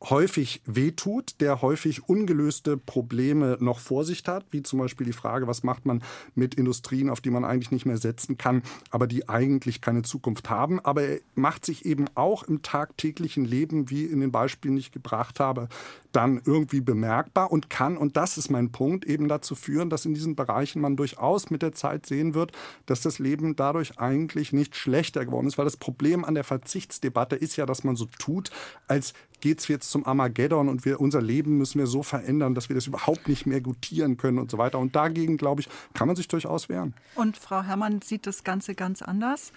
häufig 0.10 0.62
wehtut, 0.66 1.36
der 1.40 1.62
häufig 1.62 2.08
ungelöste 2.08 2.78
Probleme 2.78 3.58
noch 3.60 3.80
vor 3.80 4.04
sich 4.04 4.24
hat, 4.28 4.46
wie 4.52 4.62
zum 4.62 4.80
Beispiel 4.80 5.06
die 5.06 5.14
Frage, 5.14 5.48
was 5.48 5.64
macht 5.64 5.86
man 5.86 6.04
mit 6.36 6.56
Industrien, 6.56 7.10
auf 7.10 7.22
die 7.22 7.30
man 7.30 7.46
eigentlich 7.46 7.72
nicht 7.72 7.86
mehr 7.86 7.98
setzen 7.98 8.38
kann, 8.38 8.62
aber 8.92 9.08
die 9.08 9.30
eigentlich 9.30 9.82
keine 9.82 10.04
Zukunft 10.04 10.50
haben. 10.50 10.80
Aber 10.80 11.04
er 11.04 11.20
macht 11.34 11.66
sich 11.66 11.86
eben 11.86 12.06
auch 12.16 12.44
im 12.44 12.62
tagtäglichen 12.62 13.46
Leben, 13.46 13.90
wie 13.90 14.06
in 14.06 14.20
den 14.20 14.32
Beispielen, 14.32 14.76
die 14.76 14.82
ich 14.82 14.92
gebracht 14.92 15.40
habe, 15.40 15.70
dann 16.16 16.42
irgendwie 16.46 16.82
bemerkbar 16.82 17.52
und 17.52 17.70
kann, 17.70 17.98
und 17.98 18.16
das 18.16 18.38
ist 18.38 18.50
mein 18.50 18.72
Punkt, 18.72 19.06
eben 19.06 19.28
dazu 19.28 19.56
führen, 19.56 19.90
dass 19.90 20.06
in 20.06 20.14
diesen 20.14 20.36
Bereichen 20.36 20.82
man 20.82 20.96
durchaus 20.96 21.50
mit 21.50 21.62
der 21.62 21.74
Zeit 21.74 22.06
sehen 22.06 22.34
wird, 22.34 22.52
dass 22.86 23.02
das 23.02 23.20
Leben 23.20 23.56
dadurch 23.56 24.00
eigentlich 24.00 24.54
nicht 24.54 24.76
schlechter 24.76 25.26
geworden 25.26 25.48
ist, 25.48 25.58
weil 25.58 25.66
das 25.66 25.78
Problem 25.78 26.24
an 26.24 26.36
der 26.36 26.44
Verzichtsdebatte 26.44 27.36
ist 27.36 27.56
ja, 27.58 27.66
dass 27.66 27.84
man 27.84 27.96
so 27.96 28.06
tut, 28.18 28.52
als 28.88 29.14
geht 29.42 29.60
es 29.60 29.68
jetzt 29.68 29.92
zum 29.92 30.06
Armageddon 30.06 30.70
und 30.70 30.86
wir, 30.86 31.00
unser 31.00 31.22
Leben 31.22 31.58
müssen 31.58 31.80
wir 31.80 31.88
so 31.88 32.04
verändern, 32.04 32.56
dass 32.56 32.70
wir 32.70 32.76
das 32.76 32.88
überhaupt 32.88 33.28
nicht 33.28 33.46
mehr 33.46 33.62
gutieren 33.62 34.18
können 34.18 34.40
und 34.40 34.50
so 34.50 34.58
weiter. 34.58 34.80
Und 34.80 34.96
dagegen, 34.96 35.38
glaube 35.38 35.62
ich, 35.62 35.70
kann 35.94 36.08
man 36.08 36.16
sich 36.16 36.28
durchaus 36.28 36.70
wehren. 36.70 36.94
Und 37.16 37.38
Frau 37.38 37.62
Herrmann 37.62 38.02
sieht 38.02 38.26
das 38.26 38.44
Ganze 38.44 38.74
ganz 38.76 39.02
anders. 39.02 39.52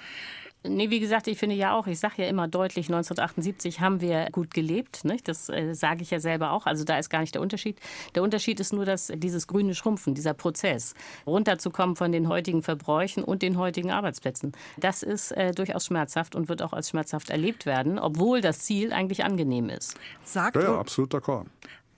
Nee, 0.65 0.91
wie 0.91 0.99
gesagt, 0.99 1.29
ich 1.29 1.39
finde 1.39 1.55
ja 1.55 1.73
auch, 1.77 1.87
ich 1.87 2.01
sage 2.01 2.23
ja 2.23 2.29
immer 2.29 2.49
deutlich, 2.49 2.87
1978 2.87 3.81
haben 3.81 4.01
wir 4.01 4.29
gut 4.33 4.53
gelebt. 4.53 5.05
Nicht? 5.05 5.29
Das 5.29 5.49
äh, 5.49 5.73
sage 5.75 6.03
ich 6.03 6.11
ja 6.11 6.19
selber 6.19 6.51
auch. 6.51 6.67
Also 6.67 6.85
da 6.85 6.99
ist 6.99 7.11
gar 7.11 7.21
nicht 7.21 7.35
der 7.35 7.43
Unterschied. 7.43 7.79
Der 8.17 8.25
Unterschied 8.25 8.59
ist 8.59 8.73
nur, 8.73 8.85
dass 8.85 9.13
dieses 9.15 9.47
grüne 9.47 9.75
Schrumpfen, 9.75 10.15
dieser 10.15 10.35
Prozess, 10.35 10.95
runterzukommen 11.27 11.95
von 11.95 12.11
den 12.11 12.29
heutigen 12.29 12.63
Verbräuchen 12.63 13.23
und 13.23 13.43
den 13.43 13.57
heutigen 13.57 13.93
Arbeitsplätzen, 13.93 14.53
das 14.77 15.05
ist 15.05 15.31
äh, 15.33 15.53
durchaus 15.53 15.87
schmerzhaft 15.87 16.35
und 16.35 16.49
wird 16.49 16.63
auch 16.63 16.73
als 16.73 16.91
schmerzhaft 16.91 17.31
erlebt 17.31 17.65
werden, 17.65 17.99
obwohl 17.99 18.41
das 18.41 18.61
Ziel 18.61 18.93
eigentlich 18.93 19.25
angenehm 19.25 19.69
ist. 19.69 19.97
Sagt 20.25 20.57
ja, 20.57 20.63
ja 20.63 20.79
absolut 20.79 21.15
d'accord. 21.15 21.47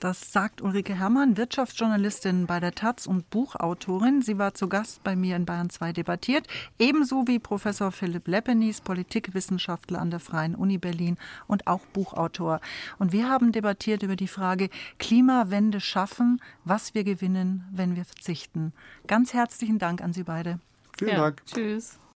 Das 0.00 0.32
sagt 0.32 0.62
Ulrike 0.62 0.94
Herrmann, 0.94 1.36
Wirtschaftsjournalistin 1.36 2.46
bei 2.46 2.58
der 2.58 2.74
Taz 2.74 3.06
und 3.06 3.28
Buchautorin. 3.28 4.22
Sie 4.22 4.38
war 4.38 4.54
zu 4.54 4.66
Gast 4.66 5.04
bei 5.04 5.14
mir 5.14 5.36
in 5.36 5.44
Bayern 5.44 5.68
2 5.68 5.92
debattiert, 5.92 6.46
ebenso 6.78 7.26
wie 7.26 7.38
Professor 7.38 7.92
Philipp 7.92 8.26
Leppenis, 8.26 8.80
Politikwissenschaftler 8.80 10.00
an 10.00 10.10
der 10.10 10.18
Freien 10.18 10.54
Uni 10.54 10.78
Berlin 10.78 11.18
und 11.48 11.66
auch 11.66 11.84
Buchautor. 11.92 12.62
Und 12.98 13.12
wir 13.12 13.28
haben 13.28 13.52
debattiert 13.52 14.02
über 14.02 14.16
die 14.16 14.26
Frage 14.26 14.70
Klimawende 14.98 15.80
schaffen, 15.80 16.40
was 16.64 16.94
wir 16.94 17.04
gewinnen, 17.04 17.68
wenn 17.70 17.94
wir 17.94 18.06
verzichten. 18.06 18.72
Ganz 19.06 19.34
herzlichen 19.34 19.78
Dank 19.78 20.02
an 20.02 20.14
Sie 20.14 20.24
beide. 20.24 20.60
Vielen 20.96 21.10
ja, 21.10 21.16
Dank. 21.18 21.44
Tschüss. 21.44 22.00